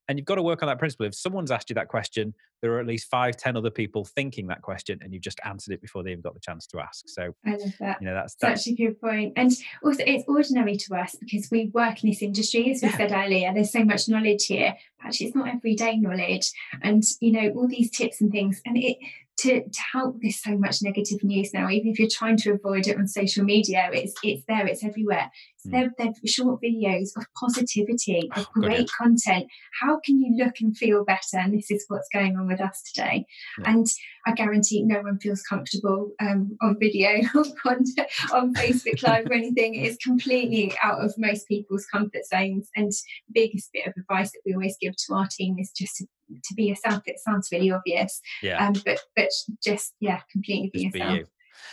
And 0.08 0.18
you've 0.18 0.26
got 0.26 0.34
to 0.34 0.42
work 0.42 0.62
on 0.62 0.68
that 0.68 0.78
principle. 0.78 1.06
If 1.06 1.14
someone's 1.14 1.50
asked 1.50 1.70
you 1.70 1.74
that 1.74 1.88
question, 1.88 2.34
there 2.60 2.72
are 2.72 2.80
at 2.80 2.86
least 2.86 3.08
five, 3.10 3.36
ten 3.36 3.56
other 3.56 3.70
people 3.70 4.04
thinking 4.04 4.46
that 4.48 4.62
question, 4.62 4.98
and 5.02 5.12
you've 5.12 5.22
just 5.22 5.40
answered 5.44 5.72
it 5.72 5.80
before 5.80 6.02
they 6.02 6.10
even 6.10 6.22
got 6.22 6.34
the 6.34 6.40
chance 6.40 6.66
to 6.68 6.80
ask. 6.80 7.04
So 7.08 7.34
I 7.44 7.56
love 7.56 7.74
that. 7.80 8.00
You 8.00 8.08
know, 8.08 8.14
that's, 8.14 8.34
that's 8.36 8.64
such 8.64 8.72
a 8.72 8.76
good 8.76 9.00
point. 9.00 9.34
And 9.36 9.52
also, 9.82 10.02
it's 10.06 10.24
ordinary 10.28 10.76
to 10.76 10.94
us 10.96 11.16
because 11.18 11.50
we 11.50 11.70
work 11.74 12.02
in 12.02 12.10
this 12.10 12.22
industry, 12.22 12.70
as 12.70 12.82
we 12.82 12.88
yeah. 12.88 12.96
said 12.96 13.12
earlier. 13.12 13.52
There's 13.54 13.72
so 13.72 13.84
much 13.84 14.08
knowledge 14.08 14.46
here. 14.46 14.74
Actually, 15.02 15.26
it's 15.26 15.36
not 15.36 15.48
everyday 15.48 15.96
knowledge, 15.96 16.50
and 16.82 17.02
you 17.20 17.32
know 17.32 17.50
all 17.50 17.68
these 17.68 17.90
tips 17.90 18.20
and 18.20 18.30
things. 18.30 18.60
And 18.64 18.76
it 18.78 18.96
to, 19.38 19.62
to 19.62 19.80
help 19.92 20.16
there's 20.22 20.40
so 20.40 20.56
much 20.56 20.82
negative 20.82 21.22
news 21.24 21.52
now 21.52 21.68
even 21.68 21.88
if 21.88 21.98
you're 21.98 22.08
trying 22.08 22.36
to 22.36 22.52
avoid 22.52 22.86
it 22.86 22.96
on 22.96 23.06
social 23.08 23.44
media 23.44 23.90
it's 23.92 24.14
it's 24.22 24.42
there 24.48 24.66
it's 24.66 24.84
everywhere. 24.84 25.30
Mm. 25.66 25.70
they're, 25.72 25.92
they're 25.98 26.12
short 26.26 26.60
videos 26.62 27.08
of 27.16 27.26
positivity 27.38 28.30
of 28.36 28.46
oh, 28.56 28.60
great 28.60 28.88
content. 28.90 29.46
How 29.80 30.00
can 30.04 30.20
you 30.20 30.36
look 30.36 30.54
and 30.60 30.76
feel 30.76 31.04
better? 31.04 31.38
And 31.38 31.54
this 31.56 31.70
is 31.70 31.84
what's 31.88 32.08
going 32.12 32.36
on 32.36 32.46
with 32.46 32.60
us 32.60 32.82
today. 32.92 33.26
Yeah. 33.58 33.72
and 33.72 33.86
i 34.26 34.32
guarantee 34.32 34.82
no 34.82 35.00
one 35.00 35.18
feels 35.18 35.42
comfortable 35.42 36.12
um, 36.20 36.56
on 36.62 36.76
video 36.80 37.20
on, 37.66 37.84
on 38.32 38.54
facebook 38.54 39.02
live 39.02 39.26
or 39.26 39.32
anything. 39.32 39.74
It's 39.74 40.02
completely 40.02 40.72
out 40.82 41.04
of 41.04 41.14
most 41.18 41.48
people's 41.48 41.86
comfort 41.86 42.26
zones. 42.26 42.68
And 42.76 42.92
the 43.28 43.32
biggest 43.34 43.70
bit 43.72 43.86
of 43.86 43.94
advice 43.96 44.32
that 44.32 44.40
we 44.46 44.54
always 44.54 44.76
give 44.80 44.94
to 44.96 45.14
our 45.14 45.28
team 45.30 45.56
is 45.58 45.70
just 45.70 45.96
to 45.96 46.06
to 46.42 46.54
be 46.54 46.64
yourself. 46.64 47.02
It 47.06 47.18
sounds 47.18 47.48
really 47.52 47.70
obvious, 47.70 48.20
yeah. 48.42 48.66
Um, 48.66 48.74
but 48.84 49.00
but 49.16 49.30
just 49.62 49.94
yeah, 50.00 50.20
completely 50.30 50.70
be 50.72 50.84
just 50.84 50.96
yourself. 50.96 51.12
Be 51.12 51.18
you. 51.20 51.26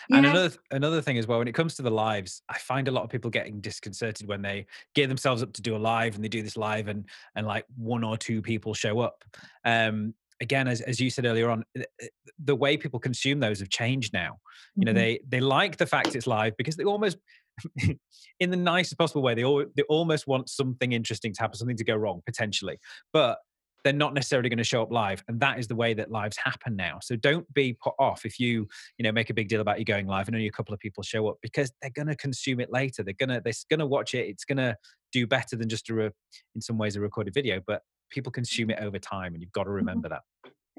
Yeah. 0.09 0.17
And 0.17 0.25
another 0.25 0.55
another 0.71 1.01
thing 1.01 1.17
as 1.17 1.27
well, 1.27 1.39
when 1.39 1.47
it 1.47 1.55
comes 1.55 1.75
to 1.75 1.81
the 1.81 1.91
lives, 1.91 2.41
I 2.49 2.57
find 2.57 2.87
a 2.87 2.91
lot 2.91 3.03
of 3.03 3.09
people 3.09 3.29
getting 3.29 3.61
disconcerted 3.61 4.27
when 4.27 4.41
they 4.41 4.65
gear 4.95 5.07
themselves 5.07 5.43
up 5.43 5.53
to 5.53 5.61
do 5.61 5.75
a 5.75 5.77
live 5.77 6.15
and 6.15 6.23
they 6.23 6.29
do 6.29 6.41
this 6.41 6.57
live 6.57 6.87
and 6.87 7.05
and 7.35 7.47
like 7.47 7.65
one 7.75 8.03
or 8.03 8.17
two 8.17 8.41
people 8.41 8.73
show 8.73 8.99
up. 8.99 9.23
Um, 9.65 10.13
again, 10.41 10.67
as 10.67 10.81
as 10.81 10.99
you 10.99 11.09
said 11.09 11.25
earlier 11.25 11.49
on, 11.49 11.63
the 12.43 12.55
way 12.55 12.77
people 12.77 12.99
consume 12.99 13.39
those 13.39 13.59
have 13.59 13.69
changed 13.69 14.13
now. 14.13 14.37
You 14.75 14.85
know, 14.85 14.91
mm-hmm. 14.91 14.97
they 14.97 15.19
they 15.27 15.39
like 15.39 15.77
the 15.77 15.87
fact 15.87 16.15
it's 16.15 16.27
live 16.27 16.55
because 16.57 16.75
they 16.75 16.83
almost 16.83 17.17
in 18.39 18.49
the 18.49 18.57
nicest 18.57 18.97
possible 18.97 19.21
way, 19.21 19.35
they 19.35 19.43
all 19.43 19.65
they 19.75 19.83
almost 19.83 20.27
want 20.27 20.49
something 20.49 20.91
interesting 20.91 21.33
to 21.33 21.41
happen, 21.41 21.57
something 21.57 21.77
to 21.77 21.83
go 21.83 21.95
wrong 21.95 22.21
potentially. 22.25 22.79
But 23.13 23.37
they're 23.83 23.93
not 23.93 24.13
necessarily 24.13 24.49
going 24.49 24.57
to 24.57 24.63
show 24.63 24.81
up 24.81 24.91
live 24.91 25.23
and 25.27 25.39
that 25.39 25.59
is 25.59 25.67
the 25.67 25.75
way 25.75 25.93
that 25.93 26.11
lives 26.11 26.37
happen 26.37 26.75
now. 26.75 26.99
So 27.01 27.15
don't 27.15 27.51
be 27.53 27.77
put 27.81 27.93
off 27.99 28.25
if 28.25 28.39
you 28.39 28.67
you 28.97 29.03
know 29.03 29.11
make 29.11 29.29
a 29.29 29.33
big 29.33 29.49
deal 29.49 29.61
about 29.61 29.79
you 29.79 29.85
going 29.85 30.07
live. 30.07 30.27
And 30.27 30.35
only 30.35 30.47
a 30.47 30.51
couple 30.51 30.73
of 30.73 30.79
people 30.79 31.03
show 31.03 31.27
up 31.27 31.37
because 31.41 31.71
they're 31.81 31.91
going 31.91 32.07
to 32.07 32.15
consume 32.15 32.59
it 32.59 32.71
later. 32.71 33.03
They're 33.03 33.13
going 33.13 33.29
to 33.29 33.41
they're 33.43 33.53
going 33.69 33.79
to 33.79 33.85
watch 33.85 34.13
it. 34.13 34.27
It's 34.27 34.45
going 34.45 34.57
to 34.57 34.75
do 35.11 35.27
better 35.27 35.55
than 35.55 35.67
just 35.67 35.89
a 35.89 35.93
re- 35.93 36.11
in 36.55 36.61
some 36.61 36.77
ways 36.77 36.95
a 36.95 37.01
recorded 37.01 37.33
video 37.33 37.59
but 37.65 37.81
people 38.11 38.31
consume 38.31 38.69
it 38.69 38.79
over 38.79 38.99
time 38.99 39.33
and 39.33 39.41
you've 39.41 39.51
got 39.51 39.63
to 39.63 39.69
mm-hmm. 39.69 39.77
remember 39.77 40.09
that. 40.09 40.21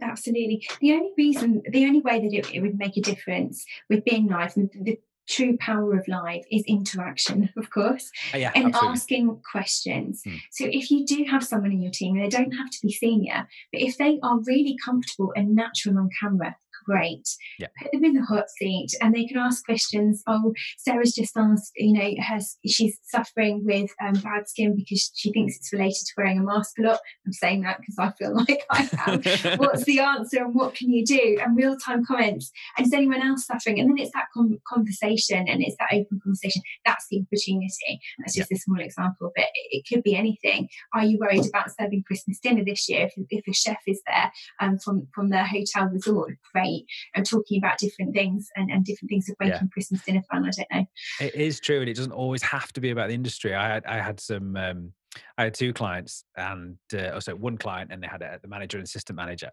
Absolutely. 0.01 0.67
The 0.81 0.93
only 0.93 1.13
reason 1.19 1.63
the 1.69 1.85
only 1.85 2.01
way 2.01 2.21
that 2.21 2.33
it, 2.33 2.55
it 2.55 2.61
would 2.61 2.79
make 2.79 2.97
a 2.97 3.01
difference 3.01 3.65
with 3.91 4.05
being 4.05 4.27
live 4.27 4.57
and 4.57 4.71
the, 4.75 4.99
true 5.29 5.57
power 5.59 5.97
of 5.97 6.07
live 6.09 6.43
is 6.51 6.65
interaction, 6.67 7.49
of 7.57 7.71
course, 7.71 8.11
oh, 8.35 8.39
yeah, 8.39 8.53
and 8.55 8.67
absolutely. 8.67 8.89
asking 8.89 9.41
questions. 9.51 10.23
Hmm. 10.25 10.37
So 10.51 10.67
if 10.67 10.91
you 10.91 11.07
do 11.07 11.25
have 11.31 11.45
someone 11.45 11.73
in 11.73 11.83
your 11.83 11.93
team, 11.93 12.19
they 12.19 12.29
don't 12.29 12.53
have 12.53 12.71
to 12.71 12.79
be 12.83 12.93
senior, 12.93 13.49
but 13.73 13.83
if 13.83 13.99
they 13.99 14.19
are 14.23 14.41
really 14.41 14.77
comfortable 14.85 15.33
and 15.37 15.55
natural 15.55 15.99
on 15.99 16.11
camera, 16.21 16.57
great. 16.85 17.29
Yeah. 17.59 17.69
Put 17.81 17.93
them 17.93 18.05
in 18.05 18.15
the 18.15 18.23
hot 18.23 18.49
seat 18.51 18.91
and 19.01 19.15
they 19.15 19.27
can 19.27 19.39
ask 19.39 19.65
questions. 19.65 20.23
Oh, 20.27 20.53
Sarah's 20.79 21.15
just 21.15 21.37
asked, 21.37 21.73
you 21.77 21.93
know, 21.93 22.11
has 22.23 22.57
she's 22.67 22.99
suffering 23.05 23.63
with 23.65 23.91
um, 24.05 24.15
bad 24.15 24.49
skin 24.49 24.77
because 24.77 25.11
she 25.15 25.33
thinks 25.33 25.57
it's 25.57 25.73
related 25.73 25.95
to 26.07 26.13
wearing 26.17 26.39
a 26.39 26.43
mask 26.43 26.79
a 26.79 26.83
lot. 26.83 27.01
I'm 27.27 27.33
saying 27.33 27.63
that 27.63 27.79
because 27.81 27.99
I 27.99 28.13
feel 28.13 28.35
like 28.49 28.63
I 28.71 28.89
am. 29.07 29.59
What's 29.59 29.85
the 29.85 30.01
answer 30.01 30.45
and 30.45 30.55
what 30.55 30.75
can 30.75 30.91
you 30.91 31.05
do? 31.05 31.39
And 31.41 31.57
real 31.57 31.77
time 31.77 32.05
comments. 32.05 32.51
And 32.77 32.87
is 32.87 32.93
anyone 32.93 33.23
else 33.23 33.47
suffering? 33.47 33.79
And 33.79 33.89
then 33.89 33.99
it's 33.99 34.13
that 34.15 34.27
com- 34.35 34.61
conversation 34.67 35.47
and 35.49 35.63
it's 35.63 35.77
that 35.79 35.93
open 35.93 36.21
conversation. 36.23 36.63
That's 36.85 37.07
the 37.11 37.21
opportunity. 37.21 38.01
That's 38.19 38.35
just 38.35 38.51
yeah. 38.51 38.57
a 38.57 38.61
small 38.61 38.81
example, 38.81 39.33
but 39.35 39.45
it, 39.55 39.69
it, 39.79 39.85
could 39.89 40.03
be 40.03 40.17
anything. 40.17 40.69
Are 40.95 41.05
you 41.05 41.19
worried 41.19 41.47
about 41.47 41.71
serving 41.79 42.05
Christmas 42.07 42.39
dinner 42.39 42.65
this 42.65 42.89
year? 42.89 43.07
If, 43.07 43.27
if 43.31 43.49
a 43.49 43.53
chef 43.53 43.79
is 43.87 44.01
there 44.07 44.33
um, 44.61 44.79
from 44.79 45.09
from 45.15 45.31
their 45.31 45.45
hotel 45.45 45.87
resort, 45.87 46.35
great 46.53 46.72
and 47.15 47.27
talking 47.27 47.59
about 47.59 47.79
different 47.79 48.15
things 48.15 48.49
and, 48.57 48.71
and 48.71 48.85
different 48.85 49.11
things 49.11 49.29
of 49.29 49.37
making 49.41 49.55
yeah. 49.55 49.69
Christmas 49.73 50.03
dinner 50.05 50.23
fun. 50.31 50.45
I 50.45 50.51
don't 50.51 50.69
know. 50.73 50.87
It 51.21 51.35
is 51.35 51.61
true, 51.61 51.81
and 51.81 51.89
it 51.89 51.97
doesn't 51.97 52.13
always 52.13 52.43
have 52.43 52.73
to 52.75 52.81
be 52.81 52.91
about 52.91 53.09
the 53.09 53.15
industry. 53.15 53.55
I 53.55 53.69
had 53.69 53.87
I 53.87 54.01
had 54.01 54.21
some. 54.21 54.57
Um, 54.57 54.93
I 55.37 55.45
had 55.45 55.55
two 55.55 55.75
clients, 55.75 56.25
and 56.37 56.79
uh, 56.95 57.11
also 57.11 57.35
one 57.35 57.59
client, 57.59 57.93
and 57.93 58.03
they 58.03 58.07
had 58.07 58.23
a, 58.23 58.39
the 58.41 58.49
manager 58.49 58.79
and 58.79 58.87
assistant 58.87 59.17
manager, 59.17 59.51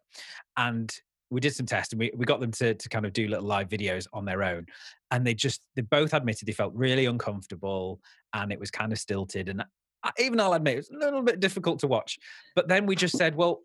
and 0.55 0.89
we 1.29 1.39
did 1.39 1.55
some 1.55 1.65
tests 1.65 1.93
and 1.93 1.99
we, 1.99 2.12
we 2.15 2.25
got 2.25 2.39
them 2.39 2.51
to, 2.51 2.73
to 2.73 2.89
kind 2.89 3.05
of 3.05 3.13
do 3.13 3.27
little 3.27 3.45
live 3.45 3.69
videos 3.69 4.08
on 4.13 4.25
their 4.25 4.43
own 4.43 4.65
and 5.12 5.25
they 5.25 5.34
just 5.34 5.62
they 5.75 5.82
both 5.82 6.13
admitted 6.13 6.47
they 6.47 6.53
felt 6.53 6.73
really 6.73 7.05
uncomfortable 7.05 7.99
and 8.34 8.51
it 8.51 8.60
was 8.60 8.71
kind 8.71 8.91
of 8.91 8.99
stilted 8.99 9.49
and 9.49 9.63
I, 10.03 10.12
even 10.19 10.39
i'll 10.39 10.53
admit 10.53 10.75
it 10.75 10.77
was 10.77 10.89
a 10.89 10.97
little 10.97 11.21
bit 11.21 11.39
difficult 11.39 11.79
to 11.79 11.88
watch 11.88 12.17
but 12.55 12.67
then 12.67 12.86
we 12.86 12.95
just 12.95 13.17
said 13.17 13.36
well 13.36 13.62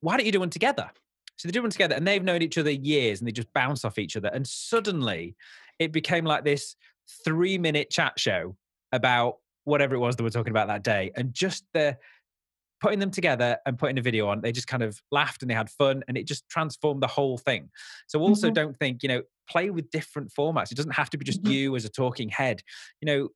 why 0.00 0.16
don't 0.16 0.26
you 0.26 0.32
do 0.32 0.40
one 0.40 0.50
together 0.50 0.90
so 1.38 1.46
they 1.46 1.52
do 1.52 1.62
one 1.62 1.70
together 1.70 1.94
and 1.94 2.06
they've 2.06 2.22
known 2.22 2.42
each 2.42 2.58
other 2.58 2.70
years 2.70 3.20
and 3.20 3.28
they 3.28 3.32
just 3.32 3.52
bounce 3.54 3.84
off 3.84 3.98
each 3.98 4.16
other. 4.16 4.28
And 4.28 4.46
suddenly 4.46 5.36
it 5.78 5.92
became 5.92 6.24
like 6.24 6.44
this 6.44 6.74
three 7.24 7.58
minute 7.58 7.90
chat 7.90 8.18
show 8.18 8.56
about 8.92 9.36
whatever 9.64 9.94
it 9.94 9.98
was 9.98 10.16
that 10.16 10.24
we're 10.24 10.30
talking 10.30 10.50
about 10.50 10.66
that 10.66 10.82
day. 10.82 11.12
And 11.16 11.32
just 11.32 11.64
the 11.72 11.96
putting 12.80 12.98
them 12.98 13.12
together 13.12 13.58
and 13.66 13.78
putting 13.78 13.98
a 13.98 14.02
video 14.02 14.26
on, 14.28 14.40
they 14.40 14.50
just 14.50 14.66
kind 14.66 14.82
of 14.82 15.00
laughed 15.12 15.42
and 15.42 15.50
they 15.50 15.54
had 15.54 15.70
fun 15.70 16.02
and 16.08 16.16
it 16.16 16.26
just 16.26 16.48
transformed 16.48 17.02
the 17.02 17.08
whole 17.08 17.38
thing. 17.38 17.70
So 18.08 18.20
also 18.20 18.48
mm-hmm. 18.48 18.54
don't 18.54 18.76
think, 18.76 19.04
you 19.04 19.08
know, 19.08 19.22
play 19.48 19.70
with 19.70 19.90
different 19.90 20.32
formats. 20.36 20.72
It 20.72 20.76
doesn't 20.76 20.92
have 20.92 21.10
to 21.10 21.18
be 21.18 21.24
just 21.24 21.42
mm-hmm. 21.42 21.52
you 21.52 21.76
as 21.76 21.84
a 21.84 21.88
talking 21.88 22.28
head. 22.30 22.62
You 23.00 23.06
know, 23.06 23.28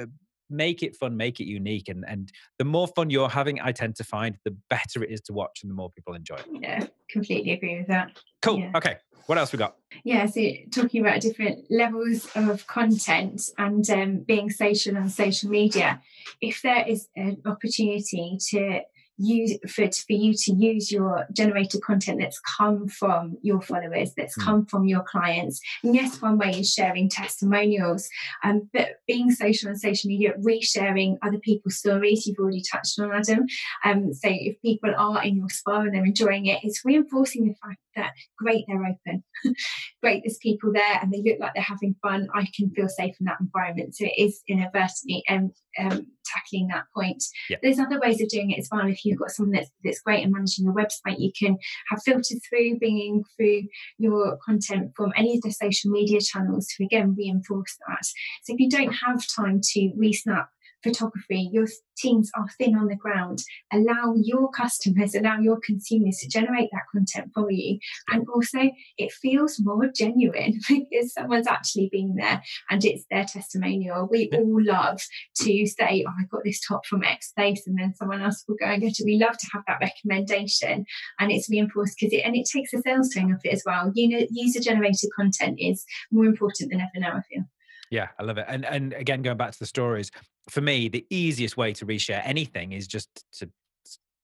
uh, 0.00 0.06
make 0.50 0.82
it 0.82 0.94
fun, 0.96 1.16
make 1.16 1.40
it 1.40 1.46
unique. 1.46 1.88
And 1.88 2.04
and 2.06 2.30
the 2.58 2.64
more 2.64 2.86
fun 2.88 3.08
you're 3.08 3.30
having, 3.30 3.60
I 3.62 3.72
tend 3.72 3.96
to 3.96 4.04
find 4.04 4.36
the 4.44 4.56
better 4.68 5.02
it 5.02 5.10
is 5.10 5.22
to 5.22 5.32
watch 5.32 5.60
and 5.62 5.70
the 5.70 5.74
more 5.74 5.90
people 5.90 6.14
enjoy 6.14 6.36
it. 6.36 6.46
Yeah, 6.60 6.86
completely 7.10 7.52
agree 7.52 7.78
with 7.78 7.88
that. 7.88 8.18
Cool. 8.42 8.60
Yeah. 8.60 8.72
Okay. 8.76 8.96
What 9.26 9.38
else 9.38 9.52
we 9.52 9.58
got? 9.58 9.76
Yeah, 10.04 10.26
so 10.26 10.40
talking 10.72 11.00
about 11.00 11.20
different 11.20 11.68
levels 11.68 12.28
of 12.36 12.66
content 12.68 13.42
and 13.58 13.88
um, 13.90 14.18
being 14.18 14.50
social 14.50 14.96
on 14.96 15.08
social 15.08 15.50
media, 15.50 16.00
if 16.40 16.62
there 16.62 16.86
is 16.86 17.08
an 17.16 17.42
opportunity 17.44 18.38
to 18.50 18.82
use 19.18 19.58
for, 19.68 19.90
for 19.90 20.12
you 20.12 20.34
to 20.34 20.52
use 20.52 20.76
user 20.90 21.26
generated 21.32 21.82
content 21.82 22.20
that's 22.20 22.40
come 22.40 22.88
from 22.88 23.36
your 23.42 23.60
followers 23.60 24.12
that's 24.16 24.36
mm. 24.38 24.44
come 24.44 24.66
from 24.66 24.86
your 24.86 25.02
clients. 25.02 25.60
And 25.82 25.94
yes 25.94 26.20
one 26.20 26.38
way 26.38 26.50
is 26.50 26.72
sharing 26.72 27.08
testimonials 27.08 28.08
um, 28.44 28.68
but 28.72 28.88
being 29.06 29.30
social 29.30 29.68
on 29.68 29.76
social 29.76 30.08
media 30.08 30.32
resharing 30.40 31.16
other 31.22 31.38
people's 31.38 31.78
stories 31.78 32.26
you've 32.26 32.38
already 32.38 32.62
touched 32.70 32.98
on 32.98 33.12
adam. 33.12 33.46
Um, 33.84 34.12
so 34.12 34.28
if 34.30 34.60
people 34.62 34.92
are 34.96 35.22
in 35.22 35.36
your 35.36 35.50
spa 35.50 35.80
and 35.80 35.94
they're 35.94 36.04
enjoying 36.04 36.46
it 36.46 36.60
it's 36.62 36.84
reinforcing 36.84 37.48
the 37.48 37.54
fact 37.54 37.80
that 37.96 38.12
great 38.38 38.64
they're 38.68 38.84
open. 38.84 39.24
Great 40.02 40.22
there's 40.22 40.38
people 40.38 40.72
there 40.72 40.98
and 41.00 41.10
they 41.12 41.22
look 41.22 41.40
like 41.40 41.54
they're 41.54 41.62
having 41.62 41.96
fun. 42.02 42.28
I 42.34 42.46
can 42.54 42.70
feel 42.70 42.88
safe 42.88 43.14
in 43.18 43.26
that 43.26 43.40
environment. 43.40 43.96
So 43.96 44.04
it 44.04 44.12
is 44.18 44.42
inadvertently 44.46 45.24
um, 45.28 45.52
um, 45.78 46.06
tackling 46.32 46.68
that 46.68 46.84
point. 46.94 47.22
Yeah. 47.48 47.58
there's 47.62 47.78
other 47.78 48.00
ways 48.00 48.20
of 48.20 48.28
doing 48.28 48.50
it 48.50 48.58
as 48.58 48.68
well. 48.70 48.86
If 48.86 49.04
you've 49.04 49.18
got 49.18 49.30
someone 49.30 49.52
that's, 49.52 49.70
that's 49.84 50.00
great 50.00 50.24
at 50.24 50.30
managing 50.30 50.64
your 50.64 50.74
website 50.74 51.18
you 51.18 51.32
can 51.38 51.56
have 51.88 52.02
filtered 52.02 52.38
through 52.48 52.78
bringing 52.78 53.24
through 53.36 53.62
your 53.98 54.38
content 54.44 54.92
from 54.96 55.12
any 55.16 55.36
of 55.36 55.42
the 55.42 55.50
social 55.50 55.90
media 55.90 56.20
channels 56.20 56.66
to 56.76 56.84
again 56.84 57.14
reinforce 57.16 57.76
that. 57.86 58.04
So 58.44 58.54
if 58.54 58.60
you 58.60 58.68
don't 58.68 58.92
have 58.92 59.22
time 59.34 59.60
to 59.72 59.92
resnap 59.98 60.46
photography, 60.86 61.50
your 61.52 61.66
teams 61.96 62.30
are 62.36 62.46
thin 62.58 62.76
on 62.76 62.86
the 62.86 62.96
ground. 62.96 63.42
Allow 63.72 64.14
your 64.22 64.50
customers, 64.50 65.14
allow 65.14 65.38
your 65.38 65.58
consumers 65.64 66.18
to 66.18 66.28
generate 66.28 66.70
that 66.72 66.82
content 66.92 67.30
for 67.34 67.50
you. 67.50 67.78
And 68.08 68.26
also, 68.28 68.70
it 68.98 69.12
feels 69.12 69.60
more 69.60 69.86
genuine 69.94 70.60
because 70.68 71.12
someone's 71.12 71.46
actually 71.46 71.88
been 71.90 72.16
there 72.16 72.42
and 72.70 72.84
it's 72.84 73.04
their 73.10 73.24
testimonial. 73.24 74.08
We 74.10 74.30
all 74.32 74.62
love 74.62 75.00
to 75.42 75.66
say, 75.66 76.04
Oh, 76.06 76.12
I 76.18 76.24
got 76.30 76.44
this 76.44 76.60
top 76.66 76.86
from 76.86 77.04
X 77.04 77.32
place, 77.32 77.66
and 77.66 77.78
then 77.78 77.94
someone 77.94 78.22
else 78.22 78.44
will 78.46 78.56
go 78.56 78.66
and 78.66 78.82
get 78.82 78.98
it. 78.98 79.04
We 79.04 79.18
love 79.18 79.36
to 79.38 79.46
have 79.52 79.62
that 79.66 79.80
recommendation 79.80 80.86
and 81.18 81.32
it's 81.32 81.50
reinforced 81.50 81.96
because 81.98 82.12
it 82.12 82.22
and 82.24 82.36
it 82.36 82.48
takes 82.50 82.70
the 82.72 82.82
sales 82.84 83.12
tone 83.14 83.32
off 83.32 83.40
it 83.44 83.52
as 83.52 83.62
well. 83.66 83.90
You 83.94 84.08
know, 84.08 84.26
user 84.30 84.60
generated 84.60 85.10
content 85.16 85.58
is 85.60 85.84
more 86.10 86.26
important 86.26 86.70
than 86.70 86.80
ever 86.80 86.90
now, 86.98 87.16
I 87.16 87.22
feel. 87.32 87.44
Yeah, 87.90 88.08
I 88.18 88.24
love 88.24 88.38
it. 88.38 88.46
And 88.48 88.64
and 88.64 88.92
again, 88.92 89.22
going 89.22 89.36
back 89.36 89.52
to 89.52 89.58
the 89.58 89.66
stories, 89.66 90.10
for 90.48 90.60
me, 90.60 90.88
the 90.88 91.06
easiest 91.10 91.56
way 91.56 91.72
to 91.74 91.86
reshare 91.86 92.20
anything 92.24 92.72
is 92.72 92.86
just 92.86 93.08
to 93.38 93.50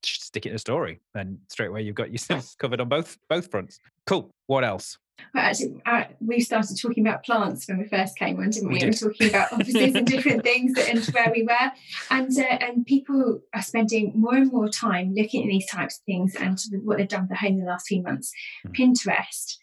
stick 0.05 0.47
it 0.47 0.51
in 0.51 0.57
a 0.57 0.59
story, 0.59 1.01
and 1.15 1.39
straight 1.49 1.69
away 1.69 1.83
you've 1.83 1.95
got 1.95 2.11
yourself 2.13 2.55
covered 2.59 2.81
on 2.81 2.89
both 2.89 3.19
both 3.29 3.51
fronts. 3.51 3.79
Cool. 4.07 4.31
What 4.47 4.65
else? 4.65 4.99
Well, 5.35 5.45
actually, 5.45 5.81
uh, 5.87 6.05
we 6.21 6.41
started 6.41 6.77
talking 6.81 7.07
about 7.07 7.23
plants 7.23 7.69
when 7.69 7.79
we 7.79 7.87
first 7.87 8.19
came 8.19 8.41
on, 8.41 8.51
didn't 8.51 8.69
we? 8.69 8.75
we 8.75 8.79
did. 8.81 9.01
We 9.01 9.07
were 9.07 9.13
talking 9.13 9.29
about 9.29 9.53
offices 9.53 9.95
and 9.95 10.07
different 10.07 10.43
things 10.43 10.73
and 10.79 11.05
where 11.15 11.33
we 11.35 11.43
were, 11.43 11.73
and 12.11 12.37
uh, 12.37 12.43
and 12.43 12.85
people 12.87 13.41
are 13.55 13.63
spending 13.63 14.13
more 14.15 14.35
and 14.35 14.51
more 14.51 14.69
time 14.69 15.15
looking 15.15 15.45
at 15.45 15.49
these 15.49 15.67
types 15.67 15.99
of 15.99 16.05
things 16.05 16.35
and 16.35 16.59
what 16.85 16.99
they've 16.99 17.09
done 17.09 17.29
for 17.29 17.35
home 17.35 17.53
in 17.53 17.61
the 17.61 17.67
last 17.67 17.87
few 17.87 18.03
months. 18.03 18.33
Mm. 18.67 18.77
Pinterest 18.77 19.59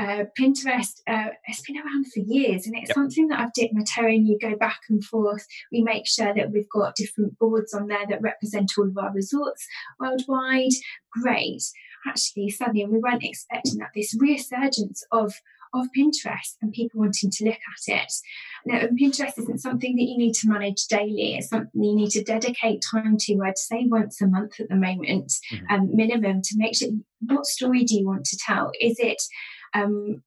uh, 0.00 0.24
Pinterest 0.38 1.02
uh, 1.06 1.28
has 1.44 1.60
been 1.66 1.76
around 1.76 2.06
for 2.12 2.20
years 2.20 2.66
and 2.66 2.74
it's 2.74 2.88
yep. 2.88 2.94
something 2.94 3.28
that 3.28 3.38
I've 3.38 3.52
dipped 3.52 3.74
my 3.74 3.82
toe 3.82 4.06
in. 4.06 4.26
You 4.26 4.38
go 4.40 4.56
back 4.56 4.80
and 4.88 5.04
forth. 5.04 5.46
We 5.70 5.82
make 5.82 6.06
sure 6.06 6.32
that 6.34 6.50
we've 6.52 6.68
got 6.70 6.96
different 6.96 7.38
boards 7.38 7.74
on 7.74 7.88
there 7.88 8.06
that 8.08 8.22
represent 8.22 8.72
all 8.78 8.88
of 8.88 8.96
our 8.96 9.12
resorts 9.12 9.66
worldwide. 9.98 10.72
Great. 11.12 11.62
Actually, 12.08 12.48
suddenly, 12.48 12.86
we 12.86 12.98
weren't 12.98 13.24
expecting 13.24 13.76
that 13.78 13.90
this 13.94 14.16
resurgence 14.18 15.04
of 15.12 15.34
of 15.72 15.86
Pinterest 15.96 16.56
and 16.60 16.72
people 16.72 16.98
wanting 16.98 17.30
to 17.30 17.44
look 17.44 17.54
at 17.54 18.02
it. 18.02 18.12
Now, 18.66 18.80
Pinterest 19.00 19.38
isn't 19.38 19.60
something 19.60 19.94
that 19.94 20.02
you 20.02 20.18
need 20.18 20.34
to 20.34 20.48
manage 20.48 20.86
daily. 20.86 21.36
It's 21.36 21.50
something 21.50 21.84
you 21.84 21.94
need 21.94 22.10
to 22.10 22.24
dedicate 22.24 22.82
time 22.90 23.16
to. 23.20 23.38
I'd 23.44 23.56
say 23.56 23.86
once 23.86 24.20
a 24.20 24.26
month 24.26 24.58
at 24.58 24.68
the 24.68 24.74
moment, 24.74 25.32
mm-hmm. 25.52 25.72
um, 25.72 25.94
minimum, 25.94 26.42
to 26.42 26.54
make 26.56 26.74
sure. 26.74 26.88
What 27.20 27.44
story 27.44 27.84
do 27.84 27.96
you 27.96 28.06
want 28.06 28.24
to 28.24 28.38
tell? 28.38 28.72
Is 28.80 28.98
it 28.98 29.22
um, 29.74 30.22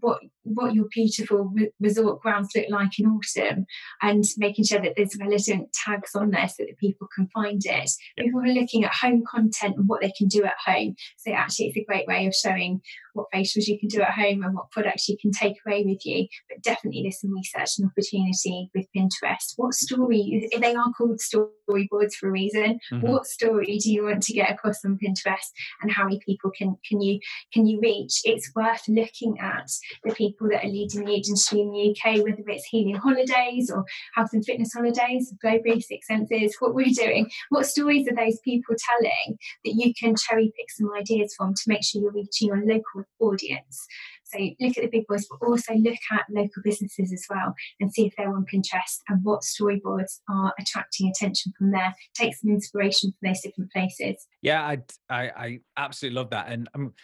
what 0.00 0.20
what 0.42 0.74
your 0.74 0.86
beautiful 0.90 1.52
resort 1.80 2.20
grounds 2.20 2.50
look 2.54 2.66
like 2.70 2.98
in 2.98 3.06
autumn 3.06 3.66
and 4.02 4.24
making 4.38 4.64
sure 4.64 4.80
that 4.80 4.94
there's 4.96 5.16
relevant 5.18 5.72
tags 5.72 6.14
on 6.14 6.30
there 6.30 6.48
so 6.48 6.64
that 6.64 6.78
people 6.78 7.06
can 7.14 7.28
find 7.28 7.60
it. 7.64 7.90
People 8.18 8.40
are 8.40 8.48
looking 8.48 8.84
at 8.84 8.92
home 8.92 9.22
content 9.30 9.76
and 9.76 9.86
what 9.86 10.00
they 10.00 10.12
can 10.16 10.28
do 10.28 10.44
at 10.44 10.56
home. 10.64 10.94
So 11.18 11.32
actually 11.32 11.66
it's 11.66 11.76
a 11.76 11.84
great 11.84 12.06
way 12.06 12.26
of 12.26 12.34
showing 12.34 12.80
what 13.14 13.26
facials 13.34 13.66
you 13.66 13.78
can 13.78 13.88
do 13.88 14.02
at 14.02 14.12
home 14.12 14.42
and 14.42 14.54
what 14.54 14.70
products 14.70 15.08
you 15.08 15.16
can 15.20 15.30
take 15.30 15.56
away 15.66 15.84
with 15.84 16.04
you. 16.04 16.26
But 16.48 16.62
definitely 16.62 17.02
there's 17.02 17.20
some 17.20 17.32
research 17.32 17.78
and 17.78 17.90
opportunity 17.90 18.70
with 18.74 18.86
Pinterest. 18.96 19.54
What 19.56 19.74
story 19.74 20.48
they 20.58 20.74
are 20.74 20.92
called 20.96 21.20
storyboards 21.20 22.14
for 22.14 22.28
a 22.28 22.32
reason. 22.32 22.78
Mm-hmm. 22.92 23.06
What 23.06 23.26
story 23.26 23.78
do 23.78 23.90
you 23.90 24.04
want 24.04 24.22
to 24.24 24.32
get 24.32 24.50
across 24.50 24.84
on 24.84 24.98
Pinterest 25.02 25.50
and 25.82 25.92
how 25.92 26.04
many 26.04 26.20
people 26.24 26.50
can 26.56 26.76
can 26.88 27.00
you 27.00 27.20
can 27.52 27.66
you 27.66 27.80
reach? 27.80 28.20
It's 28.24 28.50
worth 28.54 28.88
looking 28.88 29.38
at 29.40 29.68
the 30.04 30.14
people 30.14 30.48
that 30.48 30.64
are 30.64 30.68
leading 30.68 31.04
the 31.04 31.12
agency 31.12 31.60
in 31.60 31.70
the 31.70 31.90
UK, 31.90 32.18
whether 32.18 32.42
it's 32.48 32.64
healing 32.64 32.96
holidays 32.96 33.70
or 33.70 33.84
health 34.14 34.30
and 34.32 34.44
fitness 34.44 34.72
holidays, 34.72 35.32
globally 35.44 35.82
six 35.82 36.06
senses, 36.06 36.56
what 36.58 36.74
we're 36.74 36.94
doing. 36.94 37.30
What 37.50 37.66
stories 37.66 38.06
are 38.08 38.14
those 38.14 38.38
people 38.40 38.74
telling 38.78 39.38
that 39.64 39.74
you 39.74 39.92
can 39.94 40.14
cherry 40.16 40.52
pick 40.56 40.70
some 40.70 40.90
ideas 40.92 41.34
from 41.36 41.54
to 41.54 41.62
make 41.66 41.84
sure 41.84 42.02
you're 42.02 42.12
reaching 42.12 42.48
your 42.48 42.64
local 42.64 43.04
audience? 43.20 43.86
So 44.32 44.38
look 44.60 44.78
at 44.78 44.84
the 44.84 44.90
big 44.90 45.06
boys, 45.08 45.26
but 45.28 45.44
also 45.44 45.74
look 45.74 45.98
at 46.12 46.24
local 46.30 46.62
businesses 46.62 47.12
as 47.12 47.24
well 47.28 47.54
and 47.80 47.92
see 47.92 48.06
if 48.06 48.14
they're 48.16 48.32
on 48.32 48.46
Pinterest 48.52 49.00
and 49.08 49.24
what 49.24 49.42
storyboards 49.42 50.20
are 50.28 50.54
attracting 50.58 51.08
attention 51.10 51.52
from 51.58 51.72
there. 51.72 51.94
Take 52.14 52.36
some 52.36 52.50
inspiration 52.50 53.12
from 53.12 53.30
those 53.30 53.40
different 53.40 53.72
places. 53.72 54.26
Yeah, 54.42 54.62
I 54.62 54.78
I, 55.08 55.30
I 55.36 55.60
absolutely 55.76 56.16
love 56.16 56.30
that, 56.30 56.48
and 56.48 56.68
I'm 56.74 56.94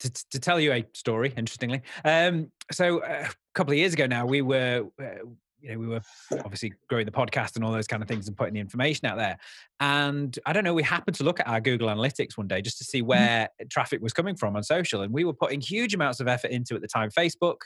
to, 0.00 0.10
to 0.30 0.40
tell 0.40 0.60
you 0.60 0.72
a 0.72 0.84
story, 0.92 1.32
interestingly. 1.36 1.82
Um, 2.04 2.50
so 2.72 2.98
uh, 2.98 3.28
a 3.28 3.34
couple 3.54 3.72
of 3.72 3.78
years 3.78 3.94
ago 3.94 4.06
now, 4.06 4.26
we 4.26 4.42
were, 4.42 4.86
uh, 5.00 5.24
you 5.60 5.72
know, 5.72 5.78
we 5.78 5.86
were 5.86 6.00
obviously 6.44 6.74
growing 6.88 7.06
the 7.06 7.12
podcast 7.12 7.56
and 7.56 7.64
all 7.64 7.72
those 7.72 7.86
kind 7.86 8.02
of 8.02 8.08
things 8.08 8.28
and 8.28 8.36
putting 8.36 8.54
the 8.54 8.60
information 8.60 9.06
out 9.06 9.16
there. 9.16 9.38
And 9.80 10.38
I 10.46 10.52
don't 10.52 10.64
know, 10.64 10.74
we 10.74 10.82
happened 10.82 11.16
to 11.16 11.24
look 11.24 11.40
at 11.40 11.48
our 11.48 11.60
Google 11.60 11.88
Analytics 11.88 12.36
one 12.36 12.46
day 12.46 12.60
just 12.60 12.78
to 12.78 12.84
see 12.84 13.00
mm-hmm. 13.00 13.08
where 13.08 13.44
mm-hmm. 13.44 13.68
traffic 13.68 14.00
was 14.02 14.12
coming 14.12 14.36
from 14.36 14.54
on 14.54 14.62
social. 14.62 15.02
And 15.02 15.12
we 15.12 15.24
were 15.24 15.32
putting 15.32 15.60
huge 15.60 15.94
amounts 15.94 16.20
of 16.20 16.28
effort 16.28 16.50
into 16.50 16.74
at 16.74 16.82
the 16.82 16.88
time 16.88 17.10
Facebook, 17.10 17.56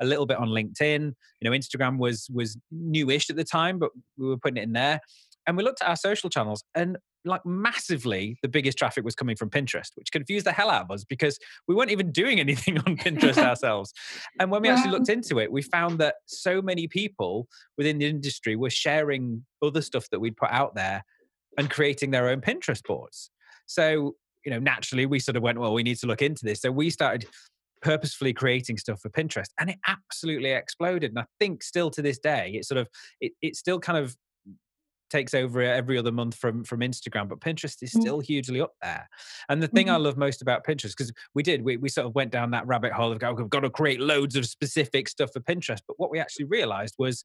a 0.00 0.06
little 0.06 0.26
bit 0.26 0.38
on 0.38 0.48
LinkedIn. 0.48 1.12
You 1.40 1.50
know, 1.50 1.50
Instagram 1.50 1.98
was 1.98 2.28
was 2.32 2.56
newish 2.70 3.30
at 3.30 3.36
the 3.36 3.44
time, 3.44 3.78
but 3.78 3.90
we 4.16 4.26
were 4.26 4.38
putting 4.38 4.56
it 4.56 4.62
in 4.62 4.72
there. 4.72 5.00
And 5.46 5.56
we 5.56 5.64
looked 5.64 5.82
at 5.82 5.88
our 5.88 5.96
social 5.96 6.30
channels, 6.30 6.62
and 6.74 6.96
like 7.24 7.44
massively 7.44 8.38
the 8.42 8.48
biggest 8.48 8.78
traffic 8.78 9.04
was 9.04 9.14
coming 9.14 9.36
from 9.36 9.50
Pinterest, 9.50 9.90
which 9.94 10.10
confused 10.10 10.46
the 10.46 10.52
hell 10.52 10.70
out 10.70 10.84
of 10.84 10.90
us 10.90 11.04
because 11.04 11.38
we 11.68 11.74
weren't 11.74 11.90
even 11.90 12.12
doing 12.12 12.40
anything 12.40 12.78
on 12.78 12.96
Pinterest 12.96 13.38
ourselves. 13.46 13.92
And 14.38 14.50
when 14.50 14.62
we 14.62 14.68
actually 14.68 14.92
looked 14.92 15.08
into 15.08 15.38
it, 15.38 15.52
we 15.52 15.62
found 15.62 15.98
that 15.98 16.16
so 16.26 16.62
many 16.62 16.88
people 16.88 17.46
within 17.76 17.98
the 17.98 18.06
industry 18.06 18.56
were 18.56 18.70
sharing 18.70 19.44
other 19.62 19.82
stuff 19.82 20.08
that 20.10 20.20
we'd 20.20 20.36
put 20.36 20.50
out 20.50 20.74
there 20.74 21.04
and 21.58 21.70
creating 21.70 22.10
their 22.10 22.28
own 22.28 22.40
Pinterest 22.40 22.82
boards. 22.84 23.30
So, 23.66 24.14
you 24.44 24.50
know, 24.50 24.58
naturally 24.58 25.06
we 25.06 25.18
sort 25.18 25.36
of 25.36 25.42
went, 25.42 25.58
well, 25.58 25.74
we 25.74 25.82
need 25.82 25.98
to 25.98 26.06
look 26.06 26.22
into 26.22 26.44
this. 26.44 26.60
So 26.62 26.70
we 26.70 26.90
started 26.90 27.26
purposefully 27.82 28.32
creating 28.32 28.76
stuff 28.78 29.00
for 29.00 29.10
Pinterest 29.10 29.48
and 29.58 29.70
it 29.70 29.78
absolutely 29.86 30.52
exploded. 30.52 31.10
And 31.10 31.18
I 31.18 31.24
think 31.38 31.62
still 31.62 31.90
to 31.90 32.02
this 32.02 32.18
day, 32.18 32.52
it 32.54 32.64
sort 32.64 32.78
of, 32.78 32.88
it, 33.20 33.32
it 33.42 33.56
still 33.56 33.78
kind 33.78 33.98
of 33.98 34.16
takes 35.10 35.34
over 35.34 35.60
every 35.60 35.98
other 35.98 36.12
month 36.12 36.36
from 36.36 36.64
from 36.64 36.80
Instagram, 36.80 37.28
but 37.28 37.40
Pinterest 37.40 37.82
is 37.82 37.92
mm. 37.92 38.00
still 38.00 38.20
mm. 38.20 38.24
hugely 38.24 38.60
up 38.60 38.72
there. 38.82 39.08
And 39.48 39.62
the 39.62 39.68
thing 39.68 39.86
mm-hmm. 39.86 39.96
I 39.96 39.98
love 39.98 40.16
most 40.16 40.42
about 40.42 40.64
Pinterest, 40.64 40.96
because 40.96 41.12
we 41.34 41.42
did, 41.42 41.62
we, 41.62 41.76
we 41.76 41.88
sort 41.88 42.06
of 42.06 42.14
went 42.14 42.30
down 42.30 42.50
that 42.52 42.66
rabbit 42.66 42.92
hole 42.92 43.12
of 43.12 43.20
we've 43.38 43.50
got 43.50 43.60
to 43.60 43.70
create 43.70 44.00
loads 44.00 44.36
of 44.36 44.46
specific 44.46 45.08
stuff 45.08 45.32
for 45.32 45.40
Pinterest. 45.40 45.80
But 45.86 45.98
what 45.98 46.10
we 46.10 46.18
actually 46.18 46.46
realized 46.46 46.94
was 46.98 47.24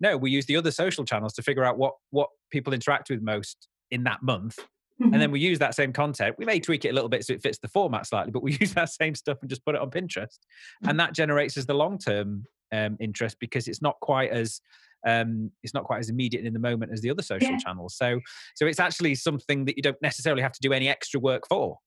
no, 0.00 0.16
we 0.16 0.30
use 0.30 0.46
the 0.46 0.56
other 0.56 0.70
social 0.70 1.04
channels 1.04 1.34
to 1.34 1.42
figure 1.42 1.64
out 1.64 1.78
what 1.78 1.94
what 2.10 2.28
people 2.50 2.72
interact 2.72 3.10
with 3.10 3.22
most 3.22 3.68
in 3.90 4.04
that 4.04 4.22
month. 4.22 4.58
Mm-hmm. 5.00 5.14
And 5.14 5.22
then 5.22 5.30
we 5.30 5.40
use 5.40 5.58
that 5.60 5.74
same 5.74 5.92
content. 5.92 6.36
We 6.38 6.44
may 6.44 6.60
tweak 6.60 6.84
it 6.84 6.90
a 6.90 6.92
little 6.92 7.08
bit 7.08 7.24
so 7.24 7.32
it 7.32 7.42
fits 7.42 7.58
the 7.58 7.68
format 7.68 8.06
slightly, 8.06 8.32
but 8.32 8.42
we 8.42 8.52
use 8.60 8.74
that 8.74 8.90
same 8.90 9.14
stuff 9.14 9.38
and 9.40 9.48
just 9.48 9.64
put 9.64 9.74
it 9.74 9.80
on 9.80 9.90
Pinterest. 9.90 10.38
And 10.86 11.00
that 11.00 11.14
generates 11.14 11.56
us 11.56 11.64
the 11.64 11.74
long 11.74 11.98
term 11.98 12.44
um, 12.72 12.96
interest 13.00 13.36
because 13.40 13.68
it's 13.68 13.82
not 13.82 13.98
quite 14.00 14.30
as 14.30 14.60
um, 15.06 15.50
it's 15.62 15.74
not 15.74 15.84
quite 15.84 15.98
as 15.98 16.08
immediate 16.08 16.44
in 16.44 16.52
the 16.52 16.58
moment 16.60 16.92
as 16.92 17.00
the 17.00 17.10
other 17.10 17.22
social 17.22 17.52
Yeah. 17.52 17.56
channels. 17.58 17.96
So, 17.96 18.20
so 18.54 18.66
it's 18.66 18.80
actually 18.80 19.14
something 19.14 19.64
that 19.66 19.76
you 19.76 19.82
don't 19.82 20.00
necessarily 20.02 20.42
have 20.42 20.52
to 20.52 20.60
do 20.60 20.72
any 20.72 20.88
extra 20.88 21.20
work 21.20 21.44
for. 21.48 21.78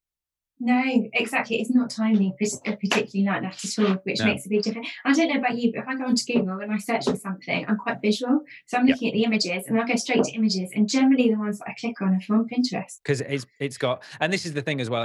No, 0.60 0.82
exactly. 1.14 1.60
It's 1.60 1.72
not 1.72 1.90
timely, 1.90 2.34
particularly 2.40 3.26
like 3.26 3.42
that 3.42 3.66
at 3.66 3.80
all, 3.86 3.96
which 4.04 4.20
No. 4.20 4.26
makes 4.28 4.46
a 4.46 4.50
big 4.50 4.62
difference. 4.62 4.88
I 5.04 5.12
don't 5.12 5.28
know 5.28 5.40
about 5.40 5.58
you, 5.58 5.74
but 5.74 5.82
if 5.82 5.88
I 5.90 5.96
go 5.96 6.06
onto 6.06 6.24
Google 6.32 6.60
and 6.60 6.72
I 6.72 6.78
search 6.78 7.06
for 7.06 7.16
something, 7.18 7.66
I'm 7.68 7.76
quite 7.76 7.98
visual. 8.02 8.40
So 8.68 8.78
I'm 8.78 8.86
looking 8.86 9.10
at 9.10 9.14
the 9.14 9.24
images 9.24 9.66
and 9.68 9.78
I 9.80 9.86
go 9.86 9.96
straight 9.96 10.24
to 10.24 10.32
images. 10.32 10.70
And 10.74 10.88
generally, 10.88 11.30
the 11.30 11.40
ones 11.40 11.60
that 11.60 11.66
I 11.70 11.74
click 11.78 12.00
on 12.02 12.16
are 12.16 12.22
from 12.22 12.48
Pinterest. 12.48 13.00
because 13.04 13.20
it's 13.22 13.46
it's 13.60 13.78
got 13.78 14.04
and 14.22 14.32
this 14.32 14.46
is 14.46 14.54
the 14.54 14.62
thing 14.62 14.80
as 14.80 14.90
well 14.90 15.04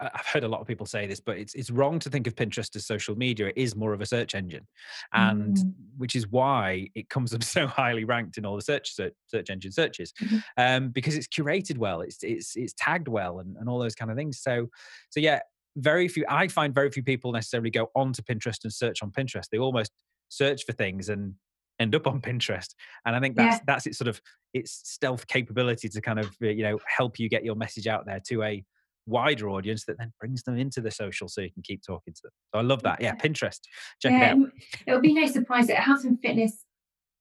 i've 0.00 0.26
heard 0.26 0.44
a 0.44 0.48
lot 0.48 0.60
of 0.60 0.66
people 0.66 0.86
say 0.86 1.06
this 1.06 1.20
but 1.20 1.36
it's 1.38 1.54
it's 1.54 1.70
wrong 1.70 1.98
to 1.98 2.10
think 2.10 2.26
of 2.26 2.34
pinterest 2.34 2.74
as 2.76 2.86
social 2.86 3.16
media 3.16 3.48
it 3.48 3.54
is 3.56 3.74
more 3.76 3.92
of 3.92 4.00
a 4.00 4.06
search 4.06 4.34
engine 4.34 4.66
and 5.12 5.56
Mm. 5.56 5.74
which 5.96 6.14
is 6.16 6.28
why 6.28 6.88
it 6.94 7.08
comes 7.08 7.34
up 7.34 7.42
so 7.54 7.66
highly 7.66 8.04
ranked 8.04 8.38
in 8.38 8.46
all 8.46 8.56
the 8.56 8.62
search 8.62 8.94
search, 8.94 9.14
search 9.26 9.50
engine 9.50 9.72
searches 9.72 10.12
Mhm. 10.20 10.42
um 10.56 10.90
because 10.90 11.16
it's 11.16 11.28
curated 11.28 11.78
well 11.78 12.00
it's 12.00 12.22
it's 12.22 12.56
it's 12.56 12.72
tagged 12.74 13.08
well 13.08 13.40
and, 13.40 13.56
and 13.56 13.68
all 13.68 13.78
those 13.78 13.94
kind 13.94 14.10
of 14.10 14.16
things 14.16 14.40
so 14.40 14.68
so 15.10 15.20
yeah 15.20 15.40
very 15.76 16.08
few 16.08 16.24
i 16.28 16.48
find 16.48 16.74
very 16.74 16.90
few 16.90 17.02
people 17.02 17.32
necessarily 17.32 17.70
go 17.70 17.90
onto 17.94 18.22
pinterest 18.22 18.64
and 18.64 18.72
search 18.72 19.02
on 19.02 19.10
pinterest 19.10 19.48
they 19.52 19.58
almost 19.58 19.92
search 20.28 20.64
for 20.64 20.72
things 20.72 21.08
and 21.08 21.34
end 21.78 21.94
up 21.94 22.06
on 22.06 22.20
pinterest 22.20 22.74
and 23.06 23.16
i 23.16 23.20
think 23.20 23.36
that's 23.36 23.56
Yeah. 23.56 23.64
that's 23.66 23.86
its 23.86 23.96
sort 23.98 24.08
of 24.08 24.20
its 24.52 24.72
stealth 24.84 25.26
capability 25.28 25.88
to 25.88 26.00
kind 26.00 26.18
of 26.18 26.36
uh, 26.42 26.48
you 26.48 26.62
know 26.62 26.78
help 26.86 27.18
you 27.18 27.28
get 27.28 27.44
your 27.44 27.54
message 27.54 27.86
out 27.86 28.04
there 28.06 28.20
to 28.28 28.42
a 28.42 28.64
wider 29.06 29.48
audience 29.48 29.84
that 29.86 29.98
then 29.98 30.12
brings 30.20 30.42
them 30.42 30.56
into 30.58 30.80
the 30.80 30.90
social 30.90 31.28
so 31.28 31.40
you 31.40 31.50
can 31.52 31.62
keep 31.62 31.82
talking 31.84 32.12
to 32.12 32.20
them 32.24 32.30
so 32.54 32.58
i 32.60 32.62
love 32.62 32.82
that 32.82 33.00
yeah 33.00 33.14
pinterest 33.14 33.60
check 34.00 34.12
yeah, 34.12 34.32
it 34.32 34.38
out 34.38 34.48
it'll 34.86 35.00
be 35.00 35.12
no 35.12 35.26
surprise 35.26 35.66
that 35.66 35.78
Health 35.78 36.04
and 36.04 36.18
Fitness, 36.20 36.64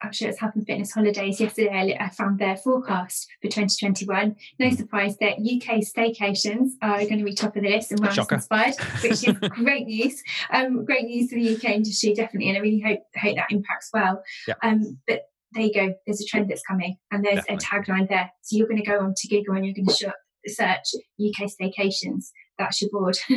I'm 0.01 0.11
sure 0.13 0.29
it's 0.29 0.39
Health 0.39 0.55
and 0.55 0.65
Fitness 0.65 0.93
Holidays. 0.93 1.41
Yesterday, 1.41 1.97
I 1.99 2.09
found 2.09 2.39
their 2.39 2.55
forecast 2.55 3.27
for 3.41 3.49
2021. 3.49 4.35
No 4.59 4.67
Mm. 4.67 4.77
surprise 4.77 5.17
that 5.17 5.39
UK 5.39 5.79
staycations 5.81 6.69
are 6.81 6.99
going 6.99 7.17
to 7.19 7.25
be 7.25 7.33
top 7.33 7.55
of 7.57 7.63
the 7.63 7.69
list 7.69 7.91
and 7.91 8.01
wellness 8.01 8.31
inspired, 8.31 8.75
which 9.03 9.27
is 9.27 9.35
great 9.49 9.87
news. 9.87 10.21
Um, 10.53 10.85
great 10.85 11.05
news 11.05 11.29
for 11.29 11.35
the 11.35 11.55
UK 11.55 11.75
industry, 11.75 12.13
definitely. 12.13 12.49
And 12.49 12.57
I 12.57 12.61
really 12.61 12.79
hope, 12.79 12.99
hope 13.17 13.35
that 13.35 13.47
impacts 13.51 13.89
well. 13.93 14.21
Yeah. 14.47 14.53
Um, 14.63 14.99
but 15.07 15.23
there 15.51 15.63
you 15.63 15.73
go. 15.73 15.93
There's 16.05 16.21
a 16.21 16.25
trend 16.25 16.49
that's 16.49 16.63
coming, 16.63 16.95
and 17.11 17.25
there's 17.25 17.43
a 17.49 17.57
tagline 17.57 18.07
there. 18.07 18.31
So 18.43 18.55
you're 18.55 18.67
going 18.67 18.81
to 18.81 18.89
go 18.89 18.99
on 18.99 19.13
to 19.17 19.27
Google 19.27 19.55
and 19.55 19.65
you're 19.65 19.73
going 19.75 19.87
to 19.87 19.93
sh- 19.93 20.03
search 20.49 20.85
UK 21.19 21.49
staycations. 21.49 22.27
That's 22.57 22.81
your 22.81 22.89
board. 22.91 23.15
so 23.29 23.35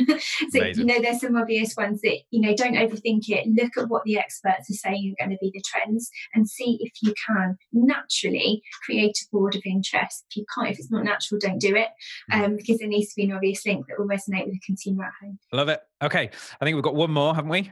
Amazing. 0.53 0.73
you 0.75 0.83
know, 0.85 1.01
there's 1.01 1.21
some 1.21 1.37
obvious 1.37 1.75
ones 1.77 2.01
that 2.01 2.17
you 2.31 2.41
know. 2.41 2.53
Don't 2.53 2.75
overthink 2.75 3.29
it. 3.29 3.47
Look 3.47 3.77
at 3.77 3.87
what 3.89 4.03
the 4.03 4.17
experts 4.19 4.69
are 4.69 4.73
saying 4.73 5.15
are 5.17 5.25
going 5.25 5.31
to 5.31 5.39
be 5.39 5.49
the 5.53 5.63
trends, 5.65 6.09
and 6.33 6.49
see 6.49 6.77
if 6.81 6.91
you 7.01 7.13
can 7.25 7.57
naturally 7.71 8.61
create 8.85 9.17
a 9.21 9.25
board 9.31 9.55
of 9.55 9.61
interest. 9.65 10.25
If 10.29 10.35
you 10.35 10.45
can't, 10.53 10.69
if 10.71 10.77
it's 10.79 10.91
not 10.91 11.05
natural, 11.05 11.39
don't 11.39 11.59
do 11.59 11.73
it, 11.75 11.87
Mm. 12.31 12.43
um, 12.45 12.55
because 12.57 12.79
there 12.79 12.87
needs 12.89 13.09
to 13.09 13.15
be 13.15 13.23
an 13.23 13.31
obvious 13.31 13.65
link 13.65 13.85
that 13.87 13.97
will 13.97 14.07
resonate 14.07 14.45
with 14.45 14.53
the 14.55 14.59
consumer 14.65 15.05
at 15.05 15.11
home. 15.21 15.39
love 15.51 15.69
it 15.69 15.81
okay 16.01 16.29
i 16.61 16.65
think 16.65 16.75
we've 16.75 16.83
got 16.83 16.95
one 16.95 17.11
more 17.11 17.33
haven't 17.35 17.49
we 17.49 17.71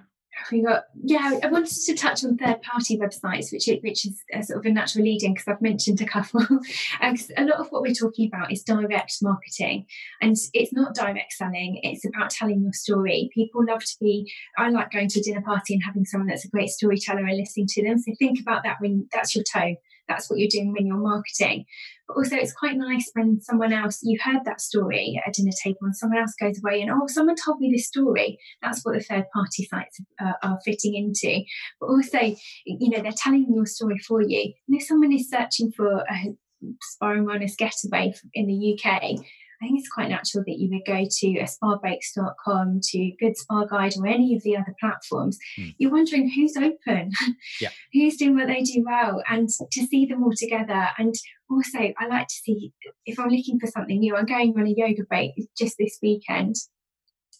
We 0.51 0.63
got 0.63 0.83
yeah. 1.03 1.39
I 1.43 1.47
wanted 1.47 1.75
to 1.85 1.95
touch 1.95 2.23
on 2.23 2.37
third-party 2.37 2.97
websites, 2.97 3.51
which 3.51 3.67
is, 3.67 3.79
which 3.81 4.05
is 4.05 4.23
a 4.33 4.43
sort 4.43 4.59
of 4.59 4.65
a 4.65 4.71
natural 4.71 5.03
lead-in 5.03 5.33
because 5.33 5.47
I've 5.47 5.61
mentioned 5.61 6.01
a 6.01 6.05
couple. 6.05 6.41
And 7.01 7.17
a 7.37 7.43
lot 7.43 7.59
of 7.59 7.67
what 7.69 7.81
we're 7.81 7.93
talking 7.93 8.27
about 8.27 8.51
is 8.51 8.63
direct 8.63 9.17
marketing, 9.21 9.85
and 10.21 10.35
it's 10.53 10.73
not 10.73 10.95
direct 10.95 11.33
selling. 11.33 11.79
It's 11.83 12.05
about 12.05 12.29
telling 12.29 12.61
your 12.61 12.73
story. 12.73 13.29
People 13.33 13.65
love 13.65 13.83
to 13.83 13.95
be. 13.99 14.31
I 14.57 14.69
like 14.69 14.91
going 14.91 15.09
to 15.09 15.19
a 15.19 15.23
dinner 15.23 15.41
party 15.41 15.73
and 15.73 15.83
having 15.83 16.05
someone 16.05 16.27
that's 16.27 16.45
a 16.45 16.49
great 16.49 16.69
storyteller 16.69 17.25
and 17.25 17.37
listening 17.37 17.67
to 17.71 17.83
them. 17.83 17.97
So 17.97 18.13
think 18.17 18.39
about 18.39 18.63
that 18.63 18.77
when 18.79 19.07
that's 19.11 19.35
your 19.35 19.43
tone. 19.51 19.77
That's 20.07 20.29
what 20.29 20.39
you're 20.39 20.49
doing 20.49 20.73
when 20.73 20.85
you're 20.85 20.97
marketing. 20.97 21.65
But 22.11 22.19
also, 22.19 22.35
it's 22.35 22.53
quite 22.53 22.75
nice 22.75 23.09
when 23.13 23.39
someone 23.41 23.71
else 23.71 23.99
you 24.03 24.19
heard 24.21 24.43
that 24.43 24.59
story 24.59 25.21
at 25.23 25.29
a 25.29 25.31
dinner 25.31 25.51
table, 25.63 25.79
and 25.83 25.95
someone 25.95 26.19
else 26.19 26.33
goes 26.39 26.59
away 26.59 26.81
and 26.81 26.91
oh, 26.91 27.07
someone 27.07 27.35
told 27.35 27.59
me 27.59 27.71
this 27.71 27.87
story. 27.87 28.37
That's 28.61 28.83
what 28.83 28.95
the 28.95 29.03
third-party 29.03 29.65
sites 29.71 30.01
uh, 30.19 30.33
are 30.43 30.59
fitting 30.65 30.95
into. 30.95 31.43
But 31.79 31.87
also, 31.87 32.19
you 32.65 32.89
know, 32.89 33.01
they're 33.01 33.11
telling 33.15 33.47
your 33.53 33.65
story 33.65 33.99
for 33.99 34.21
you. 34.21 34.53
And 34.67 34.81
if 34.81 34.83
someone 34.83 35.13
is 35.13 35.29
searching 35.29 35.71
for 35.71 35.99
a 35.99 36.35
sparring 36.81 37.25
wellness 37.25 37.55
getaway 37.57 38.13
in 38.33 38.47
the 38.47 38.77
UK, 38.77 39.03
I 39.61 39.67
think 39.67 39.79
it's 39.79 39.89
quite 39.89 40.09
natural 40.09 40.43
that 40.47 40.57
you 40.57 40.69
would 40.71 40.85
go 40.87 41.05
to 41.07 41.39
a 41.39 41.43
spabreaks.com, 41.43 42.79
to 42.81 43.11
Good 43.19 43.37
Spa 43.37 43.65
Guide, 43.65 43.93
or 43.97 44.07
any 44.07 44.35
of 44.35 44.41
the 44.41 44.57
other 44.57 44.75
platforms. 44.79 45.37
Hmm. 45.55 45.69
You're 45.77 45.91
wondering 45.91 46.31
who's 46.31 46.57
open, 46.57 47.11
Yeah. 47.61 47.69
who's 47.93 48.17
doing 48.17 48.35
what 48.35 48.47
they 48.47 48.63
do 48.63 48.83
well, 48.83 49.21
and 49.29 49.49
to 49.49 49.85
see 49.85 50.07
them 50.07 50.23
all 50.23 50.33
together. 50.35 50.87
And 50.97 51.13
also, 51.51 51.93
I 51.97 52.07
like 52.07 52.27
to 52.27 52.33
see 52.33 52.73
if 53.05 53.19
I'm 53.19 53.29
looking 53.29 53.59
for 53.59 53.67
something 53.67 53.99
new, 53.99 54.15
I'm 54.15 54.25
going 54.25 54.53
on 54.57 54.65
a 54.65 54.73
yoga 54.75 55.03
break 55.03 55.31
just 55.57 55.77
this 55.77 55.99
weekend. 56.01 56.55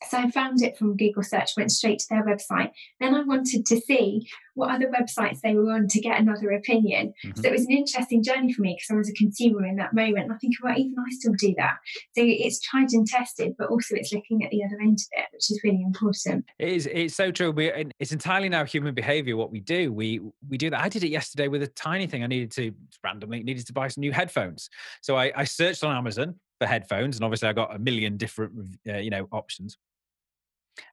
So 0.10 0.18
I 0.18 0.30
found 0.32 0.62
it 0.62 0.78
from 0.78 0.98
Google 0.98 1.24
search, 1.24 1.52
went 1.56 1.72
straight 1.72 2.00
to 2.00 2.06
their 2.10 2.26
website. 2.26 2.72
Then 3.00 3.14
I 3.16 3.22
wanted 3.24 3.66
to 3.68 3.80
see 3.80 4.28
what 4.56 4.72
other 4.72 4.88
websites 4.88 5.42
they 5.42 5.56
were 5.56 5.72
on 5.72 5.88
to 5.88 6.02
get 6.02 6.20
another 6.20 6.52
opinion. 6.52 7.14
Mhm. 7.24 7.38
So 7.38 7.48
it 7.48 7.52
was 7.52 7.66
an 7.66 7.72
interesting 7.72 8.24
journey 8.24 8.52
for 8.52 8.62
me 8.62 8.76
because 8.76 8.94
I 8.94 8.98
was 8.98 9.10
a 9.10 9.14
consumer 9.14 9.66
in 9.66 9.78
that 9.78 9.94
moment. 9.94 10.26
And 10.26 10.34
I 10.34 10.38
think, 10.38 10.56
well, 10.62 10.78
even 10.78 10.96
I 11.00 11.10
still 11.12 11.34
do 11.38 11.54
that. 11.58 11.78
So 12.18 12.24
it's 12.24 12.60
tried 12.60 12.92
and 12.92 13.08
tested, 13.08 13.56
but 13.58 13.70
also 13.70 13.96
it's 13.96 14.12
looking 14.12 14.44
at 14.44 14.52
the 14.52 14.64
other 14.64 14.78
end 14.82 15.00
of 15.00 15.20
it, 15.20 15.26
which 15.32 15.50
is 15.52 15.62
really 15.64 15.82
important. 15.82 16.46
It 16.60 16.70
is. 16.70 16.88
It's 16.92 17.16
so 17.16 17.32
true. 17.32 17.52
We, 17.52 17.72
it's 18.00 18.12
entirely 18.12 18.50
now 18.50 18.66
human 18.66 18.94
behavior. 18.94 19.38
What 19.38 19.52
we 19.52 19.60
do, 19.60 19.94
we 19.94 20.20
we 20.50 20.58
do 20.58 20.70
that. 20.70 20.82
I 20.82 20.90
did 20.90 21.04
it 21.04 21.10
yesterday 21.10 21.48
with 21.48 21.64
a 21.64 21.68
tiny 21.68 22.08
thing. 22.08 22.24
I 22.24 22.28
needed 22.28 22.52
to 22.52 22.74
randomly 23.04 23.44
needed 23.44 23.68
to 23.68 23.74
buy 23.74 23.88
some 23.88 24.02
new 24.02 24.12
headphones. 24.12 24.70
So 25.02 25.16
I, 25.16 25.32
I 25.36 25.44
searched 25.46 25.84
on 25.84 25.96
Amazon 25.96 26.36
for 26.60 26.68
headphones, 26.68 27.16
and 27.18 27.24
obviously 27.24 27.50
I 27.50 27.54
got 27.54 27.76
a 27.76 27.80
million 27.80 28.18
different 28.18 28.54
uh, 28.88 28.98
you 28.98 29.10
know 29.10 29.28
options. 29.32 29.78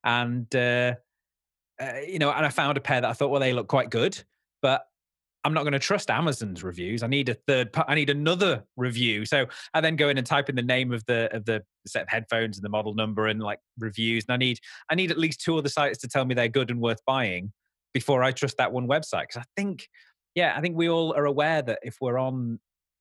And 0.04 0.54
uh, 0.54 0.94
uh, 1.80 1.92
you 2.06 2.18
know, 2.18 2.30
and 2.30 2.44
I 2.44 2.48
found 2.48 2.76
a 2.76 2.80
pair 2.80 3.00
that 3.00 3.08
I 3.08 3.12
thought, 3.12 3.30
well, 3.30 3.40
they 3.40 3.52
look 3.52 3.68
quite 3.68 3.90
good, 3.90 4.22
but 4.62 4.84
I'm 5.44 5.54
not 5.54 5.62
going 5.62 5.72
to 5.72 5.78
trust 5.78 6.10
Amazon's 6.10 6.64
reviews. 6.64 7.02
I 7.02 7.06
need 7.06 7.28
a 7.28 7.34
third. 7.34 7.70
I 7.74 7.94
need 7.94 8.10
another 8.10 8.64
review. 8.76 9.24
So 9.24 9.46
I 9.72 9.80
then 9.80 9.96
go 9.96 10.08
in 10.08 10.18
and 10.18 10.26
type 10.26 10.48
in 10.48 10.56
the 10.56 10.62
name 10.62 10.92
of 10.92 11.04
the 11.06 11.34
of 11.34 11.44
the 11.44 11.62
set 11.86 12.02
of 12.02 12.08
headphones 12.08 12.58
and 12.58 12.64
the 12.64 12.68
model 12.68 12.94
number 12.94 13.26
and 13.26 13.40
like 13.40 13.60
reviews. 13.78 14.24
And 14.28 14.34
I 14.34 14.36
need 14.36 14.58
I 14.90 14.94
need 14.94 15.10
at 15.10 15.18
least 15.18 15.40
two 15.40 15.56
other 15.56 15.68
sites 15.68 15.98
to 15.98 16.08
tell 16.08 16.24
me 16.24 16.34
they're 16.34 16.48
good 16.48 16.70
and 16.70 16.80
worth 16.80 17.00
buying 17.06 17.52
before 17.94 18.22
I 18.22 18.32
trust 18.32 18.56
that 18.58 18.72
one 18.72 18.88
website. 18.88 19.28
Because 19.28 19.42
I 19.42 19.44
think, 19.56 19.88
yeah, 20.34 20.54
I 20.56 20.60
think 20.60 20.76
we 20.76 20.88
all 20.88 21.14
are 21.14 21.24
aware 21.24 21.62
that 21.62 21.78
if 21.82 21.96
we're 22.00 22.18
on 22.18 22.58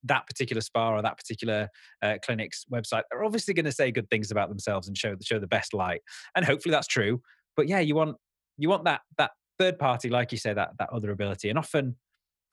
that 0.07 0.27
particular 0.27 0.61
spa 0.61 0.93
or 0.95 1.01
that 1.01 1.17
particular 1.17 1.69
uh, 2.01 2.15
clinic's 2.23 2.65
website, 2.71 3.03
they're 3.09 3.23
obviously 3.23 3.53
going 3.53 3.65
to 3.65 3.71
say 3.71 3.91
good 3.91 4.09
things 4.09 4.31
about 4.31 4.49
themselves 4.49 4.87
and 4.87 4.97
show 4.97 5.15
show 5.21 5.39
the 5.39 5.47
best 5.47 5.73
light. 5.73 6.01
And 6.35 6.45
hopefully 6.45 6.71
that's 6.71 6.87
true. 6.87 7.21
But 7.55 7.67
yeah, 7.67 7.79
you 7.79 7.95
want 7.95 8.17
you 8.57 8.69
want 8.69 8.85
that 8.85 9.01
that 9.17 9.31
third 9.59 9.79
party, 9.79 10.09
like 10.09 10.31
you 10.31 10.37
say, 10.37 10.53
that 10.53 10.71
that 10.79 10.89
other 10.91 11.11
ability, 11.11 11.49
and 11.49 11.57
often 11.57 11.95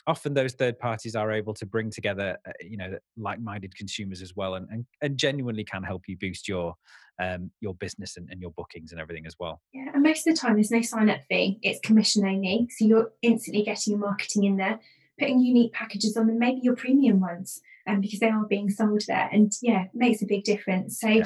often 0.07 0.35
those 0.35 0.53
third 0.53 0.79
parties 0.79 1.17
are 1.17 1.33
able 1.33 1.55
to 1.55 1.65
bring 1.65 1.91
together 1.91 2.37
uh, 2.47 2.53
you 2.61 2.77
know 2.77 2.97
like-minded 3.17 3.75
consumers 3.75 4.21
as 4.21 4.37
well 4.37 4.57
and, 4.57 4.69
and 4.71 4.85
and 5.01 5.17
genuinely 5.17 5.65
can 5.65 5.83
help 5.83 6.03
you 6.07 6.17
boost 6.21 6.47
your 6.47 6.75
um 7.23 7.51
your 7.61 7.75
business 7.75 8.19
and, 8.19 8.29
and 8.31 8.41
your 8.41 8.51
bookings 8.51 8.93
and 8.93 9.01
everything 9.01 9.25
as 9.25 9.35
well 9.41 9.63
Yeah, 9.73 9.91
and 9.95 10.03
most 10.03 10.27
of 10.27 10.35
the 10.35 10.41
time 10.41 10.55
there's 10.55 10.71
no 10.71 10.83
sign 10.83 11.11
up 11.11 11.21
fee, 11.29 11.59
it's 11.63 11.81
commission 11.81 12.25
only. 12.25 12.69
So 12.77 12.85
you're 12.85 13.11
instantly 13.23 13.63
getting 13.65 13.93
your 13.93 14.01
marketing 14.01 14.45
in 14.45 14.57
there, 14.57 14.79
putting 15.19 15.41
unique 15.41 15.73
packages 15.73 16.17
on 16.17 16.27
them, 16.27 16.39
maybe 16.39 16.61
your 16.63 16.77
premium 16.77 17.21
ones, 17.21 17.61
um, 17.87 18.01
because 18.01 18.21
they 18.21 18.29
are 18.29 18.47
being 18.47 18.71
sold 18.71 19.03
there. 19.07 19.29
And 19.31 19.53
yeah, 19.63 19.85
it 19.85 19.91
makes 19.95 20.23
a 20.23 20.27
big 20.27 20.45
difference. 20.45 20.99
So 21.01 21.23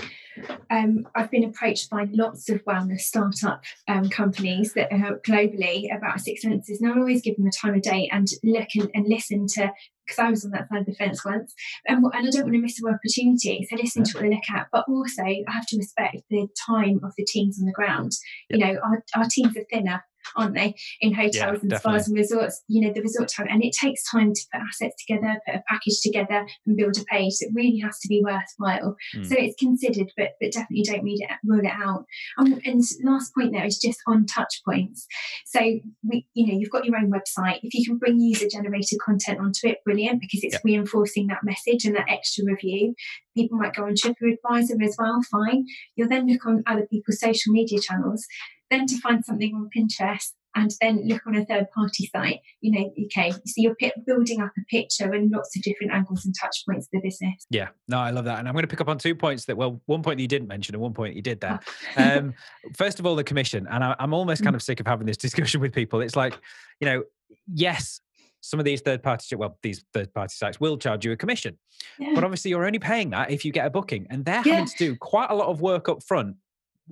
um, 0.70 1.07
I've 1.14 1.30
been 1.30 1.45
approached 1.45 1.89
by 1.89 2.09
lots 2.11 2.49
of 2.49 2.64
wellness 2.64 3.01
startup 3.01 3.62
um, 3.86 4.09
companies 4.09 4.74
that 4.74 4.93
are 4.93 5.20
globally 5.26 5.95
about 5.97 6.26
expenses. 6.26 6.80
And 6.80 6.91
I'll 6.91 6.99
always 6.99 7.22
give 7.22 7.36
them 7.36 7.47
a 7.47 7.51
time 7.51 7.74
of 7.74 7.82
day 7.82 8.09
and 8.12 8.28
look 8.43 8.68
and, 8.74 8.91
and 8.95 9.09
listen 9.09 9.47
to 9.55 9.72
because 10.07 10.18
I 10.18 10.30
was 10.30 10.45
on 10.45 10.53
that 10.53 10.68
side 10.70 10.80
of 10.80 10.86
the 10.86 10.95
fence 10.95 11.22
once, 11.22 11.55
and, 11.86 12.03
and 12.03 12.26
I 12.26 12.30
don't 12.30 12.45
want 12.45 12.55
to 12.55 12.59
miss 12.61 12.80
an 12.82 12.95
opportunity. 12.95 13.66
So 13.68 13.76
listen 13.76 14.05
to 14.05 14.12
what 14.14 14.22
they 14.22 14.30
look 14.30 14.51
at, 14.51 14.68
but 14.72 14.86
also 14.89 15.22
I 15.22 15.45
have 15.49 15.66
to 15.66 15.76
respect 15.76 16.22
the 16.30 16.49
time 16.66 17.01
of 17.05 17.12
the 17.18 17.26
teams 17.26 17.61
on 17.61 17.66
the 17.66 17.72
ground. 17.72 18.12
You 18.49 18.59
know, 18.59 18.80
our, 18.82 19.05
our 19.14 19.26
teams 19.28 19.55
are 19.55 19.66
thinner, 19.70 20.03
aren't 20.37 20.55
they, 20.55 20.74
in 21.01 21.14
hotels 21.14 21.61
and 21.61 21.70
definitely. 21.70 21.99
spas 22.01 22.09
and 22.09 22.16
resorts? 22.16 22.62
You 22.68 22.87
know, 22.87 22.93
the 22.93 23.03
resort 23.03 23.29
time, 23.29 23.47
and 23.51 23.62
it 23.62 23.72
takes 23.72 24.09
time 24.11 24.33
to 24.35 24.41
put 24.53 24.62
assets 24.62 25.05
together, 25.05 25.41
put 25.47 25.57
a 25.57 25.62
package 25.68 26.01
together, 26.03 26.47
and 26.66 26.76
build 26.76 26.99
a 26.99 27.05
page. 27.05 27.35
It 27.41 27.53
really 27.55 27.79
has 27.79 27.99
to 28.01 28.09
be 28.09 28.22
worthwhile. 28.22 28.97
Mm. 29.16 29.26
So 29.26 29.35
it's 29.39 29.57
considered, 29.59 30.11
but 30.16 30.31
but 30.41 30.53
definitely 30.53 30.85
don't 30.85 31.05
read 31.05 31.20
it, 31.22 31.31
rule 31.45 31.64
it 31.64 31.72
out. 31.72 32.05
Um, 32.39 32.61
and 32.64 32.83
last 33.03 33.35
point 33.35 33.53
there 33.53 33.64
is 33.64 33.79
just 33.79 34.01
on 34.07 34.26
touch 34.26 34.62
points. 34.64 35.07
So 35.47 35.61
we, 35.61 36.26
you 36.35 36.47
know, 36.47 36.59
you've 36.59 36.70
got 36.70 36.85
your 36.85 36.97
own 36.97 37.11
website. 37.11 37.61
If 37.62 37.74
you 37.74 37.85
can 37.85 37.99
bring 37.99 38.20
user 38.20 38.47
generated 38.51 38.99
content 39.05 39.41
onto 39.41 39.66
it, 39.68 39.79
brilliant, 39.85 40.20
because 40.20 40.45
it's 40.45 40.55
Yep. 40.55 40.62
reinforcing 40.64 41.26
that 41.29 41.45
message 41.45 41.85
and 41.85 41.95
that 41.95 42.07
extra 42.09 42.45
review. 42.45 42.95
People 43.37 43.59
might 43.59 43.74
go 43.74 43.85
on 43.85 43.95
TripAdvisor 43.95 44.83
as 44.83 44.97
well. 44.99 45.20
Fine. 45.31 45.66
You'll 45.95 46.09
then 46.09 46.26
look 46.26 46.45
on 46.47 46.62
other 46.66 46.87
people's 46.91 47.20
social 47.20 47.53
media 47.53 47.79
channels. 47.79 48.26
Then 48.71 48.87
to 48.87 48.99
find 48.99 49.25
something 49.25 49.55
on 49.55 49.71
Pinterest, 49.75 50.33
and 50.59 50.73
then 50.81 51.07
look 51.07 51.27
on 51.27 51.37
a 51.37 51.45
third 51.45 51.71
party 51.71 52.11
site, 52.14 52.41
you 52.61 52.73
know, 52.73 52.93
okay, 53.05 53.31
so 53.31 53.55
you're 53.57 53.77
building 54.07 54.41
up 54.41 54.51
a 54.59 54.64
picture 54.69 55.12
and 55.12 55.31
lots 55.31 55.57
of 55.57 55.62
different 55.62 55.93
angles 55.93 56.25
and 56.25 56.35
touch 56.41 56.64
points 56.69 56.87
of 56.87 56.91
the 56.93 57.01
business. 57.01 57.47
Yeah, 57.51 57.69
no, 57.87 57.99
I 57.99 58.11
love 58.11 58.25
that. 58.25 58.39
And 58.39 58.49
I'm 58.49 58.55
going 58.55 58.64
to 58.64 58.69
pick 58.69 58.81
up 58.81 58.89
on 58.89 58.99
two 58.99 59.14
points 59.14 59.45
that, 59.45 59.57
well, 59.57 59.81
one 59.87 60.03
point 60.03 60.19
that 60.19 60.23
you 60.23 60.29
didn't 60.29 60.49
mention 60.49 60.75
and 60.75 60.83
one 60.83 60.95
point 60.95 61.14
you 61.14 61.23
did 61.23 61.41
there. 61.41 61.61
Oh. 61.97 62.19
um, 62.19 62.35
first 62.77 62.99
of 62.99 63.07
all, 63.07 63.14
the 63.14 63.25
commission. 63.25 63.66
And 63.71 63.85
I, 63.85 63.95
am 63.99 64.12
almost 64.12 64.43
kind 64.43 64.55
mm. 64.55 64.57
of 64.57 64.62
sick 64.62 64.81
of 64.81 64.87
having 64.87 65.07
this 65.07 65.16
discussion 65.16 65.61
with 65.61 65.73
people. 65.73 66.01
It's 66.01 66.16
like, 66.16 66.39
you 66.81 66.87
know, 66.87 67.05
yes, 67.53 68.01
some 68.41 68.59
of 68.59 68.64
these 68.64 68.81
third 68.81 69.03
party 69.03 69.35
well 69.35 69.59
these 69.62 69.85
third 69.93 70.14
party 70.14 70.33
sites 70.33 70.61
will 70.61 70.79
charge 70.79 71.05
you 71.05 71.11
a 71.11 71.16
commission 71.16 71.59
yeah. 71.99 72.12
but 72.14 72.23
obviously 72.23 72.51
you're 72.51 72.64
only 72.64 72.79
paying 72.79 73.11
that 73.11 73.33
if 73.33 73.45
you 73.45 73.51
get 73.51 73.66
a 73.66 73.71
booking 73.71 74.07
and 74.11 74.25
they're 74.25 74.43
yeah. 74.47 74.55
having 74.55 74.66
to 74.66 74.77
do 74.79 74.97
quite 74.97 75.29
a 75.31 75.35
lot 75.35 75.49
of 75.49 75.61
work 75.61 75.89
up 75.89 76.01
front 76.05 76.37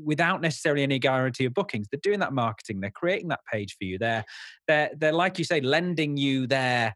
without 0.03 0.41
necessarily 0.41 0.83
any 0.83 0.99
guarantee 0.99 1.45
of 1.45 1.55
bookings. 1.55 1.89
They're 1.91 2.01
doing 2.03 2.21
that 2.21 2.33
marketing. 2.33 2.81
They're 2.81 2.91
creating 2.91 3.29
that 3.29 3.41
page 3.51 3.77
for 3.79 3.85
you. 3.85 3.99
They're 3.99 4.25
they're 4.67 4.91
they're 4.97 5.13
like 5.13 5.39
you 5.39 5.45
say, 5.45 5.61
lending 5.61 6.17
you 6.17 6.47
their 6.47 6.95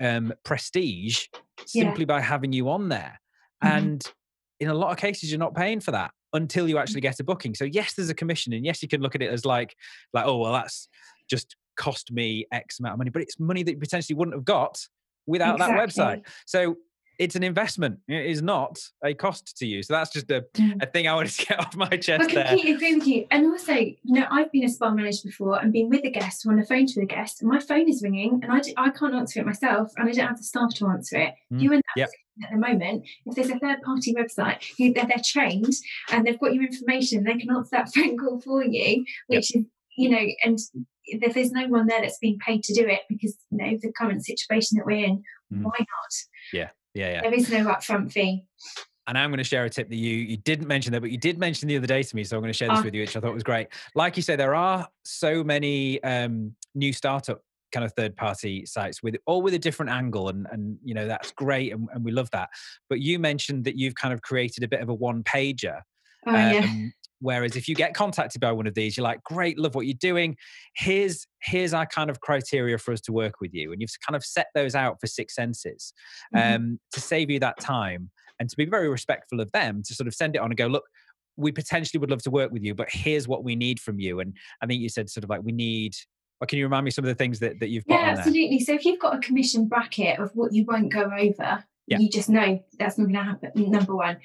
um, 0.00 0.32
prestige 0.44 1.26
simply 1.66 2.02
yeah. 2.02 2.06
by 2.06 2.20
having 2.20 2.52
you 2.52 2.70
on 2.70 2.88
there. 2.88 3.20
Mm-hmm. 3.62 3.76
And 3.76 4.12
in 4.60 4.68
a 4.68 4.74
lot 4.74 4.90
of 4.90 4.96
cases, 4.96 5.30
you're 5.30 5.38
not 5.38 5.54
paying 5.54 5.80
for 5.80 5.92
that 5.92 6.10
until 6.32 6.68
you 6.68 6.78
actually 6.78 7.00
get 7.00 7.20
a 7.20 7.24
booking. 7.24 7.54
So 7.54 7.64
yes, 7.64 7.94
there's 7.94 8.10
a 8.10 8.14
commission, 8.14 8.52
and 8.52 8.64
yes, 8.64 8.82
you 8.82 8.88
can 8.88 9.00
look 9.00 9.14
at 9.14 9.22
it 9.22 9.30
as 9.30 9.44
like 9.44 9.74
like 10.12 10.26
oh 10.26 10.38
well, 10.38 10.52
that's 10.52 10.88
just 11.28 11.56
cost 11.76 12.12
me 12.12 12.46
X 12.52 12.80
amount 12.80 12.94
of 12.94 12.98
money, 12.98 13.10
but 13.10 13.22
it's 13.22 13.38
money 13.38 13.62
that 13.62 13.72
you 13.72 13.78
potentially 13.78 14.16
wouldn't 14.16 14.36
have 14.36 14.44
got 14.44 14.78
without 15.26 15.54
exactly. 15.54 15.76
that 15.76 15.88
website. 15.88 16.26
So 16.46 16.76
it's 17.18 17.36
an 17.36 17.42
investment. 17.42 17.98
It 18.08 18.26
is 18.26 18.42
not 18.42 18.78
a 19.04 19.14
cost 19.14 19.56
to 19.58 19.66
you. 19.66 19.82
So 19.82 19.94
that's 19.94 20.10
just 20.10 20.30
a, 20.30 20.44
mm. 20.54 20.82
a 20.82 20.86
thing 20.86 21.06
I 21.06 21.14
wanted 21.14 21.32
to 21.32 21.46
get 21.46 21.58
off 21.66 21.76
my 21.76 21.88
chest. 21.88 22.30
I 22.30 22.44
completely 22.48 22.72
there. 22.72 22.76
agree 22.76 22.94
with 22.96 23.06
you. 23.06 23.26
And 23.30 23.46
also, 23.46 23.74
you 23.74 23.96
know, 24.04 24.26
I've 24.30 24.50
been 24.52 24.64
a 24.64 24.68
spa 24.68 24.90
manager 24.90 25.20
before 25.24 25.60
and 25.60 25.72
been 25.72 25.88
with 25.88 26.04
a 26.04 26.10
guest 26.10 26.46
on 26.46 26.56
the 26.56 26.64
phone 26.64 26.86
to 26.86 27.00
a 27.00 27.06
guest, 27.06 27.42
and 27.42 27.50
my 27.50 27.60
phone 27.60 27.88
is 27.88 28.02
ringing, 28.02 28.40
and 28.42 28.52
I, 28.52 28.60
do, 28.60 28.72
I 28.76 28.90
can't 28.90 29.14
answer 29.14 29.40
it 29.40 29.46
myself, 29.46 29.92
and 29.96 30.08
I 30.08 30.12
don't 30.12 30.28
have 30.28 30.38
the 30.38 30.44
staff 30.44 30.74
to 30.76 30.88
answer 30.88 31.16
it. 31.16 31.34
Mm. 31.52 31.60
You 31.60 31.72
and 31.74 31.82
yep. 31.96 32.10
at 32.42 32.50
the 32.50 32.58
moment, 32.58 33.06
if 33.26 33.34
there's 33.34 33.50
a 33.50 33.58
third 33.58 33.82
party 33.82 34.14
website, 34.14 34.64
who 34.78 34.92
they're, 34.92 35.06
they're, 35.06 35.22
trained 35.24 35.72
and 36.10 36.26
they've 36.26 36.38
got 36.38 36.54
your 36.54 36.64
information, 36.64 37.24
they 37.24 37.36
can 37.36 37.50
answer 37.50 37.70
that 37.72 37.88
phone 37.94 38.18
call 38.18 38.40
for 38.40 38.64
you, 38.64 39.04
which 39.28 39.54
yep. 39.54 39.62
is 39.62 39.70
you 39.96 40.08
know, 40.08 40.26
and 40.44 40.58
if 41.04 41.34
there's 41.34 41.52
no 41.52 41.66
one 41.68 41.86
there 41.86 42.00
that's 42.00 42.18
being 42.18 42.38
paid 42.38 42.62
to 42.64 42.74
do 42.74 42.86
it 42.86 43.00
because 43.08 43.36
you 43.50 43.58
know 43.58 43.78
the 43.80 43.92
current 43.92 44.24
situation 44.24 44.78
that 44.78 44.86
we're 44.86 45.04
in, 45.04 45.22
mm. 45.52 45.62
why 45.62 45.74
not? 45.78 46.12
Yeah, 46.52 46.70
yeah, 46.94 47.12
yeah. 47.12 47.20
There 47.22 47.34
is 47.34 47.50
no 47.50 47.64
upfront 47.66 48.12
fee. 48.12 48.44
And 49.06 49.18
I'm 49.18 49.30
going 49.30 49.38
to 49.38 49.44
share 49.44 49.64
a 49.64 49.70
tip 49.70 49.88
that 49.88 49.96
you 49.96 50.14
you 50.16 50.36
didn't 50.36 50.68
mention 50.68 50.92
there, 50.92 51.00
but 51.00 51.10
you 51.10 51.18
did 51.18 51.38
mention 51.38 51.68
the 51.68 51.76
other 51.76 51.86
day 51.86 52.02
to 52.02 52.16
me. 52.16 52.22
So 52.24 52.36
I'm 52.36 52.42
going 52.42 52.52
to 52.52 52.56
share 52.56 52.68
this 52.68 52.78
oh. 52.80 52.84
with 52.84 52.94
you, 52.94 53.00
which 53.00 53.16
I 53.16 53.20
thought 53.20 53.34
was 53.34 53.42
great. 53.42 53.68
Like 53.94 54.16
you 54.16 54.22
say, 54.22 54.36
there 54.36 54.54
are 54.54 54.86
so 55.04 55.42
many 55.42 56.02
um, 56.04 56.54
new 56.74 56.92
startup 56.92 57.42
kind 57.72 57.84
of 57.84 57.92
third 57.94 58.14
party 58.14 58.64
sites 58.66 59.02
with 59.02 59.16
all 59.26 59.42
with 59.42 59.54
a 59.54 59.58
different 59.58 59.90
angle 59.90 60.28
and 60.28 60.46
and 60.52 60.78
you 60.84 60.94
know 60.94 61.08
that's 61.08 61.32
great 61.32 61.72
and, 61.72 61.88
and 61.94 62.04
we 62.04 62.12
love 62.12 62.30
that 62.30 62.50
but 62.88 63.00
you 63.00 63.18
mentioned 63.18 63.64
that 63.64 63.76
you've 63.76 63.94
kind 63.94 64.12
of 64.12 64.20
created 64.20 64.62
a 64.62 64.68
bit 64.68 64.80
of 64.80 64.90
a 64.90 64.94
one 64.94 65.24
pager 65.24 65.80
oh, 66.26 66.30
um, 66.30 66.52
yeah. 66.52 66.86
Whereas 67.22 67.54
if 67.54 67.68
you 67.68 67.76
get 67.76 67.94
contacted 67.94 68.40
by 68.40 68.50
one 68.50 68.66
of 68.66 68.74
these, 68.74 68.96
you're 68.96 69.04
like, 69.04 69.22
great, 69.22 69.58
love 69.58 69.76
what 69.76 69.86
you're 69.86 69.94
doing. 69.94 70.36
Here's 70.74 71.26
here's 71.40 71.72
our 71.72 71.86
kind 71.86 72.10
of 72.10 72.20
criteria 72.20 72.78
for 72.78 72.92
us 72.92 73.00
to 73.02 73.12
work 73.12 73.40
with 73.40 73.54
you. 73.54 73.72
And 73.72 73.80
you've 73.80 73.90
kind 74.06 74.16
of 74.16 74.24
set 74.24 74.48
those 74.54 74.74
out 74.74 75.00
for 75.00 75.06
six 75.06 75.34
senses 75.34 75.92
mm-hmm. 76.34 76.56
um, 76.56 76.80
to 76.92 77.00
save 77.00 77.30
you 77.30 77.38
that 77.38 77.60
time 77.60 78.10
and 78.40 78.50
to 78.50 78.56
be 78.56 78.64
very 78.64 78.88
respectful 78.88 79.40
of 79.40 79.52
them 79.52 79.82
to 79.86 79.94
sort 79.94 80.08
of 80.08 80.14
send 80.14 80.34
it 80.34 80.40
on 80.40 80.50
and 80.50 80.56
go, 80.56 80.66
look, 80.66 80.84
we 81.36 81.52
potentially 81.52 82.00
would 82.00 82.10
love 82.10 82.22
to 82.22 82.30
work 82.30 82.50
with 82.50 82.62
you, 82.62 82.74
but 82.74 82.88
here's 82.90 83.28
what 83.28 83.44
we 83.44 83.54
need 83.54 83.80
from 83.80 84.00
you. 84.00 84.20
And 84.20 84.36
I 84.60 84.66
think 84.66 84.82
you 84.82 84.88
said 84.88 85.08
sort 85.08 85.24
of 85.24 85.30
like 85.30 85.42
we 85.42 85.52
need 85.52 85.94
or 86.42 86.46
can 86.46 86.58
you 86.58 86.64
remind 86.64 86.84
me 86.84 86.90
some 86.90 87.04
of 87.04 87.08
the 87.08 87.14
things 87.14 87.38
that, 87.38 87.60
that 87.60 87.68
you've 87.68 87.86
got? 87.86 88.00
Yeah, 88.00 88.14
absolutely. 88.18 88.58
So 88.58 88.74
if 88.74 88.84
you've 88.84 88.98
got 88.98 89.14
a 89.14 89.20
commission 89.20 89.68
bracket 89.68 90.18
of 90.18 90.32
what 90.34 90.52
you 90.52 90.64
won't 90.64 90.92
go 90.92 91.08
over, 91.16 91.64
yeah. 91.86 91.98
you 91.98 92.08
just 92.08 92.28
know 92.28 92.62
that's 92.78 92.98
not 92.98 93.04
going 93.04 93.14
to 93.14 93.22
happen. 93.22 93.50
Number 93.70 93.94
one 93.94 94.18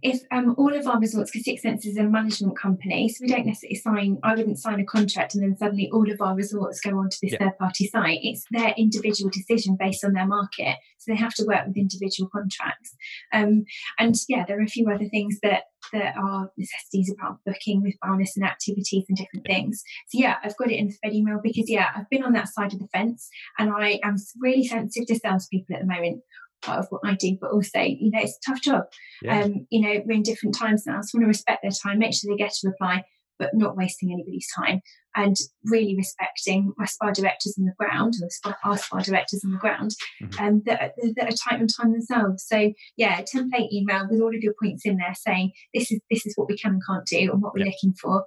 if 0.00 0.22
um, 0.30 0.54
all 0.58 0.74
of 0.74 0.86
our 0.86 0.98
resorts, 0.98 1.30
because 1.30 1.44
Six 1.44 1.62
Senses 1.62 1.92
is 1.92 1.96
a 1.96 2.04
management 2.04 2.56
company, 2.56 3.08
so 3.08 3.18
we 3.22 3.28
don't 3.28 3.46
necessarily 3.46 3.76
sign, 3.76 4.18
I 4.22 4.34
wouldn't 4.34 4.58
sign 4.58 4.80
a 4.80 4.84
contract 4.84 5.34
and 5.34 5.42
then 5.42 5.56
suddenly 5.56 5.90
all 5.92 6.10
of 6.10 6.20
our 6.20 6.34
resorts 6.34 6.80
go 6.80 6.98
onto 6.98 7.16
this 7.22 7.32
yeah. 7.32 7.38
third 7.38 7.58
party 7.58 7.88
site. 7.88 8.20
It's 8.22 8.44
their 8.50 8.74
individual 8.76 9.30
decision 9.30 9.76
based 9.78 10.04
on 10.04 10.12
their 10.12 10.26
market. 10.26 10.76
So 10.98 11.12
they 11.12 11.18
have 11.18 11.34
to 11.34 11.44
work 11.44 11.66
with 11.66 11.76
individual 11.76 12.30
contracts. 12.32 12.94
Um, 13.32 13.64
and 13.98 14.14
yeah, 14.28 14.44
there 14.46 14.58
are 14.58 14.64
a 14.64 14.68
few 14.68 14.88
other 14.88 15.08
things 15.08 15.38
that 15.42 15.64
that 15.92 16.14
are 16.16 16.48
necessities 16.56 17.12
about 17.12 17.38
booking 17.44 17.82
with 17.82 17.94
wellness 18.04 18.30
and 18.36 18.44
activities 18.44 19.04
and 19.08 19.18
different 19.18 19.44
things. 19.44 19.82
So 20.08 20.18
yeah, 20.20 20.36
I've 20.44 20.56
got 20.56 20.70
it 20.70 20.76
in 20.76 20.92
the 21.02 21.10
email 21.10 21.40
because 21.42 21.68
yeah, 21.68 21.88
I've 21.96 22.08
been 22.08 22.22
on 22.22 22.32
that 22.34 22.48
side 22.48 22.72
of 22.72 22.78
the 22.78 22.86
fence 22.88 23.28
and 23.58 23.70
I 23.70 23.98
am 24.04 24.16
really 24.40 24.64
sensitive 24.64 25.08
to 25.08 25.18
salespeople 25.18 25.74
at 25.74 25.82
the 25.82 25.88
moment 25.88 26.22
of 26.68 26.86
what 26.90 27.02
I 27.04 27.14
do, 27.14 27.36
but 27.40 27.50
also, 27.50 27.80
you 27.80 28.10
know, 28.10 28.20
it's 28.20 28.38
a 28.38 28.50
tough 28.50 28.62
job. 28.62 28.84
Yeah. 29.22 29.42
Um, 29.42 29.66
you 29.70 29.80
know, 29.80 30.02
we're 30.04 30.16
in 30.16 30.22
different 30.22 30.56
times 30.56 30.84
now, 30.86 31.00
so 31.02 31.16
I 31.16 31.18
want 31.18 31.24
to 31.24 31.28
respect 31.28 31.62
their 31.62 31.70
time, 31.70 31.98
make 31.98 32.14
sure 32.14 32.30
they 32.30 32.36
get 32.36 32.52
a 32.64 32.68
reply, 32.68 33.04
but 33.38 33.54
not 33.54 33.76
wasting 33.76 34.12
anybody's 34.12 34.46
time, 34.54 34.80
and 35.16 35.36
really 35.64 35.96
respecting 35.96 36.72
my 36.76 36.84
spa 36.84 37.10
directors 37.10 37.56
on 37.58 37.64
the 37.64 37.74
ground, 37.78 38.14
or 38.22 38.30
spa, 38.30 38.56
our 38.64 38.78
spa 38.78 39.00
directors 39.00 39.44
on 39.44 39.52
the 39.52 39.58
ground, 39.58 39.90
mm-hmm. 40.22 40.44
um, 40.44 40.62
that, 40.66 40.92
that, 41.16 41.32
are 41.32 41.36
tight 41.36 41.60
on 41.60 41.66
time 41.66 41.92
themselves. 41.92 42.44
So, 42.46 42.72
yeah, 42.96 43.18
a 43.18 43.22
template 43.22 43.72
email 43.72 44.06
with 44.08 44.20
all 44.20 44.34
of 44.34 44.42
your 44.42 44.54
points 44.62 44.86
in 44.86 44.96
there, 44.96 45.14
saying 45.14 45.52
this 45.74 45.90
is 45.90 46.00
this 46.10 46.24
is 46.26 46.34
what 46.36 46.48
we 46.48 46.56
can 46.56 46.72
and 46.72 46.82
can't 46.86 47.06
do, 47.06 47.32
and 47.32 47.42
what 47.42 47.54
we're 47.54 47.66
yeah. 47.66 47.72
looking 47.72 47.94
for. 47.94 48.24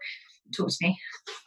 Talk 0.55 0.69
to 0.69 0.77
me. 0.81 0.97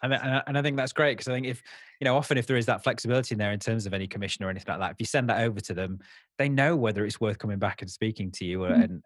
And, 0.02 0.12
and 0.12 0.58
I 0.58 0.62
think 0.62 0.76
that's 0.76 0.92
great 0.92 1.16
because 1.16 1.28
I 1.28 1.34
think 1.34 1.46
if 1.46 1.62
you 2.00 2.04
know, 2.04 2.16
often 2.16 2.38
if 2.38 2.46
there 2.46 2.56
is 2.56 2.66
that 2.66 2.82
flexibility 2.82 3.34
in 3.34 3.38
there 3.38 3.52
in 3.52 3.58
terms 3.58 3.86
of 3.86 3.92
any 3.92 4.06
commission 4.06 4.44
or 4.44 4.50
anything 4.50 4.72
like 4.72 4.80
that, 4.80 4.92
if 4.92 4.96
you 5.00 5.06
send 5.06 5.28
that 5.30 5.40
over 5.40 5.60
to 5.60 5.74
them, 5.74 5.98
they 6.38 6.48
know 6.48 6.76
whether 6.76 7.04
it's 7.04 7.20
worth 7.20 7.38
coming 7.38 7.58
back 7.58 7.82
and 7.82 7.90
speaking 7.90 8.30
to 8.32 8.44
you, 8.44 8.60
mm-hmm. 8.60 8.80
and, 8.80 9.02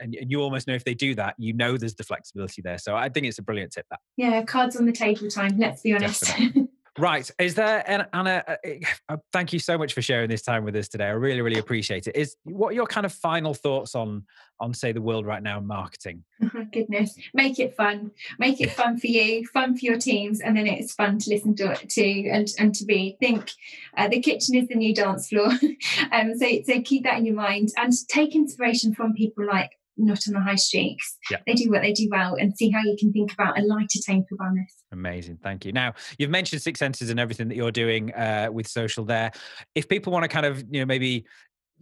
and 0.00 0.14
and 0.14 0.30
you 0.30 0.40
almost 0.40 0.68
know 0.68 0.74
if 0.74 0.84
they 0.84 0.94
do 0.94 1.14
that, 1.14 1.34
you 1.38 1.52
know, 1.52 1.76
there's 1.76 1.94
the 1.94 2.04
flexibility 2.04 2.62
there. 2.62 2.78
So 2.78 2.94
I 2.94 3.08
think 3.08 3.26
it's 3.26 3.38
a 3.38 3.42
brilliant 3.42 3.72
tip. 3.72 3.86
That 3.90 4.00
yeah, 4.16 4.42
cards 4.42 4.76
on 4.76 4.86
the 4.86 4.92
table 4.92 5.28
time. 5.28 5.58
Let's 5.58 5.82
be 5.82 5.94
honest. 5.94 6.30
Right. 6.98 7.30
Is 7.38 7.54
there, 7.54 7.84
Anna, 8.14 8.42
uh, 8.46 8.56
uh, 9.08 9.16
thank 9.32 9.52
you 9.52 9.58
so 9.58 9.76
much 9.76 9.92
for 9.92 10.02
sharing 10.02 10.30
this 10.30 10.42
time 10.42 10.64
with 10.64 10.74
us 10.76 10.88
today. 10.88 11.06
I 11.06 11.10
really, 11.10 11.42
really 11.42 11.58
appreciate 11.58 12.06
it. 12.06 12.16
Is 12.16 12.36
what 12.44 12.74
your 12.74 12.86
kind 12.86 13.04
of 13.04 13.12
final 13.12 13.52
thoughts 13.52 13.94
on, 13.94 14.24
on 14.60 14.72
say, 14.72 14.92
the 14.92 15.02
world 15.02 15.26
right 15.26 15.42
now 15.42 15.58
in 15.58 15.66
marketing? 15.66 16.24
Oh, 16.42 16.64
goodness. 16.72 17.16
Make 17.34 17.58
it 17.58 17.76
fun. 17.76 18.12
Make 18.38 18.60
it 18.60 18.70
fun 18.70 18.98
for 18.98 19.08
you, 19.08 19.46
fun 19.46 19.76
for 19.76 19.84
your 19.84 19.98
teams, 19.98 20.40
and 20.40 20.56
then 20.56 20.66
it's 20.66 20.94
fun 20.94 21.18
to 21.18 21.30
listen 21.30 21.54
to, 21.56 21.72
it 21.72 21.90
to 21.90 22.28
and, 22.28 22.48
and 22.58 22.74
to 22.74 22.84
be. 22.84 23.16
Think 23.20 23.50
uh, 23.96 24.08
the 24.08 24.20
kitchen 24.20 24.54
is 24.54 24.68
the 24.68 24.74
new 24.74 24.94
dance 24.94 25.28
floor. 25.28 25.50
um, 26.12 26.34
so, 26.36 26.46
so 26.64 26.80
keep 26.82 27.04
that 27.04 27.18
in 27.18 27.26
your 27.26 27.34
mind 27.34 27.70
and 27.76 27.92
take 28.08 28.34
inspiration 28.34 28.94
from 28.94 29.12
people 29.12 29.46
like 29.46 29.78
not 29.96 30.18
on 30.28 30.34
the 30.34 30.40
high 30.40 30.56
streets. 30.56 31.16
Yeah. 31.30 31.38
They 31.46 31.54
do 31.54 31.70
what 31.70 31.82
they 31.82 31.92
do 31.92 32.08
well 32.10 32.34
and 32.34 32.56
see 32.56 32.70
how 32.70 32.80
you 32.82 32.96
can 32.98 33.12
think 33.12 33.32
about 33.32 33.58
a 33.58 33.62
lighter 33.62 33.98
tone 34.06 34.24
for 34.28 34.36
this. 34.54 34.74
Amazing. 34.92 35.38
Thank 35.42 35.64
you. 35.64 35.72
Now, 35.72 35.94
you've 36.18 36.30
mentioned 36.30 36.62
Six 36.62 36.78
Senses 36.78 37.10
and 37.10 37.18
everything 37.18 37.48
that 37.48 37.56
you're 37.56 37.72
doing 37.72 38.12
uh, 38.14 38.48
with 38.52 38.68
social 38.68 39.04
there. 39.04 39.32
If 39.74 39.88
people 39.88 40.12
want 40.12 40.24
to 40.24 40.28
kind 40.28 40.46
of, 40.46 40.64
you 40.70 40.80
know, 40.80 40.86
maybe 40.86 41.26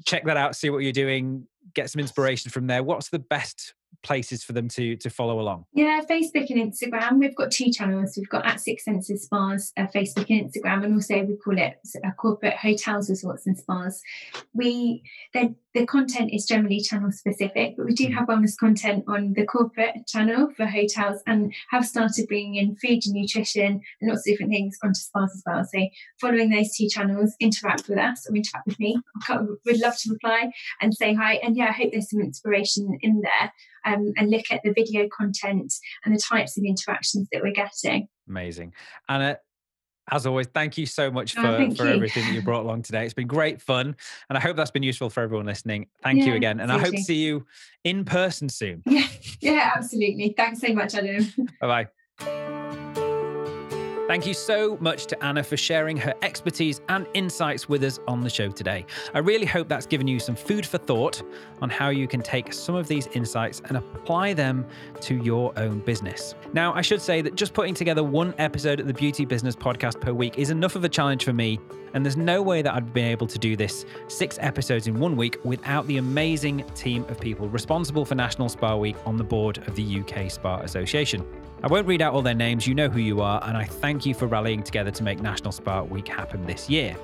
check 0.05 0.25
that 0.25 0.37
out, 0.37 0.57
see 0.57 0.71
what 0.71 0.79
you're 0.79 0.93
doing, 0.93 1.47
get 1.75 1.91
some 1.91 2.01
inspiration 2.01 2.51
from 2.51 2.67
there, 2.67 2.83
what's 2.83 3.09
the 3.09 3.19
best 3.19 3.75
places 4.05 4.45
for 4.45 4.53
them 4.53 4.69
to 4.69 4.97
to 4.97 5.11
follow 5.11 5.41
along? 5.41 5.65
Yeah, 5.73 6.01
Facebook 6.09 6.49
and 6.51 6.73
Instagram. 6.73 7.19
We've 7.19 7.35
got 7.35 7.51
two 7.51 7.71
channels. 7.73 8.15
We've 8.17 8.29
got 8.29 8.47
at 8.47 8.61
Six 8.61 8.85
Senses 8.85 9.25
Spas, 9.25 9.73
uh, 9.77 9.87
Facebook 9.87 10.31
and 10.31 10.49
Instagram, 10.49 10.85
and 10.85 10.95
also 10.95 11.23
we 11.25 11.37
call 11.37 11.59
it 11.59 11.79
uh, 12.05 12.11
corporate 12.13 12.55
hotels, 12.55 13.11
resorts, 13.11 13.47
and 13.47 13.59
spas. 13.59 14.01
We 14.53 15.03
the 15.33 15.55
the 15.75 15.87
content 15.87 16.31
is 16.33 16.47
generally 16.47 16.81
channel 16.81 17.11
specific, 17.11 17.75
but 17.77 17.87
we 17.87 17.95
do 17.95 18.07
mm. 18.07 18.15
have 18.15 18.29
wellness 18.29 18.57
content 18.57 19.05
on 19.09 19.33
the 19.33 19.45
corporate 19.45 20.07
channel 20.07 20.51
for 20.57 20.67
hotels, 20.67 21.21
and 21.27 21.53
have 21.71 21.85
started 21.85 22.29
bringing 22.29 22.57
in 22.57 22.77
food 22.77 23.03
and 23.07 23.15
nutrition 23.15 23.81
and 24.01 24.11
lots 24.11 24.21
of 24.21 24.25
different 24.27 24.53
things 24.53 24.79
onto 24.85 25.01
spas 25.01 25.33
as 25.35 25.43
well. 25.45 25.65
So 25.65 25.89
following 26.21 26.51
those 26.51 26.77
two 26.77 26.89
channels, 26.89 27.35
interact 27.41 27.89
with 27.89 27.99
us 27.99 28.29
or 28.29 28.37
interact 28.37 28.67
with 28.67 28.79
me. 28.79 28.97
We'd 29.65 29.81
love 29.81 29.97
to 29.99 30.11
reply 30.11 30.51
and 30.81 30.95
say 30.95 31.15
hi. 31.15 31.35
And 31.35 31.57
yeah, 31.57 31.69
I 31.69 31.73
hope 31.73 31.91
there's 31.93 32.11
some 32.11 32.21
inspiration 32.21 32.99
in 33.01 33.23
there 33.23 33.53
um, 33.85 34.13
and 34.17 34.31
look 34.31 34.45
at 34.51 34.61
the 34.65 34.73
video 34.73 35.09
content 35.09 35.73
and 36.05 36.15
the 36.15 36.21
types 36.21 36.57
of 36.57 36.65
interactions 36.65 37.29
that 37.33 37.43
we're 37.43 37.53
getting. 37.53 38.09
Amazing. 38.29 38.75
Anna, 39.09 39.39
as 40.11 40.27
always, 40.27 40.47
thank 40.49 40.77
you 40.77 40.87
so 40.87 41.11
much 41.11 41.37
oh, 41.39 41.43
for, 41.43 41.49
oh, 41.49 41.75
for 41.75 41.87
everything 41.87 42.25
that 42.27 42.35
you 42.35 42.43
brought 42.43 42.63
along 42.65 42.83
today. 42.83 43.05
It's 43.05 43.15
been 43.15 43.27
great 43.27 43.61
fun. 43.63 43.97
And 44.29 44.37
I 44.37 44.41
hope 44.41 44.57
that's 44.57 44.71
been 44.71 44.83
useful 44.83 45.09
for 45.09 45.23
everyone 45.23 45.47
listening. 45.47 45.87
Thank 46.03 46.21
yeah, 46.21 46.27
you 46.27 46.35
again. 46.35 46.61
And 46.61 46.71
absolutely. 46.71 46.87
I 46.87 46.91
hope 46.91 46.99
to 46.99 47.05
see 47.05 47.25
you 47.25 47.47
in 47.85 48.05
person 48.05 48.49
soon. 48.49 48.83
Yeah, 48.87 49.07
yeah, 49.41 49.73
absolutely. 49.77 50.35
Thanks 50.37 50.61
so 50.61 50.73
much, 50.75 50.95
Adam. 50.95 51.27
Bye 51.61 51.67
bye. 51.67 51.89
Thank 54.07 54.27
you 54.27 54.35
so 54.35 54.77
much 54.83 55.07
to 55.07 55.25
Anna 55.25 55.43
for 55.43 55.57
sharing 55.57 55.97
her 55.97 56.13
expertise 56.21 56.83
and 56.91 57.07
insights 57.15 57.71
with 57.71 57.83
us 57.83 57.99
on 58.07 58.21
the 58.21 58.29
show 58.29 58.51
today. 58.51 58.85
I 59.15 59.21
really 59.21 59.47
hope 59.47 59.67
that's 59.67 59.87
given 59.87 60.07
you 60.07 60.19
some 60.19 60.37
food 60.37 60.67
for 60.67 60.77
thought 60.77 61.23
on 61.63 61.71
how 61.71 61.89
you 61.89 62.07
can 62.07 62.21
take 62.21 62.53
some 62.53 62.75
of 62.75 62.87
these 62.87 63.07
insights 63.15 63.63
and 63.65 63.79
apply 63.79 64.35
them 64.35 64.67
to 65.01 65.17
your 65.17 65.59
own 65.59 65.79
business. 65.81 66.35
Now, 66.53 66.75
I 66.75 66.83
should 66.83 67.01
say 67.01 67.23
that 67.23 67.35
just 67.35 67.55
putting 67.55 67.73
together 67.73 68.05
one 68.05 68.35
episode 68.37 68.79
of 68.79 68.87
the 68.87 68.93
Beauty 68.93 69.25
Business 69.25 69.57
podcast 69.57 70.03
per 70.03 70.13
week 70.13 70.39
is 70.39 70.51
enough 70.51 70.77
of 70.77 70.85
a 70.85 70.89
challenge 70.89 71.25
for 71.25 71.33
me, 71.33 71.59
and 71.95 72.05
there's 72.05 72.19
no 72.19 72.43
way 72.43 72.61
that 72.61 72.75
I'd 72.75 72.93
be 72.93 73.01
able 73.01 73.27
to 73.27 73.39
do 73.39 73.57
this 73.57 73.87
six 74.09 74.37
episodes 74.43 74.87
in 74.87 75.01
one 75.01 75.17
week 75.17 75.39
without 75.45 75.87
the 75.87 75.97
amazing 75.97 76.63
team 76.75 77.07
of 77.09 77.19
people 77.19 77.49
responsible 77.49 78.05
for 78.05 78.17
National 78.17 78.51
Spa 78.51 78.77
Week 78.77 78.97
on 79.07 79.17
the 79.17 79.25
board 79.25 79.67
of 79.67 79.75
the 79.77 80.01
UK 80.01 80.31
Spa 80.31 80.61
Association. 80.61 81.27
I 81.65 81.67
won't 81.67 81.87
read 81.87 82.03
out 82.03 82.13
all 82.13 82.21
their 82.21 82.35
names, 82.35 82.67
you 82.67 82.75
know 82.75 82.91
who 82.91 83.01
you 83.01 83.23
are, 83.23 83.43
and 83.43 83.57
I 83.57 83.65
thank 83.65 84.05
you 84.05 84.13
for 84.13 84.27
rallying 84.27 84.63
together 84.63 84.91
to 84.91 85.03
make 85.03 85.23
National 85.23 85.51
Spa 85.51 85.81
Week 85.81 86.07
happen 86.07 86.45
this 86.45 86.69
year. 86.69 86.95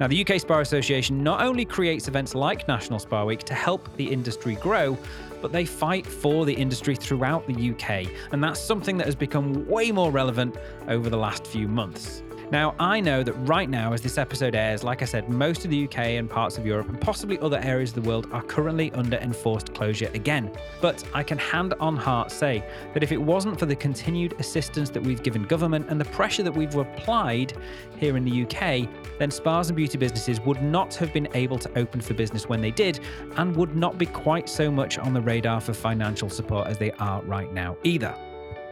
Now, 0.00 0.06
the 0.06 0.24
UK 0.26 0.40
Spa 0.40 0.60
Association 0.60 1.22
not 1.22 1.42
only 1.42 1.66
creates 1.66 2.08
events 2.08 2.34
like 2.34 2.66
National 2.66 2.98
Spa 2.98 3.26
Week 3.26 3.40
to 3.40 3.52
help 3.52 3.94
the 3.98 4.10
industry 4.10 4.54
grow, 4.54 4.96
but 5.42 5.52
they 5.52 5.66
fight 5.66 6.06
for 6.06 6.46
the 6.46 6.54
industry 6.54 6.96
throughout 6.96 7.46
the 7.46 7.72
UK, 7.72 8.10
and 8.32 8.42
that's 8.42 8.58
something 8.58 8.96
that 8.96 9.04
has 9.04 9.14
become 9.14 9.68
way 9.68 9.92
more 9.92 10.10
relevant 10.10 10.56
over 10.88 11.10
the 11.10 11.18
last 11.18 11.46
few 11.46 11.68
months. 11.68 12.22
Now, 12.50 12.74
I 12.80 12.98
know 12.98 13.22
that 13.22 13.32
right 13.46 13.70
now, 13.70 13.92
as 13.92 14.00
this 14.00 14.18
episode 14.18 14.56
airs, 14.56 14.82
like 14.82 15.02
I 15.02 15.04
said, 15.04 15.28
most 15.28 15.64
of 15.64 15.70
the 15.70 15.84
UK 15.84 15.98
and 16.18 16.28
parts 16.28 16.58
of 16.58 16.66
Europe 16.66 16.88
and 16.88 17.00
possibly 17.00 17.38
other 17.38 17.58
areas 17.58 17.90
of 17.90 18.02
the 18.02 18.08
world 18.08 18.26
are 18.32 18.42
currently 18.42 18.90
under 18.90 19.18
enforced 19.18 19.72
closure 19.72 20.10
again. 20.14 20.50
But 20.80 21.04
I 21.14 21.22
can 21.22 21.38
hand 21.38 21.74
on 21.78 21.96
heart 21.96 22.32
say 22.32 22.64
that 22.92 23.04
if 23.04 23.12
it 23.12 23.22
wasn't 23.22 23.56
for 23.56 23.66
the 23.66 23.76
continued 23.76 24.34
assistance 24.40 24.90
that 24.90 25.02
we've 25.02 25.22
given 25.22 25.44
government 25.44 25.86
and 25.90 26.00
the 26.00 26.06
pressure 26.06 26.42
that 26.42 26.52
we've 26.52 26.74
applied 26.74 27.52
here 27.98 28.16
in 28.16 28.24
the 28.24 28.42
UK, 28.42 28.88
then 29.20 29.30
spas 29.30 29.68
and 29.68 29.76
beauty 29.76 29.96
businesses 29.96 30.40
would 30.40 30.60
not 30.60 30.92
have 30.96 31.12
been 31.12 31.28
able 31.34 31.58
to 31.58 31.78
open 31.78 32.00
for 32.00 32.14
business 32.14 32.48
when 32.48 32.60
they 32.60 32.72
did 32.72 32.98
and 33.36 33.54
would 33.54 33.76
not 33.76 33.96
be 33.96 34.06
quite 34.06 34.48
so 34.48 34.72
much 34.72 34.98
on 34.98 35.14
the 35.14 35.20
radar 35.20 35.60
for 35.60 35.72
financial 35.72 36.28
support 36.28 36.66
as 36.66 36.78
they 36.78 36.90
are 36.92 37.22
right 37.22 37.52
now 37.52 37.76
either. 37.84 38.12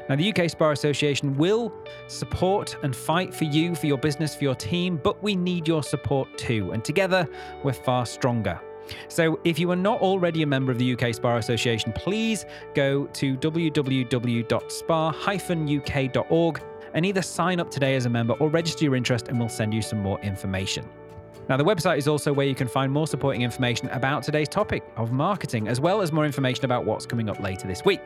Now, 0.09 0.17
the 0.17 0.33
UK 0.33 0.49
Spa 0.49 0.71
Association 0.71 1.37
will 1.37 1.73
support 2.07 2.77
and 2.83 2.97
fight 2.97 3.35
for 3.35 3.45
you, 3.45 3.75
for 3.75 3.87
your 3.87 3.99
business, 3.99 4.35
for 4.35 4.45
your 4.45 4.55
team, 4.55 4.99
but 5.03 5.23
we 5.23 5.37
need 5.37 5.69
your 5.69 5.83
support 5.83 6.39
too. 6.39 6.73
And 6.73 6.83
together, 6.83 7.29
we're 7.63 7.75
far 7.75 8.07
stronger. 8.07 8.59
So, 9.09 9.39
if 9.45 9.59
you 9.59 9.71
are 9.71 9.77
not 9.77 10.01
already 10.01 10.43
a 10.43 10.47
member 10.47 10.73
of 10.73 10.79
the 10.79 10.95
UK 10.95 11.15
Spa 11.15 11.37
Association, 11.37 11.93
please 11.93 12.47
go 12.75 13.05
to 13.07 13.37
www.spa-uk.org 13.37 14.03
and 16.95 17.05
either 17.05 17.21
sign 17.21 17.61
up 17.61 17.71
today 17.71 17.97
as 17.97 18.07
a 18.07 18.11
member 18.11 18.33
or 18.35 18.49
register 18.49 18.85
your 18.85 18.97
interest, 18.97 19.29
and 19.29 19.39
we'll 19.39 19.51
send 19.51 19.75
you 19.75 19.83
some 19.83 19.99
more 20.01 20.19
information. 20.21 20.89
Now, 21.51 21.59
the 21.59 21.65
website 21.65 21.99
is 21.99 22.09
also 22.09 22.33
where 22.33 22.47
you 22.47 22.55
can 22.55 22.67
find 22.67 22.91
more 22.91 23.07
supporting 23.07 23.43
information 23.43 23.89
about 23.91 24.23
today's 24.23 24.49
topic 24.49 24.83
of 24.97 25.13
marketing, 25.13 25.69
as 25.69 25.81
well 25.81 26.01
as 26.01 26.13
more 26.13 26.25
information 26.25 26.65
about 26.65 26.87
what's 26.87 27.05
coming 27.05 27.29
up 27.29 27.41
later 27.41 27.69
this 27.69 27.85
week. 27.85 28.01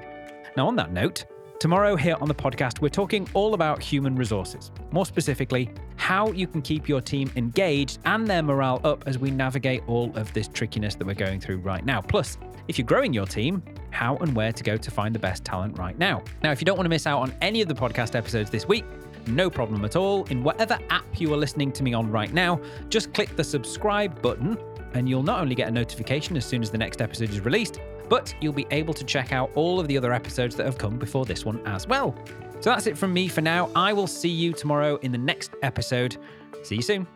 Now, 0.57 0.67
on 0.67 0.75
that 0.77 0.93
note, 0.93 1.25
Tomorrow, 1.63 1.95
here 1.95 2.17
on 2.21 2.27
the 2.27 2.35
podcast, 2.35 2.81
we're 2.81 2.89
talking 2.89 3.29
all 3.35 3.55
about 3.55 3.81
human 3.81 4.17
resources. 4.17 4.73
More 4.91 5.07
specifically, 5.07 5.71
how 5.95 6.33
you 6.33 6.49
can 6.49 6.61
keep 6.61 6.89
your 6.89 7.01
team 7.01 7.31
engaged 7.37 8.01
and 8.05 8.27
their 8.27 8.43
morale 8.43 8.81
up 8.83 9.05
as 9.07 9.17
we 9.17 9.31
navigate 9.31 9.85
all 9.87 10.11
of 10.17 10.33
this 10.33 10.49
trickiness 10.49 10.97
that 10.97 11.07
we're 11.07 11.15
going 11.15 11.39
through 11.39 11.59
right 11.59 11.85
now. 11.85 12.01
Plus, 12.01 12.37
if 12.67 12.79
you're 12.79 12.85
growing 12.85 13.13
your 13.15 13.27
team, 13.27 13.63
how 13.91 14.17
and 14.17 14.35
where 14.35 14.51
to 14.51 14.65
go 14.65 14.77
to 14.77 14.91
find 14.91 15.15
the 15.15 15.21
best 15.21 15.45
talent 15.45 15.79
right 15.79 15.97
now. 15.97 16.25
Now, 16.43 16.51
if 16.51 16.61
you 16.61 16.65
don't 16.65 16.77
want 16.77 16.87
to 16.87 16.91
miss 16.91 17.07
out 17.07 17.21
on 17.21 17.33
any 17.41 17.63
of 17.63 17.69
the 17.69 17.75
podcast 17.75 18.17
episodes 18.17 18.51
this 18.51 18.67
week, 18.67 18.85
no 19.29 19.49
problem 19.49 19.85
at 19.85 19.95
all. 19.95 20.25
In 20.25 20.43
whatever 20.43 20.77
app 20.91 21.21
you 21.21 21.33
are 21.33 21.37
listening 21.37 21.71
to 21.75 21.85
me 21.85 21.95
on 21.95 22.11
right 22.11 22.35
now, 22.35 22.61
just 22.89 23.15
click 23.15 23.37
the 23.37 23.45
subscribe 23.45 24.21
button 24.21 24.59
and 24.95 25.09
you'll 25.09 25.23
not 25.23 25.41
only 25.41 25.55
get 25.55 25.69
a 25.69 25.71
notification 25.71 26.37
as 26.37 26.45
soon 26.45 26.61
as 26.61 26.73
the 26.73 26.79
next 26.79 27.01
episode 27.01 27.31
is 27.31 27.41
released, 27.41 27.79
but 28.13 28.35
you'll 28.43 28.53
be 28.53 28.67
able 28.71 28.93
to 28.93 29.05
check 29.05 29.33
out 29.33 29.51
all 29.55 29.81
of 29.81 29.89
the 29.89 29.97
other 29.97 30.13
episodes 30.13 30.55
that 30.55 30.67
have 30.67 30.77
come 30.77 30.99
before 30.99 31.25
this 31.25 31.47
one 31.47 31.59
as 31.67 31.89
well. 31.89 32.15
So 32.61 32.69
that's 32.69 32.87
it 32.87 32.99
from 32.99 33.11
me 33.11 33.27
for 33.27 33.41
now. 33.41 33.71
I 33.75 33.95
will 33.95 34.07
see 34.07 34.29
you 34.29 34.53
tomorrow 34.53 34.97
in 34.97 35.13
the 35.13 35.19
next 35.19 35.53
episode. 35.63 36.19
See 36.63 36.75
you 36.75 36.83
soon. 36.83 37.07